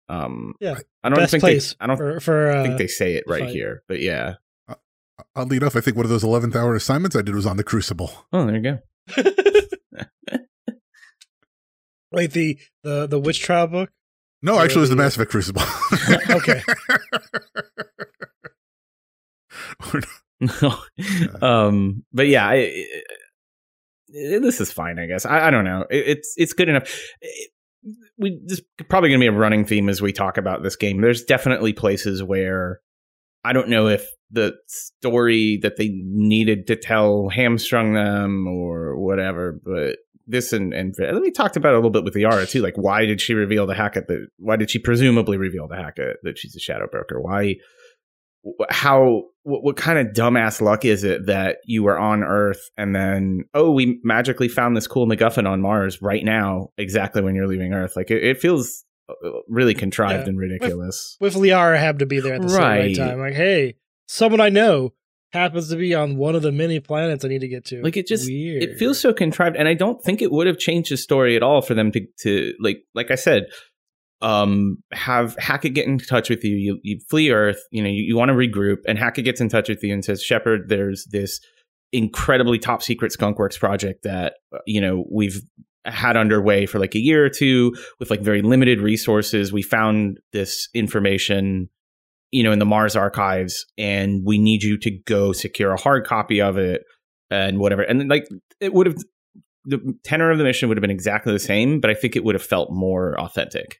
Um, 0.09 0.53
Yeah. 0.59 0.77
I 1.03 1.09
don't 1.09 1.17
Best 1.19 1.31
think 1.31 1.41
place 1.41 1.71
they, 1.73 1.77
I 1.83 1.87
don't 1.87 1.97
for, 1.97 2.19
for 2.19 2.51
uh, 2.51 2.63
think 2.63 2.77
they 2.77 2.87
say 2.87 3.13
it 3.15 3.23
right 3.27 3.43
fight. 3.43 3.49
here, 3.51 3.81
but 3.87 4.01
yeah. 4.01 4.35
Oddly 5.33 5.55
enough, 5.57 5.77
I 5.77 5.81
think 5.81 5.95
one 5.95 6.05
of 6.05 6.09
those 6.09 6.23
11th 6.25 6.55
hour 6.57 6.75
assignments 6.75 7.15
I 7.15 7.21
did 7.21 7.33
was 7.33 7.45
on 7.45 7.55
the 7.55 7.63
Crucible. 7.63 8.11
Oh, 8.33 8.45
there 8.45 8.55
you 8.57 8.61
go. 8.61 8.79
Wait, 12.11 12.31
the 12.31 12.57
the 12.83 13.07
the 13.07 13.19
witch 13.19 13.41
trial 13.41 13.67
book. 13.67 13.89
No, 14.41 14.55
Or 14.55 14.61
actually, 14.61 14.79
it 14.79 14.81
was 14.81 14.89
the 14.89 14.95
the- 14.95 15.01
Mass 15.03 15.15
Effect 15.15 15.31
Crucible. 15.31 15.61
Okay. 16.29 16.61
um, 21.41 22.03
but 22.13 22.27
yeah, 22.27 22.47
I, 22.47 22.53
I- 22.55 22.85
this 24.09 24.61
is 24.61 24.71
fine, 24.71 24.97
I 24.99 25.07
guess. 25.07 25.25
I, 25.25 25.47
I 25.47 25.51
don't 25.51 25.65
know. 25.65 25.85
It, 25.89 26.07
it's 26.07 26.33
it's 26.37 26.53
good 26.53 26.69
enough. 26.69 26.83
It- 27.21 27.51
we 28.17 28.39
this 28.43 28.59
is 28.59 28.65
probably 28.89 29.09
going 29.09 29.19
to 29.19 29.23
be 29.23 29.27
a 29.27 29.31
running 29.39 29.63
theme 29.63 29.89
as 29.89 30.01
we 30.01 30.11
talk 30.11 30.37
about 30.39 30.63
this 30.63 30.75
game. 30.75 31.01
There's 31.01 31.23
definitely 31.23 31.71
places 31.73 32.23
where 32.23 32.79
I 33.43 33.53
don't 33.53 33.69
know 33.69 33.87
if 33.87 34.07
the 34.31 34.55
story 34.67 35.59
that 35.61 35.75
they 35.77 35.89
needed 35.93 36.65
to 36.67 36.75
tell 36.77 37.29
hamstrung 37.29 37.93
them 37.93 38.47
or 38.47 38.97
whatever, 38.97 39.59
but 39.63 39.97
this 40.25 40.51
and 40.51 40.73
and 40.73 40.95
we 41.21 41.29
talked 41.29 41.57
about 41.57 41.73
it 41.73 41.73
a 41.73 41.77
little 41.77 41.91
bit 41.91 42.03
with 42.03 42.15
Liara 42.15 42.49
too. 42.49 42.61
Like, 42.63 42.75
why 42.75 43.05
did 43.05 43.21
she 43.21 43.35
reveal 43.35 43.67
the 43.67 43.75
Hackett? 43.75 44.07
That 44.07 44.27
why 44.37 44.55
did 44.55 44.71
she 44.71 44.79
presumably 44.79 45.37
reveal 45.37 45.67
the 45.67 45.75
Hackett 45.75 46.17
that 46.23 46.39
she's 46.39 46.55
a 46.55 46.59
shadow 46.59 46.87
broker? 46.91 47.21
Why? 47.21 47.57
How? 48.71 49.25
What, 49.45 49.63
what 49.63 49.77
kind 49.77 49.97
of 49.99 50.13
dumbass 50.13 50.59
luck 50.59 50.83
is 50.85 51.03
it 51.03 51.27
that 51.27 51.57
you 51.65 51.83
were 51.83 51.97
on 51.97 52.23
Earth 52.23 52.69
and 52.77 52.95
then 52.95 53.45
oh 53.53 53.71
we 53.71 53.99
magically 54.03 54.47
found 54.47 54.75
this 54.75 54.87
cool 54.87 55.07
MacGuffin 55.07 55.47
on 55.47 55.61
Mars 55.61 56.01
right 56.01 56.23
now 56.25 56.69
exactly 56.77 57.21
when 57.21 57.35
you're 57.35 57.47
leaving 57.47 57.73
Earth? 57.73 57.95
Like 57.95 58.09
it, 58.11 58.23
it 58.23 58.39
feels 58.41 58.83
uh, 59.07 59.13
really 59.47 59.73
contrived 59.75 60.23
Yeah. 60.23 60.29
and 60.29 60.37
ridiculous. 60.39 61.15
With 61.21 61.35
Liara 61.35 61.77
had 61.79 61.99
to 61.99 62.05
be 62.05 62.19
there 62.19 62.33
at 62.35 62.41
the 62.41 62.49
same 62.49 62.59
right 62.61 62.79
Right. 62.79 62.95
time. 62.97 63.19
Like, 63.19 63.35
hey, 63.35 63.75
someone 64.07 64.41
I 64.41 64.49
know 64.49 64.93
happens 65.31 65.69
to 65.69 65.75
be 65.75 65.93
on 65.93 66.15
one 66.17 66.33
of 66.35 66.41
the 66.41 66.51
many 66.51 66.79
planets 66.79 67.25
I 67.25 67.27
need 67.27 67.41
to 67.41 67.47
get 67.47 67.65
to. 67.65 67.81
like 67.83 67.97
it 67.97 68.07
just 68.07 68.25
Weird. 68.27 68.63
it 68.63 68.77
feels 68.79 68.97
so 68.99 69.13
contrived 69.13 69.57
and 69.57 69.67
i 69.67 69.73
don't 69.73 70.01
think 70.01 70.21
it 70.21 70.31
would 70.31 70.47
have 70.47 70.57
changed 70.57 70.91
the 70.91 70.95
story 70.97 71.35
at 71.35 71.43
all 71.43 71.61
for 71.61 71.73
them 71.73 71.91
to 71.91 72.07
to 72.21 72.53
like 72.61 72.77
like 72.93 73.11
i 73.11 73.15
said 73.15 73.47
um 74.25 74.77
have 74.91 75.35
hackett 75.37 75.75
get 75.75 75.85
in 75.87 75.99
touch 75.99 76.29
with 76.29 76.43
you. 76.43 76.55
You, 76.55 76.79
you 76.83 76.99
flee 77.09 77.31
earth 77.31 77.61
you 77.71 77.81
know 77.81 77.89
you, 77.89 78.03
you 78.03 78.17
want 78.17 78.29
to 78.29 78.35
regroup 78.35 78.77
and 78.87 78.97
hackett 78.97 79.23
gets 79.23 79.39
in 79.39 79.49
touch 79.49 79.69
with 79.69 79.83
you 79.83 79.93
and 79.93 80.03
says 80.03 80.21
shepard 80.21 80.67
there's 80.67 81.05
this 81.11 81.39
incredibly 81.93 82.57
top 82.57 82.81
secret 82.81 83.13
skunkworks 83.13 83.57
project 83.57 84.03
that 84.03 84.33
uh, 84.53 84.57
you 84.65 84.81
know 84.81 85.05
we've 85.11 85.41
had 85.85 86.17
underway 86.17 86.65
for 86.65 86.79
like 86.79 86.95
a 86.95 86.99
year 86.99 87.23
or 87.23 87.29
two 87.29 87.75
with 87.99 88.09
like 88.09 88.21
very 88.21 88.41
limited 88.41 88.81
resources. 88.81 89.53
We 89.53 89.61
found 89.61 90.19
this 90.33 90.67
information 90.73 91.69
you 92.31 92.41
know 92.41 92.51
in 92.51 92.57
the 92.57 92.65
mars 92.65 92.95
archives 92.95 93.67
and 93.77 94.23
we 94.25 94.39
need 94.39 94.63
you 94.63 94.79
to 94.79 94.91
go 95.05 95.33
secure 95.33 95.71
a 95.71 95.79
hard 95.79 96.03
copy 96.03 96.41
of 96.41 96.57
it 96.57 96.81
and 97.29 97.59
whatever. 97.59 97.83
And 97.83 98.09
like 98.09 98.27
it 98.59 98.73
would 98.73 98.87
have 98.87 98.97
the 99.65 99.93
tenor 100.03 100.31
of 100.31 100.39
the 100.39 100.43
mission 100.43 100.67
would 100.67 100.77
have 100.77 100.81
been 100.81 100.91
exactly 100.91 101.33
the 101.33 101.39
same 101.39 101.79
but 101.79 101.89
i 101.89 101.95
think 101.95 102.15
it 102.15 102.23
would 102.23 102.35
have 102.35 102.43
felt 102.43 102.71
more 102.71 103.19
authentic 103.19 103.79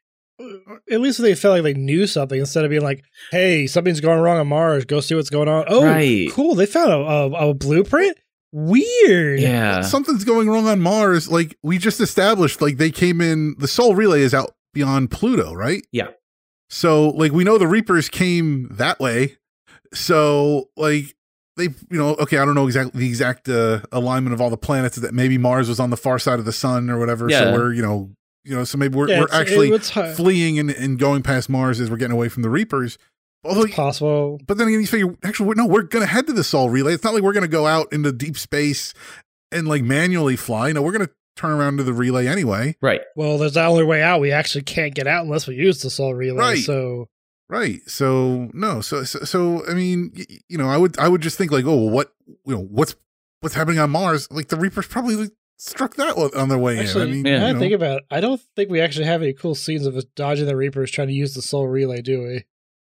At 0.90 1.00
least 1.00 1.20
they 1.20 1.34
felt 1.34 1.54
like 1.54 1.62
they 1.62 1.80
knew 1.80 2.06
something 2.06 2.38
instead 2.38 2.64
of 2.64 2.70
being 2.70 2.82
like, 2.82 3.04
"Hey, 3.30 3.66
something's 3.66 4.00
going 4.00 4.20
wrong 4.20 4.38
on 4.38 4.48
Mars. 4.48 4.84
Go 4.84 5.00
see 5.00 5.14
what's 5.14 5.30
going 5.30 5.48
on." 5.48 5.64
Oh, 5.68 5.84
Right. 5.84 6.28
cool! 6.32 6.54
They 6.54 6.66
found 6.66 6.90
a, 6.90 6.96
a, 6.96 7.50
a 7.50 7.54
blueprint. 7.54 8.16
Weird. 8.52 9.40
yeah 9.40 9.82
Something's 9.82 10.24
going 10.24 10.48
wrong 10.48 10.66
on 10.66 10.80
Mars. 10.80 11.30
Like 11.30 11.58
we 11.62 11.78
just 11.78 12.00
established, 12.00 12.60
like 12.62 12.76
they 12.78 12.90
came 12.90 13.20
in. 13.20 13.54
The 13.58 13.68
Sol 13.68 13.94
Relay 13.94 14.20
is 14.22 14.32
out 14.34 14.52
beyond 14.72 15.10
Pluto, 15.10 15.52
right? 15.52 15.82
Yeah. 15.92 16.08
So 16.70 17.10
like 17.10 17.32
we 17.32 17.44
know 17.44 17.58
the 17.58 17.66
Reapers 17.66 18.08
came 18.08 18.68
that 18.72 18.98
way. 19.00 19.36
So 19.92 20.70
like 20.76 21.14
they, 21.56 21.64
you 21.64 21.98
know, 21.98 22.14
okay, 22.16 22.38
I 22.38 22.44
don't 22.44 22.54
know 22.54 22.66
exactly 22.66 23.00
the 23.00 23.08
exact 23.08 23.48
uh, 23.48 23.80
alignment 23.92 24.34
of 24.34 24.40
all 24.40 24.50
the 24.50 24.56
planets. 24.56 24.96
That 24.96 25.14
maybe 25.14 25.38
Mars 25.38 25.68
was 25.68 25.80
on 25.80 25.90
the 25.90 25.96
far 25.96 26.18
side 26.18 26.38
of 26.38 26.44
the 26.44 26.52
sun 26.52 26.88
or 26.90 26.98
whatever. 26.98 27.28
Yeah. 27.30 27.40
So 27.40 27.52
we're, 27.52 27.72
you 27.72 27.82
know, 27.82 28.10
you 28.46 28.54
know, 28.54 28.64
so 28.64 28.78
maybe 28.78 28.96
we're, 28.96 29.08
Yeah, 29.08 29.20
we're 29.20 29.28
actually 29.32 29.70
it's 29.70 29.90
hard- 29.90 30.16
fleeing 30.16 30.58
and, 30.58 30.70
and 30.70 30.98
going 30.98 31.22
past 31.22 31.48
Mars 31.48 31.80
as 31.80 31.90
we're 31.90 31.96
getting 31.96 32.14
away 32.16 32.28
from 32.28 32.42
the 32.42 32.50
Reapers. 32.50 32.96
Although 33.44 33.62
It's 33.64 33.74
possible. 33.74 34.40
but 34.46 34.58
then 34.58 34.68
again, 34.68 34.80
you 34.80 34.86
figure, 34.86 35.14
actually, 35.24 35.46
we're- 35.46 35.56
no, 35.56 35.66
we're 35.66 35.82
going 35.82 36.04
to 36.04 36.10
head 36.12 36.26
to 36.28 36.32
the 36.32 36.42
Sol 36.44 36.70
Relay. 36.70 36.94
It's 36.94 37.04
not 37.04 37.14
like 37.14 37.22
we're 37.22 37.32
going 37.32 37.42
to 37.42 37.48
go 37.48 37.66
out 37.66 37.92
into 37.92 38.10
deep 38.12 38.36
space 38.38 38.92
and 39.52 39.68
like 39.68 39.82
manually 39.82 40.36
fly. 40.36 40.72
No, 40.72 40.82
we're 40.82 40.92
going 40.92 41.06
to 41.06 41.12
turn 41.36 41.50
around 41.52 41.76
to 41.76 41.82
the 41.84 41.92
relay 41.92 42.26
anyway. 42.26 42.74
right 42.80 43.02
Well, 43.14 43.36
there's 43.38 43.54
the 43.54 43.64
only 43.64 43.84
way 43.84 44.02
out. 44.02 44.20
We 44.20 44.32
actually 44.32 44.62
can't 44.62 44.94
get 44.94 45.06
out 45.06 45.24
unless 45.24 45.46
we 45.46 45.54
use 45.54 45.82
the 45.82 45.90
Sol 45.90 46.14
Relay. 46.14 46.38
Right. 46.38 46.58
So 46.64 47.08
Right. 47.48 47.80
So 47.86 48.50
no. 48.54 48.80
So 48.80 49.04
so, 49.04 49.20
so 49.20 49.62
I 49.68 49.74
mean, 49.74 50.12
you 50.48 50.58
know, 50.58 50.68
I 50.68 50.76
would 50.76 50.98
I 50.98 51.06
would 51.08 51.20
just 51.20 51.38
think 51.38 51.52
like, 51.52 51.64
oh, 51.64 51.76
well, 51.76 51.90
what 51.90 52.12
you 52.44 52.54
know, 52.56 52.62
what's 52.62 52.96
what's 53.42 53.54
happening 53.54 53.78
on 53.78 53.90
Mars? 53.90 54.26
Like 54.32 54.48
the 54.48 54.56
Reapers 54.56 54.86
probably 54.88 55.14
like, 55.14 55.30
struck 55.56 55.96
that 55.96 56.16
on 56.36 56.48
their 56.48 56.58
way 56.58 56.78
actually, 56.78 57.02
in. 57.04 57.08
I 57.08 57.12
mean, 57.12 57.26
yeah. 57.26 57.44
I 57.44 57.48
you 57.48 57.54
know, 57.54 57.60
think 57.60 57.72
about 57.74 57.98
it, 57.98 58.04
I 58.10 58.20
don't 58.20 58.40
think 58.56 58.70
we 58.70 58.80
actually 58.80 59.06
have 59.06 59.22
any 59.22 59.32
cool 59.32 59.54
scenes 59.54 59.86
of 59.86 59.96
us 59.96 60.04
dodging 60.14 60.46
the 60.46 60.56
Reapers 60.56 60.90
trying 60.90 61.08
to 61.08 61.14
use 61.14 61.34
the 61.34 61.42
Sol 61.42 61.66
Relay, 61.68 62.02
do 62.02 62.22
we? 62.22 62.44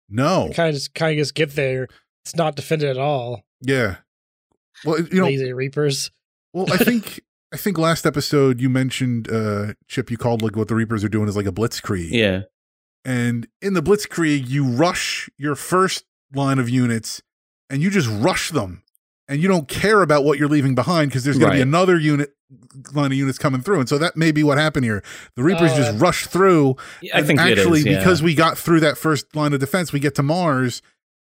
no. 0.09 0.51
Kind 0.55 0.69
of 0.71 0.75
just 0.75 0.95
kind 0.95 1.13
of 1.13 1.19
just 1.23 1.35
get 1.35 1.55
there. 1.55 1.89
It's 2.25 2.35
not 2.37 2.57
defended 2.57 2.89
at 2.89 2.99
all. 2.99 3.43
Yeah. 3.61 3.97
Well, 4.85 5.01
you 5.01 5.21
know, 5.21 5.27
Lazy 5.27 5.53
Reapers. 5.53 6.11
well, 6.53 6.73
I 6.73 6.77
think 6.79 7.21
I 7.53 7.57
think 7.57 7.79
last 7.79 8.07
episode 8.07 8.61
you 8.61 8.69
mentioned 8.71 9.31
uh 9.31 9.75
Chip. 9.89 10.11
You 10.11 10.17
called 10.17 10.43
like 10.43 10.57
what 10.57 10.69
the 10.69 10.75
Reapers 10.75 11.05
are 11.05 11.09
doing 11.09 11.29
is 11.29 11.37
like 11.37 11.47
a 11.47 11.53
blitzkrieg. 11.53 12.11
yeah 12.11 12.43
And 13.05 13.47
in 13.63 13.75
the 13.75 13.83
Blitzkrieg, 13.83 14.49
you 14.49 14.65
rush 14.65 15.29
your 15.39 15.55
first 15.55 16.05
line 16.35 16.59
of 16.59 16.69
units 16.69 17.23
and 17.69 17.83
you 17.83 17.91
just 17.91 18.09
rush 18.09 18.51
them. 18.51 18.83
And 19.31 19.41
you 19.41 19.49
don't 19.49 19.69
care 19.69 20.03
about 20.03 20.25
what 20.25 20.39
you're 20.39 20.49
leaving 20.49 20.75
behind 20.75 21.11
because 21.11 21.25
there's 21.25 21.39
going 21.39 21.53
to 21.53 21.57
be 21.57 21.63
another 21.63 21.99
unit 21.99 22.35
line 22.93 23.13
of 23.13 23.17
units 23.17 23.39
coming 23.39 23.61
through. 23.63 23.79
And 23.81 23.89
so 23.89 23.97
that 23.99 24.17
may 24.17 24.33
be 24.33 24.43
what 24.43 24.59
happened 24.59 24.85
here. 24.85 25.03
The 25.37 25.43
Reapers 25.45 25.71
Oh, 25.73 25.77
just 25.77 25.89
uh, 25.91 25.93
that- 25.93 26.01
rush 26.01 26.27
through. 26.27 26.77
Yeah, 27.01 27.17
i 27.17 27.23
think 27.23 27.41
actually, 27.41 27.81
it 27.81 27.87
is, 27.87 27.93
yeah. 27.93 27.99
because 27.99 28.23
we 28.23 28.35
got 28.35 28.59
through 28.59 28.81
that 28.81 28.99
first 28.99 29.35
line 29.37 29.53
of 29.55 29.61
defense, 29.61 29.93
we 29.93 30.01
get 30.01 30.17
to 30.17 30.23
Mars 30.23 30.83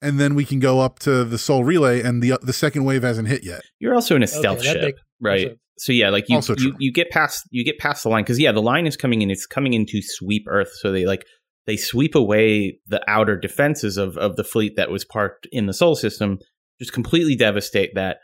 and 0.01 0.19
then 0.19 0.35
we 0.35 0.45
can 0.45 0.59
go 0.59 0.79
up 0.79 0.99
to 0.99 1.23
the 1.23 1.37
Sol 1.39 1.63
Relay 1.63 2.01
and 2.01 2.21
the 2.21 2.37
the 2.43 2.53
second 2.53 2.85
wave 2.85 3.01
hasn't 3.01 3.27
hit 3.27 3.43
yet. 3.43 3.61
you're 3.79 3.95
also 3.95 4.15
in 4.15 4.21
a 4.23 4.27
stealth 4.27 4.59
that 4.59 4.65
ship 4.65 4.81
make- 4.81 4.95
right 5.19 5.47
sense. 5.47 5.59
so 5.79 5.91
yeah 5.91 6.09
like 6.09 6.25
you, 6.29 6.39
you 6.59 6.75
you 6.77 6.93
get 6.93 7.09
past 7.09 7.45
you 7.49 7.65
get 7.65 7.79
past 7.79 8.03
the 8.03 8.09
line 8.09 8.21
because 8.23 8.39
yeah 8.39 8.51
the 8.51 8.61
line 8.61 8.85
is 8.85 8.95
coming 8.95 9.23
in 9.23 9.31
it's 9.31 9.47
coming 9.47 9.73
in 9.73 9.87
to 9.87 9.99
sweep 10.03 10.43
earth 10.47 10.69
so 10.81 10.91
they 10.91 11.05
like 11.07 11.25
they 11.65 11.75
sweep 11.77 12.13
away 12.13 12.77
the 12.85 13.01
outer 13.09 13.35
defenses 13.35 13.97
of 13.97 14.15
of 14.17 14.35
the 14.35 14.43
fleet 14.43 14.75
that 14.75 14.91
was 14.91 15.03
parked 15.03 15.47
in 15.51 15.65
the 15.65 15.73
Sol 15.73 15.95
system 15.95 16.37
just 16.79 16.93
completely 16.93 17.35
devastate 17.35 17.95
that 17.95 18.17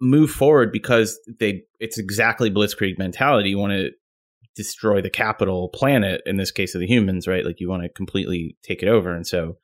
move 0.00 0.30
forward 0.30 0.72
because 0.72 1.18
they 1.38 1.62
it's 1.78 1.98
exactly 1.98 2.50
blitzkrieg 2.50 2.98
mentality. 2.98 3.50
You 3.50 3.58
want 3.58 3.72
to 3.72 3.90
destroy 4.56 5.00
the 5.00 5.10
capital 5.10 5.68
planet 5.74 6.22
in 6.26 6.36
this 6.36 6.50
case 6.50 6.74
of 6.74 6.80
the 6.80 6.86
humans 6.86 7.26
right? 7.28 7.44
Like 7.44 7.60
you 7.60 7.68
want 7.68 7.82
to 7.82 7.88
completely 7.90 8.56
take 8.62 8.82
it 8.82 8.88
over. 8.88 9.14
And 9.14 9.26
so 9.26 9.58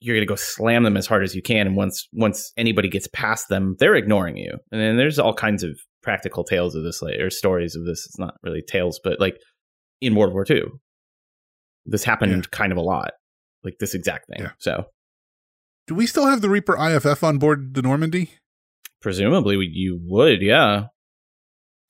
you're 0.00 0.14
going 0.14 0.26
to 0.26 0.30
go 0.30 0.36
slam 0.36 0.84
them 0.84 0.96
as 0.96 1.06
hard 1.08 1.24
as 1.24 1.34
you 1.34 1.42
can. 1.42 1.66
And 1.66 1.76
once 1.76 2.06
once 2.12 2.52
anybody 2.56 2.88
gets 2.88 3.08
past 3.12 3.48
them 3.48 3.76
they're 3.78 3.96
ignoring 3.96 4.36
you. 4.36 4.52
And 4.70 4.80
then 4.80 4.96
there's 4.96 5.18
all 5.18 5.34
kinds 5.34 5.64
of 5.64 5.78
practical 6.02 6.44
tales 6.44 6.74
of 6.74 6.84
this 6.84 7.02
like, 7.02 7.18
or 7.18 7.30
stories 7.30 7.74
of 7.74 7.84
this. 7.84 8.04
It's 8.06 8.18
not 8.18 8.34
really 8.42 8.62
tales 8.62 9.00
but 9.02 9.18
like 9.18 9.38
in 10.00 10.14
world 10.14 10.32
war 10.32 10.44
ii 10.50 10.62
this 11.86 12.04
happened 12.04 12.32
Yeah. 12.32 12.42
kind 12.50 12.70
of 12.70 12.76
a 12.78 12.82
lot. 12.82 13.12
Like 13.64 13.78
this 13.80 13.94
exact 13.94 14.26
thing. 14.28 14.42
Yeah. 14.42 14.50
so 14.58 14.84
Do 15.88 15.94
we 15.94 16.06
still 16.06 16.26
have 16.26 16.40
the 16.42 16.48
Reaper 16.50 16.76
IFF 16.78 17.24
on 17.24 17.38
board 17.38 17.74
the 17.74 17.82
Normandy? 17.82 18.30
presumably 19.00 19.56
we- 19.56 19.70
you 19.72 19.98
would 20.04 20.42
yeah 20.42 20.86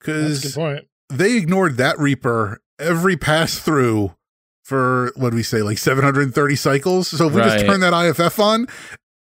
That's 0.05 0.43
a 0.43 0.47
good 0.47 0.53
Because 0.53 0.83
they 1.09 1.37
ignored 1.37 1.77
that 1.77 1.97
Reaper 1.99 2.61
every 2.79 3.17
pass 3.17 3.57
through 3.59 4.15
for 4.63 5.11
what 5.15 5.31
do 5.31 5.35
we 5.35 5.41
say, 5.43 5.63
like 5.63 5.79
730 5.79 6.55
cycles. 6.55 7.07
So 7.07 7.27
if 7.27 7.33
we 7.33 7.41
just 7.41 7.65
turn 7.65 7.79
that 7.79 7.93
IFF 7.93 8.39
on, 8.39 8.67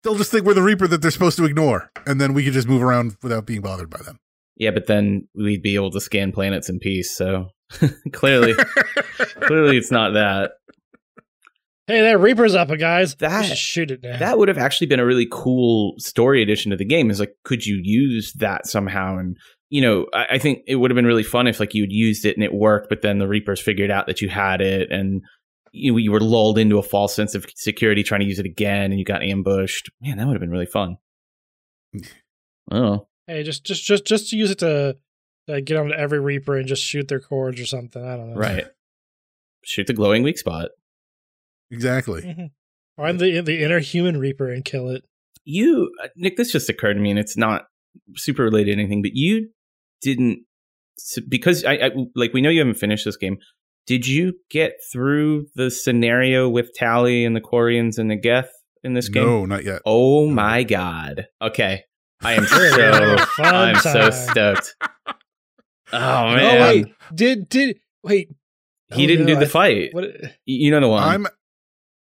they'll 0.03 0.16
just 0.18 0.30
think 0.30 0.45
we're 0.45 0.53
the 0.53 0.62
Reaper 0.62 0.88
that 0.88 1.01
they're 1.01 1.09
supposed 1.12 1.38
to 1.38 1.45
ignore. 1.45 1.89
And 2.05 2.20
then 2.20 2.34
we 2.34 2.43
could 2.43 2.51
just 2.53 2.68
move 2.68 2.84
around 2.84 3.16
without 3.24 3.45
being 3.45 3.62
bothered 3.62 3.89
by 3.89 4.01
them. 4.03 4.18
yeah 4.57 4.72
but 4.72 4.88
then 4.88 5.28
we'd 5.34 5.62
be 5.64 5.76
able 5.76 5.91
to 5.91 6.01
scan 6.01 6.34
planets 6.34 6.68
in 6.70 6.78
peace 6.80 7.16
so 7.16 7.47
clearly 8.12 8.53
clearly 9.47 9.78
it's 9.78 9.91
not 9.91 10.12
that 10.12 10.51
Hey, 11.92 12.02
that 12.02 12.20
Reaper's 12.20 12.56
up, 12.56 12.70
guys. 12.78 13.16
That- 13.16 13.58
shoot 13.58 13.92
it 13.92 14.02
now. 14.02 14.18
that 14.18 14.38
would 14.38 14.48
have 14.48 14.58
actually 14.58 14.88
been 14.88 15.00
a 15.00 15.06
really 15.06 15.28
cool 15.30 15.96
story 15.98 16.42
addition 16.42 16.72
to 16.72 16.78
the 16.78 16.86
game 16.86 17.10
is 17.12 17.20
like 17.20 17.36
could 17.44 17.66
you 17.66 17.80
use 17.84 18.32
that 18.34 18.66
somehow 18.66 19.18
and 19.18 19.38
you 19.70 19.82
know 19.82 20.08
I, 20.14 20.26
I 20.32 20.38
think 20.38 20.64
it 20.68 20.76
would 20.78 20.89
have 20.92 20.96
been 20.96 21.06
really 21.06 21.24
fun 21.24 21.48
if 21.48 21.60
like 21.60 21.74
you'd 21.74 21.92
used 21.92 22.26
it 22.26 22.36
and 22.38 22.44
it 22.44 22.54
worked 22.54 22.88
but 22.89 23.02
then 23.02 23.20
the 23.20 23.28
reapers 23.28 23.60
figured 23.62 23.92
out 23.92 24.08
that 24.08 24.22
you 24.22 24.30
had 24.30 24.62
it 24.62 24.89
and 24.92 25.22
you, 25.74 25.98
you 25.98 26.12
were 26.12 26.20
lulled 26.22 26.58
into 26.58 26.78
a 26.78 26.84
false 26.84 27.16
sense 27.16 27.36
of 27.36 27.46
security 27.56 28.04
trying 28.04 28.22
to 28.22 28.26
use 28.28 28.39
it 28.39 28.46
again 28.46 28.92
and 28.92 29.00
you 29.00 29.06
got 29.06 29.24
ambushed. 29.24 29.89
Man, 30.02 30.18
that 30.18 30.28
would 30.28 30.34
have 30.34 30.42
been 30.42 30.50
really 30.52 30.66
fun. 30.66 30.98
Oh, 32.72 33.08
Hey, 33.28 33.44
just 33.44 33.64
just 33.66 33.84
just 33.84 34.06
just 34.06 34.30
to 34.30 34.38
use 34.38 34.52
it 34.52 34.60
to, 34.60 34.98
to 35.48 35.62
get 35.62 35.78
onto 35.78 35.94
every 35.94 36.20
Reaper 36.20 36.58
and 36.58 36.68
just 36.68 36.84
shoot 36.84 37.08
their 37.08 37.20
cords 37.20 37.60
or 37.60 37.66
something. 37.66 38.04
I 38.06 38.16
don't 38.16 38.30
know. 38.32 38.36
right. 38.36 38.66
Shoot 39.64 39.86
the 39.88 39.94
glowing 39.94 40.24
weak 40.24 40.38
spot. 40.39 40.70
Exactly. 41.72 42.22
Mhm. 42.22 42.51
Find 42.97 43.19
the 43.19 43.41
the 43.41 43.63
inner 43.63 43.80
human 43.80 44.17
Reaper 44.17 44.49
and 44.49 44.63
kill 44.65 44.89
it. 44.89 45.03
You, 45.43 45.89
uh, 46.03 46.09
Nick, 46.15 46.38
this 46.38 46.51
just 46.51 46.69
occurred 46.69 46.93
to 46.95 46.99
me 46.99 47.09
and 47.09 47.17
it's 47.19 47.36
not 47.38 47.63
super 48.15 48.43
related 48.43 48.76
to 48.76 48.82
anything, 48.82 49.01
but 49.01 49.11
you 49.15 49.49
didn't, 50.01 50.39
because 51.28 51.65
I, 51.65 51.74
I 51.74 51.91
like, 52.15 52.32
we 52.34 52.41
know 52.41 52.49
you 52.49 52.59
haven't 52.59 52.76
finished 52.76 53.05
this 53.05 53.17
game. 53.17 53.38
Did 53.88 54.07
you 54.07 54.34
get 54.51 54.74
through 54.91 55.47
the 55.55 55.72
scenario 55.72 56.47
with 56.47 56.69
Tali 56.78 57.26
and 57.26 57.36
the 57.36 57.41
Quarians 57.41 57.97
and 57.97 58.11
the 58.11 58.15
Geth 58.15 58.51
in 58.84 58.93
this 58.93 59.09
game? 59.09 59.24
No, 59.26 59.45
not 59.45 59.63
yet. 59.63 59.82
Oh 59.86 60.28
my 60.28 60.61
god. 60.63 61.26
Okay. 61.41 61.84
I 62.22 62.34
am 62.34 62.45
We're 62.51 62.78
gonna 62.78 63.17
have 63.17 63.30
so 63.30 63.43
I'm 63.43 63.76
so 63.78 64.09
stoked. 64.11 64.76
Oh 65.93 66.36
man. 66.36 66.61
wait, 66.61 66.86
did 67.13 67.49
did 67.49 67.78
wait? 68.03 68.30
he 68.93 69.03
oh, 69.03 69.07
didn't 69.07 69.26
no, 69.26 69.34
do 69.34 69.39
the 69.39 69.45
I- 69.45 69.49
fight. 69.49 69.89
What? 69.93 70.05
You 70.45 70.72
know 70.72 70.80
the 70.80 70.88
one. 70.88 71.03
I'm 71.03 71.28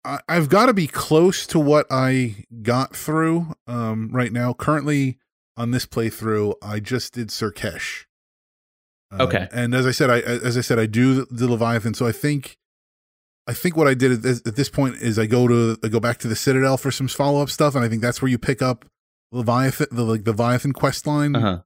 I, 0.04 0.20
I've 0.28 0.48
got 0.48 0.66
to 0.66 0.74
be 0.74 0.86
close 0.86 1.46
to 1.48 1.58
what 1.58 1.86
I 1.90 2.44
got 2.62 2.94
through 2.96 3.54
um 3.66 4.10
right 4.12 4.32
now. 4.32 4.52
Currently 4.52 5.18
on 5.56 5.70
this 5.70 5.86
playthrough, 5.86 6.54
I 6.62 6.80
just 6.80 7.12
did 7.14 7.28
Sur'Kesh. 7.28 8.04
Um, 9.10 9.20
Okay. 9.22 9.48
And 9.52 9.74
as 9.74 9.86
I 9.86 9.90
said, 9.90 10.10
I 10.10 10.20
as 10.20 10.56
I 10.56 10.62
said, 10.62 10.78
I 10.78 10.86
do 10.86 11.26
the 11.26 11.48
Leviathan. 11.48 11.94
So 11.94 12.06
I 12.06 12.12
think 12.12 12.56
I 13.46 13.54
think 13.54 13.76
what 13.76 13.88
I 13.88 13.94
did 13.94 14.12
at 14.12 14.22
this, 14.22 14.42
at 14.46 14.56
this 14.56 14.68
point 14.68 14.96
is 14.96 15.18
I 15.18 15.26
go 15.26 15.48
to 15.48 15.76
I 15.82 15.88
go 15.88 16.00
back 16.00 16.18
to 16.18 16.28
the 16.28 16.36
Citadel 16.36 16.76
for 16.76 16.90
some 16.90 17.08
follow 17.08 17.42
up 17.42 17.50
stuff, 17.50 17.74
and 17.74 17.84
I 17.84 17.88
think 17.88 18.02
that's 18.02 18.22
where 18.22 18.30
you 18.30 18.38
pick 18.38 18.62
up 18.62 18.84
Leviathan, 19.32 19.88
the 19.90 20.04
like 20.04 20.24
the 20.24 20.30
Leviathan 20.30 20.72
quest 20.72 21.06
line, 21.06 21.34
uh-huh. 21.34 21.62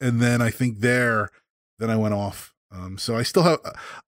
and 0.00 0.20
then 0.20 0.42
I 0.42 0.50
think 0.50 0.80
there, 0.80 1.30
then 1.78 1.90
I 1.90 1.96
went 1.96 2.14
off. 2.14 2.52
Um, 2.72 2.98
so 2.98 3.16
I 3.16 3.22
still 3.22 3.42
have, 3.44 3.58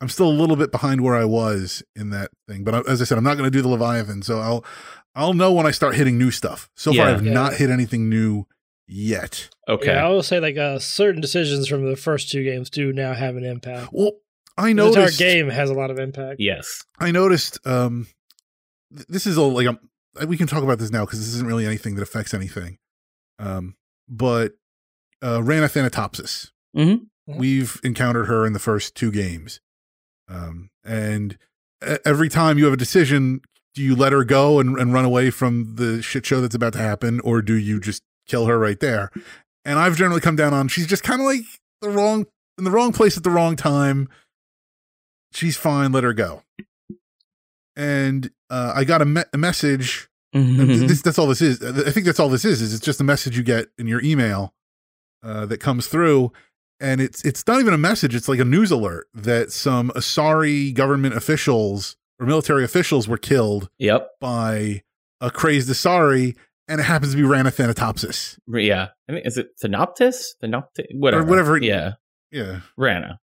I'm 0.00 0.08
still 0.08 0.28
a 0.28 0.32
little 0.32 0.56
bit 0.56 0.70
behind 0.72 1.00
where 1.02 1.14
I 1.14 1.24
was 1.24 1.82
in 1.96 2.10
that 2.10 2.30
thing. 2.48 2.64
But 2.64 2.74
I, 2.74 2.80
as 2.90 3.00
I 3.00 3.04
said, 3.04 3.16
I'm 3.18 3.24
not 3.24 3.36
going 3.36 3.50
to 3.50 3.56
do 3.56 3.62
the 3.62 3.68
Leviathan, 3.68 4.22
so 4.22 4.40
I'll, 4.40 4.64
I'll 5.14 5.32
know 5.34 5.52
when 5.52 5.66
I 5.66 5.70
start 5.70 5.94
hitting 5.94 6.18
new 6.18 6.30
stuff. 6.30 6.68
So 6.76 6.92
far, 6.92 7.06
I've 7.06 7.24
Yeah. 7.24 7.32
not 7.32 7.54
hit 7.54 7.70
anything 7.70 8.08
new 8.08 8.46
yet. 8.86 9.48
Okay. 9.68 9.92
Yeah, 9.92 10.06
I 10.06 10.08
will 10.08 10.22
say 10.22 10.40
like 10.40 10.56
uh, 10.56 10.78
certain 10.78 11.20
decisions 11.20 11.68
from 11.68 11.88
the 11.88 11.96
first 11.96 12.30
two 12.30 12.42
games 12.44 12.68
do 12.70 12.92
now 12.92 13.14
have 13.14 13.36
an 13.36 13.44
impact. 13.44 13.90
Well, 13.92 14.12
I 14.56 14.72
The 14.72 15.02
our 15.02 15.10
game 15.10 15.48
has 15.50 15.70
a 15.70 15.74
lot 15.74 15.90
of 15.90 15.98
impact. 15.98 16.36
yes. 16.40 16.82
I 16.98 17.10
noticed. 17.12 17.64
Um, 17.66 18.08
th- 18.94 19.06
this 19.06 19.24
is 19.26 19.36
a 19.36 19.42
like 19.42 19.68
um, 19.68 19.78
we 20.26 20.36
can 20.36 20.48
talk 20.48 20.64
about 20.64 20.78
this 20.80 20.90
now 20.90 21.04
because 21.04 21.20
this 21.20 21.28
isn't 21.34 21.46
really 21.46 21.64
anything 21.64 21.94
that 21.94 22.02
affects 22.02 22.34
anything. 22.34 22.78
Um, 23.38 23.76
but 24.08 24.54
uh, 25.22 25.42
Rana 25.44 25.66
Thanatopsis. 25.68 26.50
Mhm. 27.28 27.36
We've 27.36 27.80
encountered 27.84 28.24
her 28.26 28.46
in 28.46 28.52
the 28.54 28.58
first 28.58 28.94
two 28.94 29.10
games, 29.10 29.60
um, 30.28 30.70
and 30.84 31.36
every 32.04 32.28
time 32.28 32.58
you 32.58 32.64
have 32.64 32.72
a 32.74 32.78
decision, 32.78 33.40
do 33.74 33.82
you 33.82 33.94
let 33.94 34.12
her 34.12 34.24
go 34.24 34.58
and, 34.60 34.78
and 34.78 34.92
run 34.92 35.04
away 35.04 35.30
from 35.30 35.74
the 35.76 36.00
shit 36.02 36.24
show 36.26 36.40
that's 36.40 36.54
about 36.54 36.72
to 36.72 36.78
happen, 36.78 37.20
or 37.20 37.42
do 37.42 37.54
you 37.54 37.78
just 37.80 38.02
kill 38.26 38.46
her 38.46 38.58
right 38.58 38.80
there? 38.80 39.10
And 39.64 39.78
I've 39.78 39.96
generally 39.96 40.20
come 40.22 40.36
down 40.36 40.54
on 40.54 40.68
she's 40.68 40.86
just 40.86 41.02
kind 41.02 41.20
of 41.20 41.26
like 41.26 41.42
the 41.82 41.90
wrong 41.90 42.26
in 42.56 42.64
the 42.64 42.70
wrong 42.70 42.92
place 42.92 43.16
at 43.16 43.22
the 43.24 43.30
wrong 43.30 43.54
time. 43.56 44.08
She's 45.32 45.56
fine. 45.56 45.92
Let 45.92 46.04
her 46.04 46.14
go. 46.14 46.42
And 47.76 48.30
uh, 48.50 48.72
I 48.74 48.84
got 48.84 49.02
a, 49.02 49.04
me- 49.04 49.22
a 49.32 49.38
message 49.38 50.08
Mhm. 50.34 50.86
this, 50.88 51.00
that's 51.00 51.18
all 51.18 51.26
this 51.26 51.40
is. 51.40 51.62
I 51.62 51.90
think 51.90 52.04
that's 52.04 52.20
all 52.20 52.28
this 52.28 52.44
is. 52.44 52.60
Is 52.60 52.74
it's 52.74 52.84
just 52.84 53.00
a 53.00 53.04
message 53.04 53.36
you 53.36 53.42
get 53.42 53.68
in 53.78 53.86
your 53.86 54.02
email 54.02 54.52
uh, 55.22 55.46
that 55.46 55.58
comes 55.58 55.86
through, 55.86 56.32
and 56.80 57.00
it's 57.00 57.24
it's 57.24 57.46
not 57.46 57.60
even 57.60 57.74
a 57.74 57.78
message. 57.78 58.14
It's 58.14 58.28
like 58.28 58.38
a 58.38 58.44
news 58.44 58.70
alert 58.70 59.06
that 59.14 59.52
some 59.52 59.90
Asari 59.90 60.72
government 60.74 61.14
officials 61.14 61.96
or 62.20 62.26
military 62.26 62.64
officials 62.64 63.06
were 63.08 63.18
killed 63.18 63.68
Yep. 63.78 64.08
by 64.20 64.82
a 65.20 65.30
crazed 65.30 65.68
Asari, 65.68 66.36
and 66.68 66.80
it 66.80 66.84
happens 66.84 67.12
to 67.12 67.16
be 67.16 67.22
Rana 67.22 67.50
Thanatopsis. 67.50 68.38
Yeah. 68.48 68.88
I 69.08 69.12
mean, 69.12 69.22
is 69.24 69.36
it 69.38 69.48
Thanoptis? 69.62 70.24
Thanoptis? 70.42 70.86
Whatever. 70.94 71.24
whatever 71.24 71.56
it- 71.56 71.62
Yeah. 71.64 71.92
Yeah, 72.30 72.60
Rana. 72.76 73.20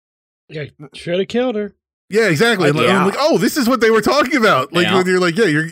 Yeah, 0.48 0.64
should 0.94 1.18
have 1.18 1.28
killed 1.28 1.56
her. 1.56 1.74
Yeah, 2.10 2.28
exactly. 2.28 2.68
And 2.70 2.78
Yeah. 2.78 3.00
I'm 3.00 3.06
like, 3.06 3.16
oh, 3.18 3.38
this 3.38 3.56
is 3.56 3.68
what 3.68 3.80
they 3.80 3.90
were 3.90 4.00
talking 4.02 4.36
about. 4.36 4.72
Like 4.72 4.86
Yeah. 4.86 4.96
when 4.96 5.06
you're 5.06 5.20
like, 5.20 5.36
yeah, 5.36 5.46
you're. 5.46 5.66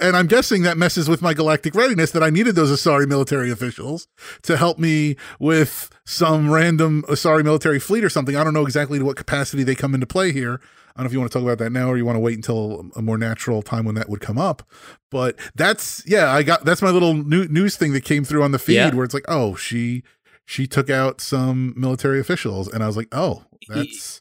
And 0.00 0.16
I'm 0.16 0.26
guessing 0.26 0.62
that 0.62 0.76
messes 0.78 1.08
with 1.08 1.20
my 1.22 1.34
galactic 1.34 1.74
readiness 1.74 2.10
that 2.12 2.22
I 2.22 2.30
needed 2.30 2.54
those 2.54 2.70
Asari 2.70 3.06
military 3.08 3.50
officials 3.50 4.06
to 4.42 4.56
help 4.56 4.78
me 4.78 5.16
with 5.38 5.90
some 6.06 6.50
random 6.50 7.02
Asari 7.08 7.42
military 7.44 7.78
fleet 7.80 8.04
or 8.04 8.08
something. 8.10 8.36
I 8.36 8.44
don't 8.44 8.54
know 8.54 8.64
exactly 8.64 8.98
to 8.98 9.04
what 9.04 9.16
capacity 9.16 9.62
they 9.64 9.74
come 9.74 9.94
into 9.94 10.06
play 10.06 10.32
here. 10.32 10.60
I 10.96 11.00
don't 11.00 11.04
know 11.04 11.08
if 11.08 11.12
you 11.12 11.18
want 11.18 11.32
to 11.32 11.38
talk 11.38 11.44
about 11.44 11.58
that 11.58 11.70
now 11.70 11.88
or 11.88 11.96
you 11.96 12.04
want 12.04 12.14
to 12.16 12.20
wait 12.20 12.36
until 12.36 12.86
a 12.94 13.02
more 13.02 13.18
natural 13.18 13.62
time 13.62 13.84
when 13.84 13.96
that 13.96 14.08
would 14.08 14.20
come 14.20 14.38
up. 14.38 14.62
But 15.10 15.36
that's 15.56 16.04
yeah, 16.06 16.30
I 16.30 16.44
got 16.44 16.64
that's 16.64 16.82
my 16.82 16.90
little 16.90 17.14
new, 17.14 17.48
news 17.48 17.76
thing 17.76 17.92
that 17.94 18.04
came 18.04 18.22
through 18.22 18.44
on 18.44 18.52
the 18.52 18.60
feed 18.60 18.74
Yeah. 18.76 18.94
where 18.94 19.04
it's 19.04 19.14
like, 19.14 19.24
oh, 19.26 19.56
she 19.56 20.04
she 20.46 20.68
took 20.68 20.90
out 20.90 21.20
some 21.20 21.74
military 21.76 22.20
officials, 22.20 22.68
and 22.72 22.84
I 22.84 22.86
was 22.86 22.96
like, 22.96 23.08
oh, 23.10 23.42
that's 23.66 24.20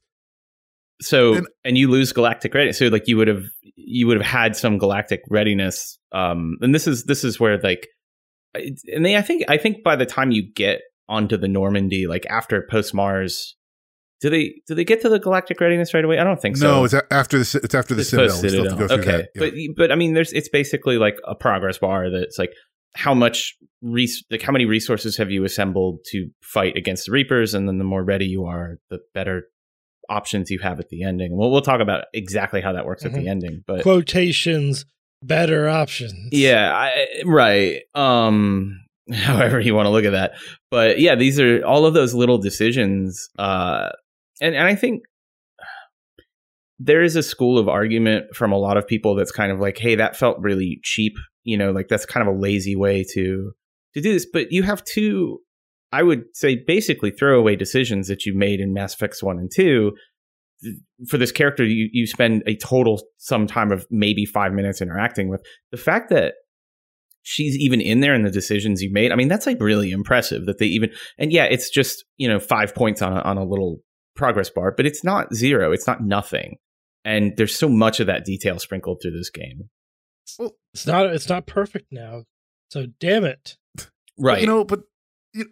So 1.02 1.34
And- 1.36 1.48
and, 1.66 1.78
you 1.78 1.90
lose 1.90 2.14
galactic 2.14 2.54
readiness. 2.54 2.78
So 2.80 2.88
like 2.88 3.08
you 3.08 3.18
would 3.18 3.28
have 3.28 3.44
you 3.76 4.08
would 4.08 4.18
have 4.18 4.26
had 4.26 4.56
some 4.56 4.78
galactic 4.78 5.22
readiness. 5.30 5.98
Um, 6.12 6.58
and 6.62 6.74
this 6.74 6.88
is 6.88 7.04
this 7.06 7.24
is 7.24 7.40
where 7.40 7.58
like, 7.62 7.88
and 8.56 9.06
they 9.06 9.18
I 9.18 9.22
think 9.22 9.44
I 9.50 9.58
think 9.58 9.84
by 9.84 9.96
the 9.96 10.06
time 10.06 10.32
you 10.32 10.44
get 10.54 10.82
onto 11.10 11.36
the 11.38 11.48
Normandy, 11.48 12.08
like 12.08 12.26
after 12.30 12.66
post 12.70 12.94
Mars, 12.94 13.56
do 14.22 14.30
they 14.30 14.54
do 14.68 14.76
they 14.76 14.86
get 14.86 15.02
to 15.02 15.10
the 15.10 15.20
galactic 15.20 15.60
readiness 15.60 15.94
right 15.94 16.06
away? 16.06 16.20
I 16.20 16.24
don't 16.24 16.40
think 16.42 16.58
so. 16.58 16.68
no, 16.68 16.84
it's 16.86 16.94
after 17.12 17.38
the 17.40 17.62
it's 17.64 17.76
after 17.76 17.94
the 17.96 18.02
It's 18.02 18.10
Citadel. 18.12 18.30
post 18.30 18.44
We 18.44 18.50
still 18.50 18.64
have 18.70 18.78
to 18.80 18.88
go 18.88 18.94
Okay, 18.96 19.06
that. 19.12 19.30
Yeah. 19.36 19.40
but 19.40 19.54
but 19.76 19.92
I 19.92 19.96
mean, 19.96 20.14
there's 20.14 20.32
it's 20.32 20.50
basically 20.50 20.98
like 20.98 21.18
a 21.28 21.36
progress 21.36 21.80
bar 21.80 22.10
that's 22.10 22.38
like 22.38 22.52
how 22.96 23.14
much 23.16 23.56
res- 23.82 24.24
like 24.30 24.44
how 24.44 24.54
many 24.54 24.66
resources 24.66 25.18
have 25.18 25.32
you 25.32 25.44
assembled 25.44 26.00
to 26.12 26.30
fight 26.44 26.78
against 26.78 27.08
the 27.08 27.12
Reapers, 27.12 27.54
and 27.56 27.68
then 27.68 27.80
the 27.80 27.84
more 27.84 28.04
ready 28.04 28.26
you 28.26 28.46
are, 28.46 28.78
the 28.90 29.00
better 29.14 29.44
options 30.10 30.50
you 30.52 30.60
have 30.60 30.80
at 30.80 30.90
the 30.90 31.04
ending. 31.04 31.36
We'll 31.38 31.52
we'll 31.52 31.62
talk 31.62 31.82
about 31.82 32.06
exactly 32.14 32.62
how 32.62 32.74
that 32.74 32.86
works 32.86 33.06
at 33.06 33.12
Mhm. 33.12 33.16
the 33.24 33.28
ending, 33.30 33.64
but 33.66 33.84
Quotations, 33.84 34.86
better 35.22 35.68
options. 35.70 36.30
yeah, 36.32 36.72
I, 36.74 37.22
right. 37.26 37.82
Um, 37.96 38.80
however 39.14 39.60
you 39.60 39.76
want 39.76 39.86
to 39.86 39.90
look 39.92 40.06
at 40.06 40.12
that, 40.12 40.34
but 40.72 41.00
yeah, 41.00 41.16
these 41.16 41.40
are 41.40 41.64
all 41.66 41.86
of 41.86 41.94
those 41.94 42.14
little 42.14 42.38
decisions. 42.38 43.30
Uh, 43.38 43.90
and 44.42 44.56
and 44.56 44.66
I 44.66 44.76
think 44.76 45.04
there 46.80 47.02
is 47.04 47.16
a 47.16 47.24
school 47.24 47.58
of 47.58 47.70
argument 47.70 48.36
from 48.36 48.52
a 48.52 48.58
lot 48.58 48.78
of 48.78 48.88
people 48.88 49.16
that's 49.16 49.32
kind 49.32 49.52
of 49.52 49.60
like, 49.60 49.78
hey, 49.78 49.96
that 49.96 50.16
felt 50.18 50.38
really 50.40 50.80
cheap. 50.84 51.14
You 51.44 51.58
know, 51.58 51.72
like 51.72 51.88
that's 51.88 52.06
kind 52.06 52.28
of 52.28 52.34
a 52.36 52.38
lazy 52.40 52.76
way 52.76 53.04
to 53.14 53.52
to 53.94 54.02
do 54.02 54.14
this. 54.14 54.26
But 54.32 54.52
you 54.52 54.64
have 54.64 54.84
two, 54.84 55.40
I 55.94 56.02
would 56.02 56.24
say, 56.34 56.56
basically 56.56 57.12
throwaway 57.12 57.56
decisions 57.56 58.08
that 58.08 58.26
you 58.26 58.36
made 58.36 58.60
in 58.60 58.74
Mass 58.74 58.96
Effects 58.96 59.22
one 59.22 59.38
and 59.38 59.52
two. 59.54 59.94
For 61.08 61.18
this 61.18 61.32
character, 61.32 61.64
you 61.64 61.90
you 61.92 62.08
spend 62.08 62.42
a 62.48 62.56
total 62.56 63.02
some 63.18 63.46
time 63.48 63.72
of 63.72 63.86
maybe 63.92 64.26
five 64.26 64.54
minutes 64.54 64.82
interacting 64.82 65.30
with. 65.30 65.42
The 65.72 65.78
fact 65.78 66.10
that 66.10 66.34
she's 67.22 67.58
even 67.58 67.80
in 67.80 68.00
there 68.00 68.16
in 68.16 68.24
the 68.24 68.32
decisions 68.32 68.82
you 68.82 68.92
made, 68.92 69.12
I 69.12 69.16
mean, 69.16 69.28
that's 69.28 69.46
like 69.46 69.58
really 69.60 69.92
impressive 69.92 70.46
that 70.48 70.58
they 70.58 70.66
even. 70.66 70.90
And 71.18 71.32
yeah, 71.32 71.46
it's 71.46 71.70
just 71.70 72.06
you 72.18 72.28
know 72.28 72.40
five 72.40 72.74
points 72.74 73.02
on 73.02 73.16
a, 73.16 73.22
on 73.22 73.38
a 73.38 73.44
little 73.46 73.80
progress 74.16 74.50
bar, 74.50 74.74
but 74.76 74.86
it's 74.86 75.04
not 75.04 75.34
zero. 75.34 75.72
It's 75.72 75.86
not 75.86 76.02
nothing. 76.02 76.58
And 77.06 77.34
there's 77.38 77.56
so 77.56 77.70
much 77.70 78.00
of 78.00 78.08
that 78.08 78.26
detail 78.26 78.58
sprinkled 78.58 79.00
through 79.02 79.12
this 79.18 79.30
game. 79.30 79.70
It's 80.74 80.88
not 80.88 81.06
it's 81.08 81.30
not 81.30 81.46
perfect 81.46 81.88
now. 81.92 82.24
So 82.70 82.88
damn 83.00 83.26
it. 83.26 83.58
Right. 84.18 84.42
You 84.42 84.48
know, 84.48 84.64
but 84.64 84.80
you- 84.80 84.86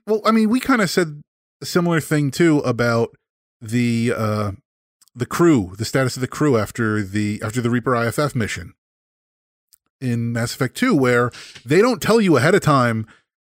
well, 0.06 0.22
I 0.26 0.32
mean, 0.32 0.50
we 0.50 0.60
kind 0.60 0.82
of 0.82 0.90
said 0.90 1.22
a 1.62 1.66
similar 1.66 2.00
thing 2.00 2.32
too 2.32 2.60
about 2.60 3.16
the 3.62 4.14
uh 4.16 4.52
the 5.14 5.26
crew, 5.26 5.74
the 5.78 5.86
status 5.86 6.16
of 6.16 6.22
the 6.22 6.28
crew 6.28 6.58
after 6.58 7.04
the 7.04 7.42
after 7.44 7.62
the 7.62 7.70
Reaper 7.70 7.96
IFF 7.96 8.34
mission 8.36 8.74
in 10.00 10.32
Mass 10.34 10.54
Effect 10.54 10.76
2 10.76 10.96
where 10.96 11.32
they 11.66 11.82
don't 11.82 12.02
tell 12.02 12.20
you 12.22 12.38
ahead 12.38 12.56
of 12.56 12.62
time, 12.62 13.06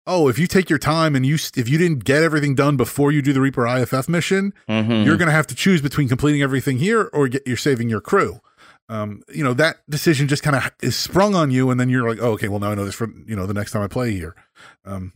"Oh, 0.08 0.28
if 0.30 0.40
you 0.40 0.48
take 0.48 0.70
your 0.70 0.80
time 0.80 1.16
and 1.16 1.26
you 1.26 1.36
if 1.56 1.70
you 1.70 1.78
didn't 1.78 2.04
get 2.06 2.24
everything 2.24 2.56
done 2.56 2.78
before 2.78 3.12
you 3.12 3.22
do 3.22 3.34
the 3.34 3.42
Reaper 3.42 3.68
IFF 3.68 4.10
mission, 4.10 4.54
Mhm. 4.68 5.06
you're 5.06 5.18
going 5.18 5.28
to 5.28 5.34
have 5.34 5.48
to 5.48 5.56
choose 5.56 5.82
between 5.82 6.08
completing 6.08 6.42
everything 6.42 6.80
here 6.80 7.10
or 7.14 7.28
get, 7.28 7.44
you're 7.46 7.58
saving 7.58 7.90
your 7.90 8.02
crew. 8.02 8.40
Um, 8.88 9.22
you 9.32 9.44
know, 9.44 9.54
that 9.54 9.82
decision 9.88 10.28
just 10.28 10.42
kind 10.42 10.56
of 10.56 10.72
is 10.82 10.96
sprung 10.96 11.36
on 11.36 11.52
you. 11.52 11.70
And 11.70 11.80
then 11.80 11.90
you're 11.90 12.10
like, 12.10 12.18
oh, 12.20 12.32
okay, 12.32 12.48
well, 12.48 12.60
now 12.60 12.72
I 12.72 12.76
know 12.76 12.86
this 12.86 12.96
for, 12.96 13.08
you 13.28 13.36
know, 13.36 13.46
the 13.46 13.54
next 13.54 13.72
time 13.72 13.84
I 13.84 13.88
play 13.88 14.14
here. 14.14 14.34
Um, 14.84 15.14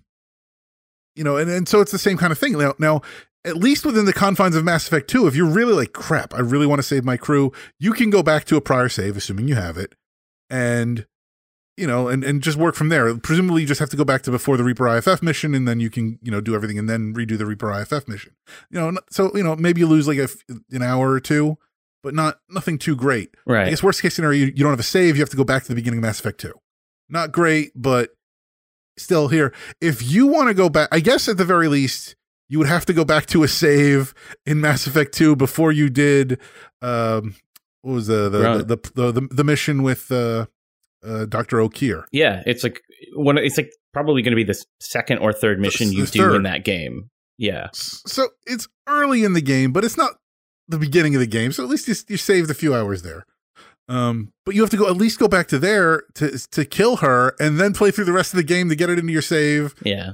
you 1.16 1.24
know, 1.24 1.38
and, 1.38 1.50
and 1.50 1.68
so 1.68 1.82
it's 1.82 1.92
the 1.92 2.00
same 2.00 2.18
kind 2.18 2.32
of 2.32 2.40
thing. 2.40 2.54
Now, 2.54 2.74
now, 2.80 3.02
at 3.46 3.58
least 3.58 3.86
within 3.86 4.06
the 4.06 4.14
confines 4.14 4.56
of 4.56 4.64
Mass 4.64 4.88
Effect 4.88 5.10
2, 5.10 5.28
if 5.28 5.36
you're 5.36 5.50
really 5.50 5.74
like, 5.74 5.94
crap, 5.94 6.34
I 6.34 6.40
really 6.40 6.66
want 6.66 6.80
to 6.80 6.84
save 6.84 7.04
my 7.04 7.18
crew, 7.18 7.52
you 7.80 7.94
can 7.94 8.10
go 8.10 8.24
back 8.24 8.46
to 8.46 8.56
a 8.56 8.62
prior 8.62 8.90
save, 8.90 9.18
assuming 9.18 9.48
you 9.48 9.56
have 9.56 9.78
it, 9.78 9.96
and 10.50 11.06
you 11.78 11.88
know, 11.88 12.08
and, 12.08 12.24
and 12.24 12.42
just 12.44 12.58
work 12.58 12.76
from 12.76 12.90
there. 12.90 13.16
Presumably 13.18 13.62
you 13.62 13.68
just 13.68 13.80
have 13.80 13.90
to 13.90 13.98
go 13.98 14.06
back 14.06 14.22
to 14.24 14.32
before 14.32 14.58
the 14.58 14.64
Reaper 14.64 14.88
IFF 14.88 15.24
mission 15.24 15.56
and 15.56 15.68
then 15.68 15.80
you 15.80 15.90
can, 15.90 16.20
you 16.22 16.32
know, 16.32 16.40
do 16.40 16.54
everything 16.54 16.78
and 16.78 16.88
then 16.88 17.14
redo 17.14 17.38
the 17.38 17.46
Reaper 17.46 17.72
IFF 17.72 18.08
mission. 18.08 18.36
You 18.70 18.80
know, 18.80 19.00
so, 19.10 19.36
you 19.36 19.44
know, 19.44 19.56
maybe 19.56 19.80
you 19.82 19.88
lose 19.88 20.08
like 20.08 20.20
a, 20.20 20.28
an 20.72 20.84
hour 20.84 21.10
or 21.12 21.20
two, 21.20 21.58
but 22.04 22.14
not 22.14 22.40
nothing 22.50 22.78
too 22.78 22.96
great. 22.96 23.36
Right. 23.48 23.68
I 23.68 23.70
guess 23.72 23.82
worst 23.82 24.02
case 24.02 24.14
scenario, 24.14 24.40
you, 24.40 24.46
you 24.48 24.64
don't 24.64 24.72
have 24.72 24.80
a 24.80 24.84
save, 24.84 25.16
you 25.16 25.22
have 25.24 25.32
to 25.32 25.38
go 25.38 25.44
back 25.44 25.64
to 25.64 25.70
the 25.70 25.76
beginning 25.76 25.98
of 25.98 26.04
Mass 26.04 26.20
Effect 26.20 26.40
2. 26.42 26.54
Not 27.10 27.32
great, 27.32 27.72
but 27.76 28.12
still 28.98 29.28
here. 29.28 29.54
If 29.82 30.02
you 30.02 30.28
want 30.28 30.48
to 30.50 30.54
go 30.54 30.70
back, 30.70 30.90
I 30.92 31.00
guess 31.00 31.28
at 31.28 31.38
the 31.38 31.46
very 31.46 31.68
least, 31.68 32.16
you 32.50 32.60
would 32.60 32.68
have 32.68 32.86
to 32.86 32.94
go 32.94 33.04
back 33.06 33.26
to 33.28 33.44
a 33.44 33.48
save 33.48 34.14
in 34.46 34.62
Mass 34.62 34.86
Effect 34.88 35.14
2 35.14 35.36
before 35.36 35.72
you 35.72 35.90
did 35.90 36.40
um 36.82 37.36
what 37.82 37.94
was 37.94 38.08
the 38.08 38.30
the 38.30 38.40
Right. 38.42 38.68
the, 38.68 38.76
the, 38.96 39.12
the, 39.12 39.28
the 39.32 39.44
mission 39.44 39.84
with 39.84 40.12
uh, 40.12 40.46
uh 41.06 41.26
Dr. 41.26 41.58
Okeer. 41.58 42.04
Yeah, 42.12 42.44
it's 42.46 42.64
like 42.64 42.82
one. 43.16 43.38
It's 43.38 43.58
like 43.58 43.72
probably 43.94 44.22
going 44.22 44.32
to 44.32 44.36
be 44.36 44.44
the 44.44 44.62
second 44.80 45.20
or 45.20 45.34
third 45.34 45.60
mission 45.60 45.90
the 45.90 45.96
you 45.96 46.06
do 46.06 46.20
third. 46.20 46.36
in 46.36 46.44
that 46.44 46.64
game. 46.64 47.10
Yeah, 47.38 47.70
So 47.74 48.30
it's 48.46 48.68
early 48.88 49.24
in 49.24 49.34
the 49.34 49.42
game, 49.42 49.74
but 49.74 49.84
it's 49.84 49.98
not 49.98 50.12
the 50.68 50.78
beginning 50.78 51.16
of 51.16 51.20
the 51.20 51.28
game. 51.28 51.52
So 51.52 51.64
at 51.64 51.70
least 51.70 51.88
you, 51.88 51.96
you 52.08 52.16
saved 52.18 52.50
a 52.52 52.54
few 52.54 52.74
hours 52.76 53.02
there. 53.02 53.26
Um, 53.90 54.32
but 54.46 54.56
you 54.56 54.62
have 54.62 54.70
to 54.72 54.78
go 54.78 54.88
at 54.88 54.96
least 54.96 55.20
go 55.20 55.28
back 55.28 55.48
to 55.50 55.60
there 55.60 56.04
to 56.16 56.38
to 56.52 56.66
kill 56.66 56.98
her, 56.98 57.36
and 57.40 57.60
then 57.60 57.74
play 57.74 57.92
through 57.92 58.06
the 58.06 58.14
rest 58.14 58.34
of 58.34 58.38
the 58.38 58.44
game 58.44 58.70
to 58.70 58.76
get 58.76 58.90
it 58.90 58.98
into 58.98 59.12
your 59.12 59.22
save, 59.22 59.76
yeah, 59.84 60.14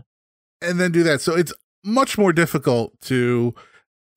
and 0.62 0.80
then 0.80 0.92
do 0.92 1.04
that. 1.04 1.22
So 1.22 1.36
it's 1.36 1.54
much 1.84 2.18
more 2.18 2.34
difficult 2.34 3.00
to, 3.02 3.54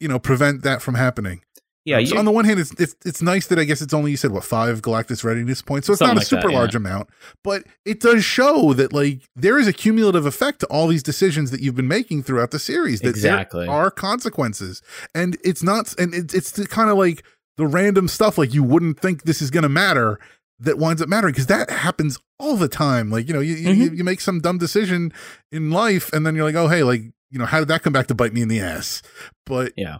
you 0.00 0.08
know, 0.08 0.18
prevent 0.18 0.62
that 0.62 0.80
from 0.82 0.94
happening. 0.94 1.42
yeah. 1.84 1.98
Um, 1.98 2.06
so 2.06 2.18
on 2.18 2.24
the 2.24 2.32
one 2.32 2.44
hand, 2.44 2.60
it's, 2.60 2.72
it's 2.80 2.96
it's 3.04 3.20
nice 3.22 3.46
that 3.48 3.58
I 3.58 3.64
guess 3.64 3.82
it's 3.82 3.92
only 3.92 4.10
you 4.12 4.16
said 4.16 4.30
what 4.32 4.42
five 4.44 4.80
galactic 4.82 5.22
readiness 5.22 5.60
points, 5.62 5.86
so 5.86 5.92
it's 5.92 6.00
not 6.00 6.12
a 6.12 6.14
like 6.14 6.28
that, 6.28 6.40
super 6.40 6.50
yeah. 6.50 6.58
large 6.58 6.74
amount, 6.74 7.10
but 7.44 7.64
it 7.84 8.00
does 8.00 8.24
show 8.24 8.72
that 8.72 8.92
like 8.92 9.22
there 9.36 9.58
is 9.58 9.68
a 9.68 9.72
cumulative 9.72 10.24
effect 10.24 10.60
to 10.60 10.66
all 10.68 10.86
these 10.88 11.02
decisions 11.02 11.50
that 11.50 11.60
you've 11.60 11.76
been 11.76 11.88
making 11.88 12.22
throughout 12.22 12.52
the 12.52 12.58
series. 12.58 13.00
That 13.00 13.10
Exactly. 13.10 13.66
there 13.66 13.74
are 13.74 13.90
consequences, 13.90 14.80
and 15.14 15.36
it's 15.44 15.62
not, 15.62 15.94
and 15.98 16.14
it's 16.14 16.32
it's 16.34 16.66
kind 16.68 16.88
of 16.88 16.96
like 16.96 17.22
the 17.56 17.66
random 17.66 18.08
stuff 18.08 18.38
like 18.38 18.54
you 18.54 18.62
wouldn't 18.62 18.98
think 19.00 19.22
this 19.24 19.42
is 19.42 19.50
going 19.50 19.62
to 19.62 19.68
matter 19.68 20.18
that 20.60 20.78
winds 20.78 21.02
up 21.02 21.08
mattering 21.08 21.32
because 21.32 21.46
that 21.48 21.68
happens 21.70 22.18
all 22.38 22.56
the 22.56 22.68
time. 22.68 23.10
Like 23.10 23.26
you 23.28 23.34
know, 23.34 23.40
you, 23.40 23.54
you 23.54 23.90
Mhm. 23.90 23.96
you 23.98 24.04
make 24.04 24.20
some 24.20 24.40
dumb 24.40 24.58
decision 24.58 25.12
in 25.50 25.70
life, 25.70 26.12
and 26.12 26.24
then 26.26 26.34
you're 26.36 26.44
like, 26.44 26.54
oh 26.54 26.68
hey, 26.68 26.82
like 26.82 27.02
you 27.30 27.38
know, 27.38 27.46
how 27.46 27.58
did 27.58 27.68
that 27.68 27.82
come 27.82 27.92
back 27.92 28.06
to 28.08 28.14
bite 28.14 28.32
me 28.32 28.42
in 28.42 28.48
the 28.48 28.60
ass? 28.60 29.02
But 29.46 29.72
Yeah. 29.76 29.98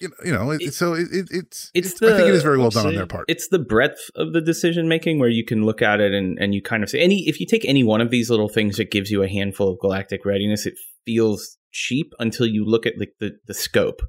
you 0.00 0.08
know, 0.08 0.14
you 0.24 0.32
know 0.32 0.50
it, 0.50 0.60
It- 0.62 0.74
so 0.74 0.94
it, 0.94 1.08
it, 1.12 1.28
it's 1.30 1.70
it's 1.74 1.92
it's, 1.92 2.02
I 2.02 2.16
think 2.16 2.28
it 2.28 2.32
the- 2.32 2.40
very 2.40 2.58
well 2.58 2.70
done 2.70 2.86
on 2.86 2.94
their 2.94 3.06
part. 3.06 3.24
it's 3.28 3.48
the 3.48 3.58
breadth 3.60 4.10
of 4.16 4.32
the 4.32 4.40
decision 4.40 4.88
making 4.88 5.18
where 5.18 5.28
you 5.28 5.44
can 5.44 5.64
look 5.64 5.80
at 5.80 6.00
it 6.00 6.12
and, 6.12 6.38
and 6.40 6.54
you 6.54 6.60
kind 6.62 6.82
of 6.82 6.90
say 6.90 6.98
any 7.00 7.28
if 7.28 7.38
you 7.40 7.46
take 7.46 7.64
any 7.64 7.82
one 7.84 8.00
of 8.00 8.10
these 8.10 8.28
little 8.28 8.48
things 8.48 8.76
that 8.78 8.90
gives 8.90 9.10
you 9.10 9.22
a 9.22 9.28
handful 9.28 9.70
of 9.72 9.78
galactic 9.78 10.24
readiness 10.24 10.66
it 10.66 10.74
feels 11.06 11.56
cheap 11.70 12.12
until 12.18 12.46
you 12.46 12.64
look 12.64 12.84
at 12.86 12.94
like 12.98 13.12
the, 13.20 13.30
the 13.46 13.54
scope 13.54 14.02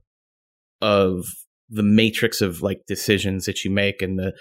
of 0.82 1.26
the 1.74 1.84
matrix 1.84 2.42
of 2.42 2.62
like 2.62 2.82
decisions 2.88 3.46
that 3.46 3.64
you 3.64 3.72
make 3.72 4.02
and 4.02 4.20
the 4.20 4.34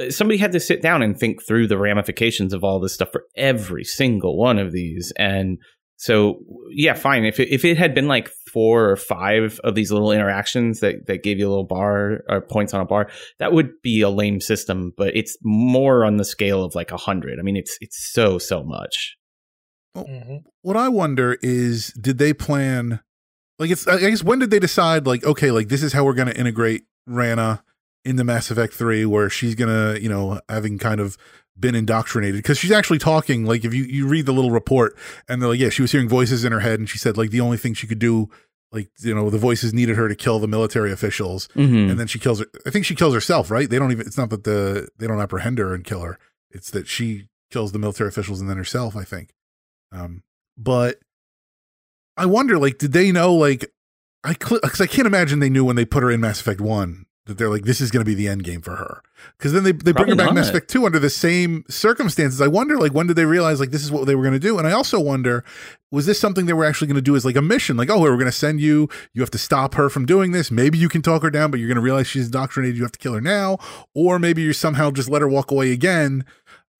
uh, 0.00 0.10
somebody 0.10 0.38
had 0.38 0.52
to 0.52 0.60
sit 0.60 0.80
down 0.82 1.02
and 1.02 1.18
think 1.18 1.44
through 1.46 1.66
the 1.66 1.78
ramifications 1.78 2.52
of 2.52 2.64
all 2.64 2.80
this 2.80 2.94
stuff 2.94 3.10
for 3.12 3.24
every 3.36 3.84
single 3.84 4.36
one 4.36 4.58
of 4.58 4.72
these 4.72 5.12
and 5.16 5.58
so 5.96 6.38
yeah 6.70 6.94
fine 6.94 7.24
if 7.24 7.40
it, 7.40 7.48
if 7.48 7.64
it 7.64 7.76
had 7.76 7.94
been 7.94 8.06
like 8.06 8.30
four 8.52 8.90
or 8.90 8.96
five 8.96 9.60
of 9.64 9.74
these 9.74 9.92
little 9.92 10.10
interactions 10.10 10.80
that, 10.80 11.06
that 11.06 11.22
gave 11.22 11.38
you 11.38 11.46
a 11.46 11.50
little 11.50 11.66
bar 11.66 12.20
or 12.28 12.40
points 12.40 12.72
on 12.74 12.80
a 12.80 12.84
bar 12.84 13.10
that 13.38 13.52
would 13.52 13.70
be 13.82 14.00
a 14.00 14.08
lame 14.08 14.40
system, 14.40 14.92
but 14.96 15.14
it's 15.14 15.36
more 15.42 16.04
on 16.04 16.16
the 16.16 16.24
scale 16.24 16.64
of 16.64 16.74
like 16.74 16.90
a 16.90 16.96
hundred. 16.96 17.38
I 17.38 17.42
mean, 17.42 17.56
it's 17.56 17.76
it's 17.80 18.10
so 18.12 18.38
so 18.38 18.62
much. 18.64 19.16
Mhm. 19.96 20.42
what 20.62 20.76
I 20.76 20.88
wonder 20.88 21.38
is, 21.42 21.92
did 22.00 22.18
they 22.18 22.32
plan? 22.32 23.00
Like, 23.58 23.70
it's 23.70 23.86
I 23.88 23.98
guess 23.98 24.22
when 24.22 24.38
did 24.38 24.50
they 24.50 24.58
decide? 24.58 25.06
Like, 25.06 25.24
okay, 25.24 25.50
like 25.50 25.68
this 25.68 25.82
is 25.82 25.92
how 25.92 26.04
we're 26.04 26.14
going 26.14 26.28
to 26.28 26.38
integrate 26.38 26.84
Rana 27.06 27.62
into 28.04 28.24
Mass 28.24 28.50
Effect 28.50 28.72
Three, 28.74 29.04
where 29.04 29.28
she's 29.28 29.54
gonna, 29.54 29.98
you 30.00 30.08
know, 30.08 30.40
having 30.48 30.78
kind 30.78 31.00
of 31.00 31.16
been 31.58 31.74
indoctrinated 31.74 32.36
because 32.36 32.56
she's 32.58 32.70
actually 32.70 32.98
talking. 32.98 33.44
Like, 33.44 33.64
if 33.64 33.74
you 33.74 33.84
you 33.84 34.06
read 34.06 34.26
the 34.26 34.32
little 34.32 34.50
report, 34.52 34.96
and 35.28 35.42
they're 35.42 35.48
like, 35.48 35.58
yeah, 35.58 35.70
she 35.70 35.82
was 35.82 35.90
hearing 35.92 36.08
voices 36.08 36.44
in 36.44 36.52
her 36.52 36.60
head, 36.60 36.78
and 36.78 36.88
she 36.88 36.98
said 36.98 37.16
like 37.16 37.30
the 37.30 37.40
only 37.40 37.56
thing 37.56 37.74
she 37.74 37.88
could 37.88 37.98
do, 37.98 38.30
like, 38.70 38.88
you 39.00 39.12
know, 39.14 39.28
the 39.30 39.38
voices 39.38 39.74
needed 39.74 39.96
her 39.96 40.08
to 40.08 40.14
kill 40.14 40.38
the 40.38 40.46
military 40.46 40.92
officials, 40.92 41.48
Mm-hmm. 41.56 41.90
and 41.90 41.98
then 41.98 42.06
she 42.06 42.18
kills 42.20 42.38
her. 42.38 42.46
I 42.64 42.70
think 42.70 42.84
she 42.84 42.94
kills 42.94 43.12
herself, 43.12 43.50
right? 43.50 43.68
They 43.68 43.78
don't 43.80 43.90
even. 43.90 44.06
It's 44.06 44.18
not 44.18 44.30
that 44.30 44.44
the 44.44 44.88
they 44.98 45.08
don't 45.08 45.20
apprehend 45.20 45.58
her 45.58 45.74
and 45.74 45.82
kill 45.84 46.02
her. 46.02 46.16
It's 46.52 46.70
that 46.70 46.86
she 46.86 47.26
kills 47.50 47.72
the 47.72 47.78
military 47.80 48.08
officials 48.08 48.40
and 48.40 48.48
then 48.48 48.56
herself. 48.56 48.94
I 48.94 49.02
think. 49.04 49.34
Um, 49.90 50.22
but 50.56 51.00
I 52.18 52.26
wonder, 52.26 52.58
like, 52.58 52.78
did 52.78 52.92
they 52.92 53.12
know? 53.12 53.34
Like, 53.34 53.70
I 54.24 54.32
because 54.32 54.80
I 54.80 54.86
can't 54.86 55.06
imagine 55.06 55.38
they 55.38 55.48
knew 55.48 55.64
when 55.64 55.76
they 55.76 55.84
put 55.84 56.02
her 56.02 56.10
in 56.10 56.20
Mass 56.20 56.40
Effect 56.40 56.60
One 56.60 57.06
that 57.26 57.36
they're 57.36 57.50
like, 57.50 57.64
this 57.64 57.80
is 57.80 57.90
going 57.90 58.00
to 58.00 58.08
be 58.08 58.14
the 58.14 58.26
end 58.26 58.42
game 58.42 58.62
for 58.62 58.76
her. 58.76 59.02
Because 59.36 59.52
then 59.52 59.62
they 59.62 59.72
they 59.72 59.92
bring 59.92 60.08
her 60.08 60.16
back 60.16 60.30
in 60.30 60.34
Mass. 60.34 60.48
Effect 60.48 60.68
Two 60.68 60.86
under 60.86 60.98
the 60.98 61.10
same 61.10 61.64
circumstances. 61.68 62.40
I 62.40 62.46
wonder, 62.46 62.78
like, 62.78 62.92
when 62.92 63.06
did 63.06 63.16
they 63.16 63.26
realize 63.26 63.60
like 63.60 63.70
this 63.70 63.84
is 63.84 63.92
what 63.92 64.06
they 64.06 64.14
were 64.14 64.22
going 64.22 64.32
to 64.32 64.40
do? 64.40 64.58
And 64.58 64.66
I 64.66 64.72
also 64.72 64.98
wonder, 64.98 65.44
was 65.90 66.06
this 66.06 66.18
something 66.18 66.46
they 66.46 66.52
were 66.52 66.64
actually 66.64 66.88
going 66.88 66.96
to 66.96 67.02
do 67.02 67.16
as 67.16 67.24
like 67.24 67.36
a 67.36 67.42
mission? 67.42 67.76
Like, 67.76 67.90
oh, 67.90 68.00
we're 68.00 68.12
going 68.12 68.26
to 68.26 68.32
send 68.32 68.60
you. 68.60 68.88
You 69.12 69.22
have 69.22 69.30
to 69.32 69.38
stop 69.38 69.74
her 69.74 69.88
from 69.88 70.06
doing 70.06 70.32
this. 70.32 70.50
Maybe 70.50 70.78
you 70.78 70.88
can 70.88 71.02
talk 71.02 71.22
her 71.22 71.30
down, 71.30 71.50
but 71.50 71.60
you're 71.60 71.68
going 71.68 71.76
to 71.76 71.82
realize 71.82 72.06
she's 72.06 72.26
indoctrinated. 72.26 72.76
You 72.76 72.82
have 72.82 72.92
to 72.92 72.98
kill 72.98 73.14
her 73.14 73.20
now, 73.20 73.58
or 73.94 74.18
maybe 74.18 74.42
you 74.42 74.52
somehow 74.52 74.90
just 74.90 75.10
let 75.10 75.22
her 75.22 75.28
walk 75.28 75.50
away 75.50 75.70
again. 75.72 76.24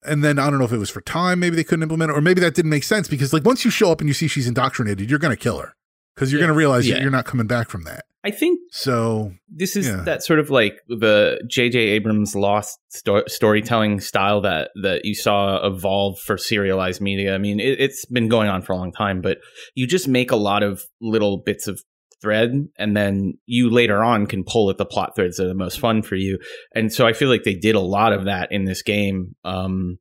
And 0.05 0.23
then 0.23 0.39
I 0.39 0.49
don't 0.49 0.59
know 0.59 0.65
if 0.65 0.71
it 0.71 0.77
was 0.77 0.89
for 0.89 1.01
time, 1.01 1.39
maybe 1.39 1.55
they 1.55 1.63
couldn't 1.63 1.83
implement 1.83 2.11
it, 2.11 2.17
or 2.17 2.21
maybe 2.21 2.39
that 2.41 2.55
didn't 2.55 2.71
make 2.71 2.83
sense 2.83 3.07
because 3.07 3.33
like 3.33 3.43
once 3.43 3.65
you 3.65 3.71
show 3.71 3.91
up 3.91 3.99
and 3.99 4.07
you 4.07 4.13
see 4.13 4.27
she's 4.27 4.47
indoctrinated, 4.47 5.09
you're 5.09 5.19
going 5.19 5.35
to 5.35 5.41
kill 5.41 5.59
her 5.59 5.73
because 6.15 6.31
you're 6.31 6.39
Yeah. 6.39 6.47
going 6.47 6.55
to 6.55 6.57
realize 6.57 6.87
Yeah. 6.87 6.95
that 6.95 7.01
you're 7.01 7.11
not 7.11 7.25
coming 7.25 7.47
back 7.47 7.69
from 7.69 7.83
that. 7.83 8.05
I 8.23 8.31
think 8.31 8.59
So 8.71 9.31
this 9.49 9.75
is 9.77 9.87
Yeah. 9.87 10.01
that 10.05 10.23
sort 10.23 10.39
of 10.39 10.49
like 10.49 10.73
the 10.89 11.41
J.J. 11.49 11.79
Abrams 11.79 12.35
lost 12.35 12.77
sto- 12.89 13.23
storytelling 13.27 13.99
style 14.01 14.41
that 14.41 14.71
that 14.83 15.05
you 15.05 15.15
saw 15.15 15.65
evolve 15.65 16.19
for 16.19 16.37
serialized 16.37 16.99
media. 17.01 17.33
I 17.33 17.37
mean, 17.37 17.59
it, 17.61 17.79
it's 17.79 18.03
been 18.05 18.27
going 18.27 18.49
on 18.49 18.61
for 18.61 18.73
a 18.73 18.75
long 18.75 18.91
time, 18.91 19.21
but 19.21 19.37
you 19.73 19.87
just 19.87 20.07
make 20.07 20.31
a 20.31 20.35
lot 20.35 20.63
of 20.63 20.81
little 21.01 21.37
bits 21.45 21.65
of 21.67 21.81
thread, 22.21 22.51
and 22.77 22.95
then 22.97 23.33
you 23.45 23.69
later 23.69 24.03
on 24.03 24.27
can 24.27 24.43
pull 24.43 24.69
at 24.69 24.77
the 24.77 24.85
plot 24.85 25.15
threads 25.15 25.37
that 25.37 25.45
are 25.45 25.49
the 25.49 25.53
most 25.53 25.79
fun 25.79 26.01
for 26.01 26.15
you. 26.15 26.37
And 26.75 26.91
so 26.91 27.07
I 27.07 27.13
feel 27.13 27.29
like 27.29 27.43
they 27.43 27.55
did 27.55 27.75
a 27.75 27.79
lot 27.79 28.13
of 28.13 28.25
that 28.25 28.51
in 28.51 28.65
this 28.65 28.81
game, 28.81 29.35
um, 29.43 29.97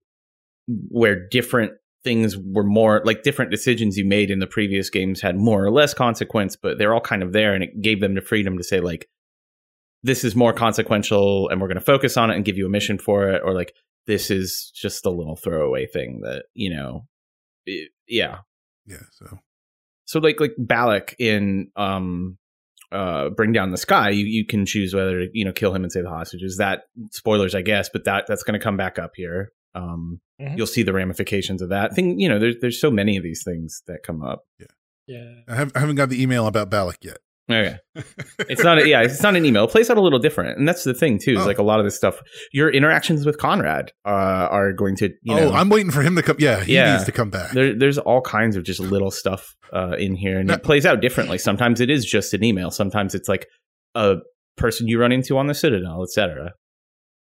where 0.67 1.29
different 1.29 1.73
things 2.05 2.37
were 2.37 2.65
more 2.65 3.03
like 3.05 3.23
different 3.23 3.51
decisions 3.51 3.97
you 3.97 4.07
made 4.07 4.31
in 4.31 4.39
the 4.39 4.47
previous 4.47 4.89
games 4.91 5.21
had 5.21 5.37
more 5.37 5.65
or 5.65 5.71
less 5.71 5.95
consequence, 5.95 6.57
but 6.57 6.79
they're 6.79 6.95
all 6.95 7.01
kind 7.01 7.23
of 7.23 7.33
there, 7.33 7.55
and 7.55 7.65
it 7.65 7.81
gave 7.83 8.01
them 8.01 8.15
the 8.15 8.21
freedom 8.21 8.57
to 8.57 8.65
say 8.65 8.81
like, 8.81 9.09
this 10.05 10.23
is 10.23 10.37
more 10.37 10.53
consequential, 10.53 11.49
and 11.49 11.61
we're 11.61 11.67
going 11.67 11.79
to 11.79 11.85
focus 11.85 12.17
on 12.17 12.31
it 12.31 12.37
and 12.37 12.45
give 12.45 12.57
you 12.57 12.67
a 12.67 12.71
mission 12.71 12.99
for 12.99 13.31
it, 13.31 13.43
or 13.45 13.53
like 13.53 13.75
this 14.07 14.31
is 14.31 14.71
just 14.75 15.05
a 15.05 15.11
little 15.11 15.37
throwaway 15.37 15.87
thing 15.87 16.21
that 16.23 16.45
you 16.55 16.75
know, 16.75 17.07
it- 17.67 17.91
yeah. 18.07 18.39
yeah, 18.87 19.03
so 19.13 19.39
So 20.09 20.19
like 20.21 20.41
like 20.41 20.55
Balak 20.59 21.15
in 21.19 21.71
um 21.77 22.39
uh 22.91 23.29
bring 23.29 23.53
down 23.53 23.71
the 23.71 23.77
sky 23.77 24.09
you, 24.09 24.25
you 24.25 24.47
can 24.47 24.65
choose 24.65 24.95
whether 24.95 25.21
to 25.21 25.29
you 25.35 25.45
know 25.45 25.53
kill 25.53 25.75
him 25.75 25.83
and 25.85 25.93
save 25.93 26.05
the 26.05 26.09
hostages 26.09 26.57
that 26.57 26.85
spoilers 27.11 27.55
i 27.55 27.61
guess 27.61 27.91
but 27.93 28.05
that 28.05 28.25
that's 28.27 28.43
going 28.43 28.59
to 28.59 28.65
come 28.65 28.79
back 28.79 28.99
up 28.99 29.11
here 29.15 29.53
um 29.75 30.21
Mhm. 30.41 30.57
you'll 30.57 30.67
see 30.67 30.83
the 30.83 30.95
ramifications 30.95 31.61
of 31.61 31.69
that 31.69 31.95
thing 31.95 32.19
you 32.19 32.31
know 32.31 32.39
there's 32.39 32.55
there's 32.63 32.81
so 32.81 32.91
many 32.91 33.19
of 33.19 33.23
these 33.23 33.43
things 33.45 33.83
that 33.89 34.03
come 34.03 34.23
up 34.23 34.47
Yeah. 35.07 35.35
I, 35.47 35.55
have, 35.57 35.73
I 35.75 35.81
haven't 35.81 35.97
got 35.97 36.09
the 36.09 36.23
email 36.23 36.47
about 36.47 36.71
Balak 36.71 37.05
yet. 37.05 37.19
Okay 37.51 37.77
it's 38.49 38.63
not 38.63 38.79
a, 38.83 38.89
yeah 38.89 39.01
it's 39.03 39.23
not 39.23 39.35
an 39.37 39.45
email 39.45 39.65
it 39.65 39.71
plays 39.71 39.89
out 39.91 39.97
a 39.97 40.01
little 40.01 40.19
different 40.19 40.59
and 40.59 40.69
that's 40.69 40.85
the 40.85 40.93
thing 40.95 41.19
too 41.19 41.33
is 41.33 41.39
Oh. 41.41 41.47
like 41.47 41.59
a 41.59 41.63
lot 41.63 41.79
of 41.81 41.85
this 41.87 41.97
stuff 41.97 42.21
your 42.53 42.71
interactions 42.71 43.25
with 43.25 43.39
conrad 43.39 43.91
uh 44.07 44.11
are 44.51 44.73
going 44.73 44.97
to 44.97 45.11
you 45.23 45.35
know 45.35 45.51
oh, 45.51 45.53
I'm 45.55 45.69
waiting 45.69 45.91
for 45.91 46.03
him 46.03 46.15
to 46.17 46.23
come. 46.23 46.37
Yeah, 46.39 46.63
he 46.63 46.75
Yeah. 46.75 46.93
needs 46.93 47.05
to 47.05 47.13
come 47.13 47.31
back. 47.31 47.53
there, 47.53 47.75
there's 47.79 47.99
all 47.99 48.21
kinds 48.21 48.57
of 48.57 48.65
just 48.65 48.81
little 48.81 49.11
stuff 49.11 49.55
uh, 49.73 49.97
in 49.99 50.15
here, 50.17 50.39
and 50.39 50.49
Now- 50.49 50.55
it 50.55 50.63
plays 50.63 50.85
out 50.87 51.01
differently. 51.01 51.39
Sometimes 51.39 51.81
it 51.81 51.91
is 51.91 52.05
just 52.05 52.33
an 52.35 52.43
email. 52.45 52.71
Sometimes 52.71 53.15
it's 53.15 53.29
like 53.29 53.47
a 53.95 54.17
person 54.57 54.89
you 54.89 54.99
run 55.01 55.13
into 55.13 55.37
on 55.39 55.47
the 55.47 55.55
Citadel, 55.55 56.03
etc. 56.03 56.53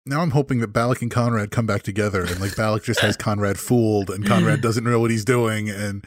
now 0.05 0.21
I'm 0.21 0.31
hoping 0.31 0.59
that 0.59 0.67
Balak 0.73 1.01
and 1.01 1.09
Conrad 1.11 1.51
come 1.51 1.65
back 1.65 1.81
together, 1.83 2.21
and 2.23 2.39
like 2.39 2.55
Balak 2.55 2.83
just 2.83 2.99
has 3.01 3.15
Conrad 3.27 3.57
fooled, 3.59 4.09
and 4.09 4.25
Conrad 4.25 4.61
doesn't 4.61 4.83
know 4.83 4.99
what 4.99 5.11
he's 5.11 5.25
doing, 5.25 5.69
and 5.69 6.05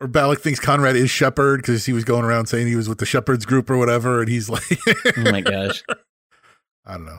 or 0.00 0.06
Balak 0.08 0.40
thinks 0.40 0.58
Conrad 0.60 0.96
is 0.96 1.10
Shepard 1.10 1.60
because 1.60 1.84
he 1.86 1.92
was 1.92 2.04
going 2.04 2.24
around 2.24 2.46
saying 2.46 2.66
he 2.66 2.76
was 2.76 2.88
with 2.88 2.98
the 2.98 3.06
Shepard's 3.06 3.44
group 3.46 3.68
or 3.70 3.76
whatever, 3.76 4.20
and 4.20 4.28
he's 4.30 4.48
like, 4.48 4.62
Oh 5.16 5.30
my 5.30 5.40
gosh! 5.40 5.82
I 6.86 6.92
don't 6.94 7.04
know. 7.06 7.18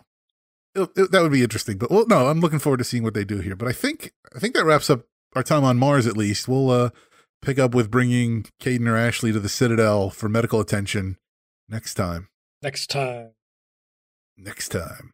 It- 0.75 0.89
it- 0.95 1.11
that 1.11 1.21
would 1.21 1.31
be 1.31 1.43
interesting, 1.43 1.77
but 1.77 1.91
well, 1.91 2.05
no, 2.07 2.27
I'm 2.27 2.39
looking 2.39 2.59
forward 2.59 2.77
to 2.77 2.83
seeing 2.83 3.03
what 3.03 3.13
they 3.13 3.23
do 3.25 3.39
here. 3.39 3.55
But 3.55 3.67
I 3.67 3.71
think 3.73 4.13
I 4.35 4.39
think 4.39 4.53
that 4.55 4.65
wraps 4.65 4.89
up 4.89 5.05
our 5.35 5.43
time 5.43 5.63
on 5.63 5.77
Mars. 5.77 6.07
At 6.07 6.17
least 6.17 6.47
we'll 6.47 6.69
uh, 6.69 6.89
pick 7.41 7.59
up 7.59 7.73
with 7.75 7.91
bringing 7.91 8.45
Kaidan 8.61 8.87
or 8.87 8.95
Ashley 8.97 9.31
to 9.31 9.39
the 9.39 9.49
Citadel 9.49 10.09
for 10.09 10.27
medical 10.29 10.59
attention 10.59 11.17
next 11.69 11.93
time. 11.95 12.29
Next 12.61 12.87
time. 12.89 13.31
Next 14.37 14.69
time. 14.69 15.13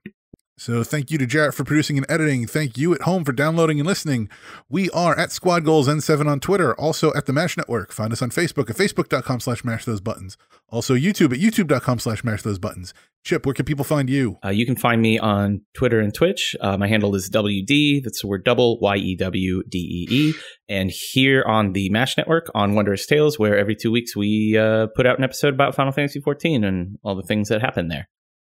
So 0.60 0.84
thank 0.84 1.12
you 1.12 1.20
to 1.20 1.28
Jarrett 1.28 1.54
for 1.54 1.64
producing 1.64 1.98
and 1.98 2.06
editing. 2.10 2.48
Thank 2.48 2.80
you 2.80 2.94
at 2.96 3.04
home 3.04 3.24
for 3.24 3.32
downloading 3.32 3.80
and 3.80 3.86
listening. 3.86 4.28
We 4.68 4.90
are 4.90 5.18
at 5.18 5.32
Squad 5.32 5.64
Goals 5.64 5.88
N7 5.88 6.26
on 6.26 6.40
Twitter, 6.40 6.74
also 6.80 7.14
at 7.14 7.28
the 7.28 7.34
MASH 7.34 7.58
Network. 7.58 7.92
Find 7.92 8.12
us 8.12 8.24
on 8.24 8.32
Facebook 8.32 8.68
at 8.68 8.76
facebook.com 8.76 9.40
slash 9.40 9.64
mash 9.64 9.86
those 9.86 10.02
buttons. 10.02 10.36
Also 10.70 10.96
YouTube 10.96 11.32
at 11.32 11.40
youtube.com 11.40 12.00
slash 12.00 12.24
mash 12.24 12.42
those 12.42 12.58
buttons. 12.58 12.96
Chip, 13.24 13.46
where 13.46 13.54
can 13.54 13.66
people 13.66 13.86
find 13.86 14.10
you? 14.10 14.38
Uh, 14.44 14.50
you 14.50 14.66
can 14.66 14.76
find 14.76 15.00
me 15.00 15.20
on 15.20 15.62
Twitter 15.76 16.00
and 16.00 16.14
Twitch. 16.14 16.56
Uh, 16.60 16.76
my 16.76 16.88
handle 16.88 17.14
is 17.14 17.30
WD. 17.30 18.04
That's 18.04 18.22
the 18.22 18.28
word 18.28 18.44
double, 18.44 18.80
Y 18.80 18.96
E 18.96 19.16
W 19.16 19.64
D 19.70 19.78
E 19.78 20.08
E. 20.10 20.34
And 20.68 20.90
here 20.90 21.44
on 21.46 21.74
the 21.74 21.90
MASH 21.90 22.18
Network 22.18 22.50
on 22.56 22.74
Wondrous 22.74 23.06
Tales, 23.06 23.38
where 23.38 23.58
every 23.58 23.76
two 23.76 23.92
weeks 23.92 24.16
we 24.16 24.58
uh, 24.58 24.88
put 24.96 25.06
out 25.06 25.20
an 25.20 25.24
episode 25.24 25.54
about 25.54 25.76
Final 25.76 25.92
Fantasy 25.92 26.20
XIV 26.20 26.66
and 26.66 26.98
all 27.04 27.16
the 27.16 27.24
things 27.24 27.50
that 27.50 27.62
happen 27.62 27.90
there. 27.90 28.10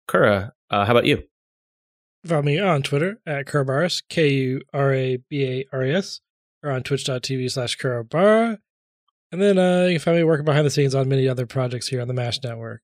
Kura, 0.08 0.54
uh, 0.72 0.86
how 0.86 0.92
about 0.92 1.06
you? 1.06 1.22
Follow 2.26 2.44
me 2.44 2.60
on 2.60 2.84
Twitter 2.84 3.20
at 3.26 3.46
Kurabaris, 3.46 4.04
K 4.08 4.30
U 4.30 4.62
R 4.74 4.94
A 4.94 5.18
B 5.18 5.44
A 5.44 5.66
R 5.74 5.84
E 5.84 5.94
S, 5.94 6.22
or 6.64 6.72
on 6.72 6.84
twitch.tv 6.84 7.52
slash 7.52 7.78
Kurabara. 7.78 8.60
And 9.32 9.42
then 9.42 9.58
uh, 9.58 9.86
you 9.86 9.94
can 9.94 10.00
find 10.00 10.18
me 10.18 10.24
working 10.24 10.46
behind 10.46 10.66
the 10.66 10.70
scenes 10.70 10.94
on 10.94 11.10
many 11.10 11.28
other 11.28 11.46
projects 11.46 11.88
here 11.88 12.02
on 12.02 12.08
the 12.08 12.14
MASH 12.14 12.44
Network. 12.44 12.82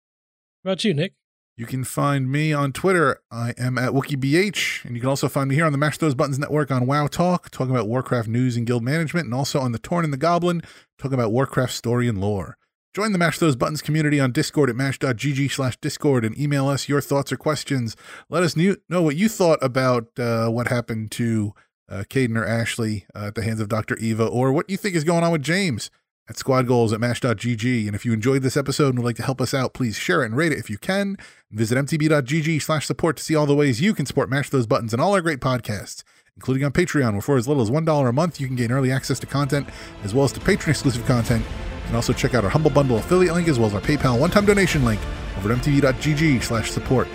How 0.64 0.72
about 0.72 0.84
you, 0.84 0.94
Nick? 0.94 1.14
You 1.58 1.66
can 1.66 1.84
find 1.84 2.32
me 2.32 2.54
on 2.54 2.72
Twitter. 2.72 3.20
I 3.32 3.54
am 3.58 3.78
at 3.78 3.92
WookieBH. 3.92 4.86
And 4.86 4.96
you 4.96 5.02
can 5.02 5.10
also 5.10 5.28
find 5.28 5.50
me 5.50 5.56
here 5.56 5.66
on 5.66 5.72
the 5.72 5.78
Mash 5.78 5.98
Those 5.98 6.14
Buttons 6.16 6.40
Network 6.40 6.72
on 6.72 6.86
WoW 6.86 7.08
Talk, 7.08 7.50
talking 7.50 7.76
about 7.76 7.88
Warcraft 7.88 8.28
news 8.28 8.56
and 8.56 8.66
guild 8.66 8.84
management, 8.84 9.26
and 9.26 9.34
also 9.34 9.60
on 9.60 9.72
The 9.72 9.80
Torn 9.80 10.04
and 10.04 10.14
the 10.14 10.18
Goblin, 10.18 10.62
talking 10.98 11.16
about 11.16 11.32
Warcraft 11.32 11.74
story 11.74 12.08
and 12.08 12.20
lore. 12.22 12.58
Join 12.98 13.12
the 13.12 13.20
Mash 13.20 13.38
Those 13.38 13.56
Buttons 13.56 13.84
community 13.84 14.20
on 14.20 14.32
Discord 14.32 14.72
at 14.72 14.76
mash.gg 14.76 15.52
slash 15.52 15.78
Discord 15.78 16.26
and 16.26 16.36
email 16.36 16.68
us 16.68 16.90
your 16.90 17.00
thoughts 17.00 17.32
or 17.32 17.38
questions. 17.38 17.96
Let 18.28 18.42
us 18.42 18.56
know 18.58 19.04
what 19.04 19.16
you 19.16 19.30
thought 19.30 19.60
about 19.62 20.08
uh, 20.18 20.48
what 20.48 20.70
happened 20.70 21.12
to 21.12 21.54
uh, 21.88 22.06
Kaidan 22.10 22.36
or 22.36 22.44
Ashley 22.44 23.06
uh, 23.14 23.28
at 23.28 23.36
the 23.36 23.44
hands 23.44 23.60
of 23.60 23.70
Dr. 23.70 23.98
Eva, 24.00 24.26
or 24.26 24.52
what 24.52 24.68
you 24.68 24.78
think 24.78 24.96
is 24.96 25.04
going 25.04 25.24
on 25.24 25.32
with 25.32 25.44
James 25.44 25.92
at 26.28 26.40
Squad 26.40 26.66
Goals 26.66 26.92
at 26.92 27.00
mash.gg. 27.00 27.86
And 27.86 27.94
if 27.94 28.04
you 28.04 28.14
enjoyed 28.14 28.42
this 28.42 28.58
episode 28.58 28.96
and 28.96 28.98
would 28.98 29.06
like 29.06 29.16
to 29.18 29.24
help 29.24 29.42
us 29.42 29.54
out, 29.54 29.76
please 29.76 29.96
share 29.96 30.24
it 30.24 30.26
and 30.26 30.36
rate 30.36 30.52
it 30.52 30.58
if 30.58 30.68
you 30.68 30.80
can. 30.80 31.18
Visit 31.52 31.78
mtb.gg 31.78 32.60
slash 32.64 32.88
support 32.88 33.18
to 33.18 33.24
see 33.24 33.36
all 33.36 33.46
the 33.46 33.54
ways 33.54 33.80
you 33.80 33.94
can 33.94 34.08
support 34.08 34.28
Mash 34.28 34.50
Those 34.50 34.66
Buttons 34.66 34.92
and 34.92 35.00
all 35.00 35.14
our 35.14 35.22
great 35.22 35.40
podcasts 35.40 36.02
including 36.36 36.64
on 36.64 36.72
Patreon, 36.72 37.14
where 37.14 37.22
for 37.22 37.38
as 37.38 37.48
little 37.48 37.64
as 37.64 37.72
$1 37.72 38.10
a 38.10 38.14
month, 38.14 38.40
you 38.40 38.46
can 38.46 38.56
gain 38.56 38.72
early 38.72 38.92
access 38.92 39.20
to 39.20 39.26
content 39.26 39.68
as 40.04 40.14
well 40.14 40.26
as 40.26 40.32
to 40.32 40.40
patron 40.40 40.70
exclusive 40.70 41.04
content. 41.08 41.44
You 41.88 41.92
can 41.92 41.96
also 41.96 42.12
check 42.12 42.34
out 42.34 42.44
our 42.44 42.50
Humble 42.50 42.70
Bundle 42.70 42.98
affiliate 42.98 43.34
link 43.34 43.48
as 43.48 43.58
well 43.58 43.70
as 43.70 43.74
our 43.74 43.80
PayPal 43.80 44.20
one 44.20 44.30
time 44.30 44.46
donation 44.46 44.84
link 44.84 45.00
over 45.38 45.50
at 45.50 45.58
mtb.gg 45.60 46.44
slash 46.44 46.70
support. 46.70 47.08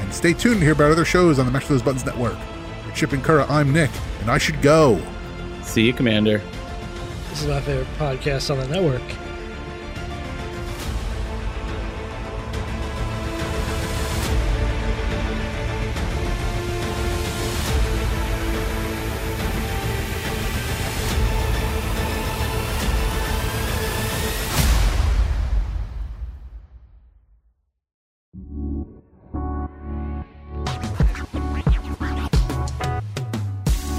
And 0.00 0.12
stay 0.12 0.34
tuned 0.34 0.56
to 0.56 0.64
hear 0.66 0.74
about 0.74 0.92
other 0.92 1.06
shows 1.06 1.38
on 1.38 1.46
the 1.46 1.50
Mash 1.50 1.66
Those 1.66 1.80
Buttons 1.80 2.04
Network. 2.04 2.36
For 2.84 2.92
Chip 2.94 3.12
and 3.12 3.24
Kura, 3.24 3.46
I'm 3.48 3.72
Nick, 3.72 3.90
and 4.20 4.30
I 4.30 4.36
should 4.36 4.60
go. 4.60 5.00
See 5.62 5.86
you, 5.86 5.94
Commander. 5.94 6.42
This 7.30 7.40
is 7.40 7.48
my 7.48 7.62
favorite 7.62 7.88
podcast 7.96 8.50
on 8.50 8.58
the 8.58 8.68
network. 8.68 9.00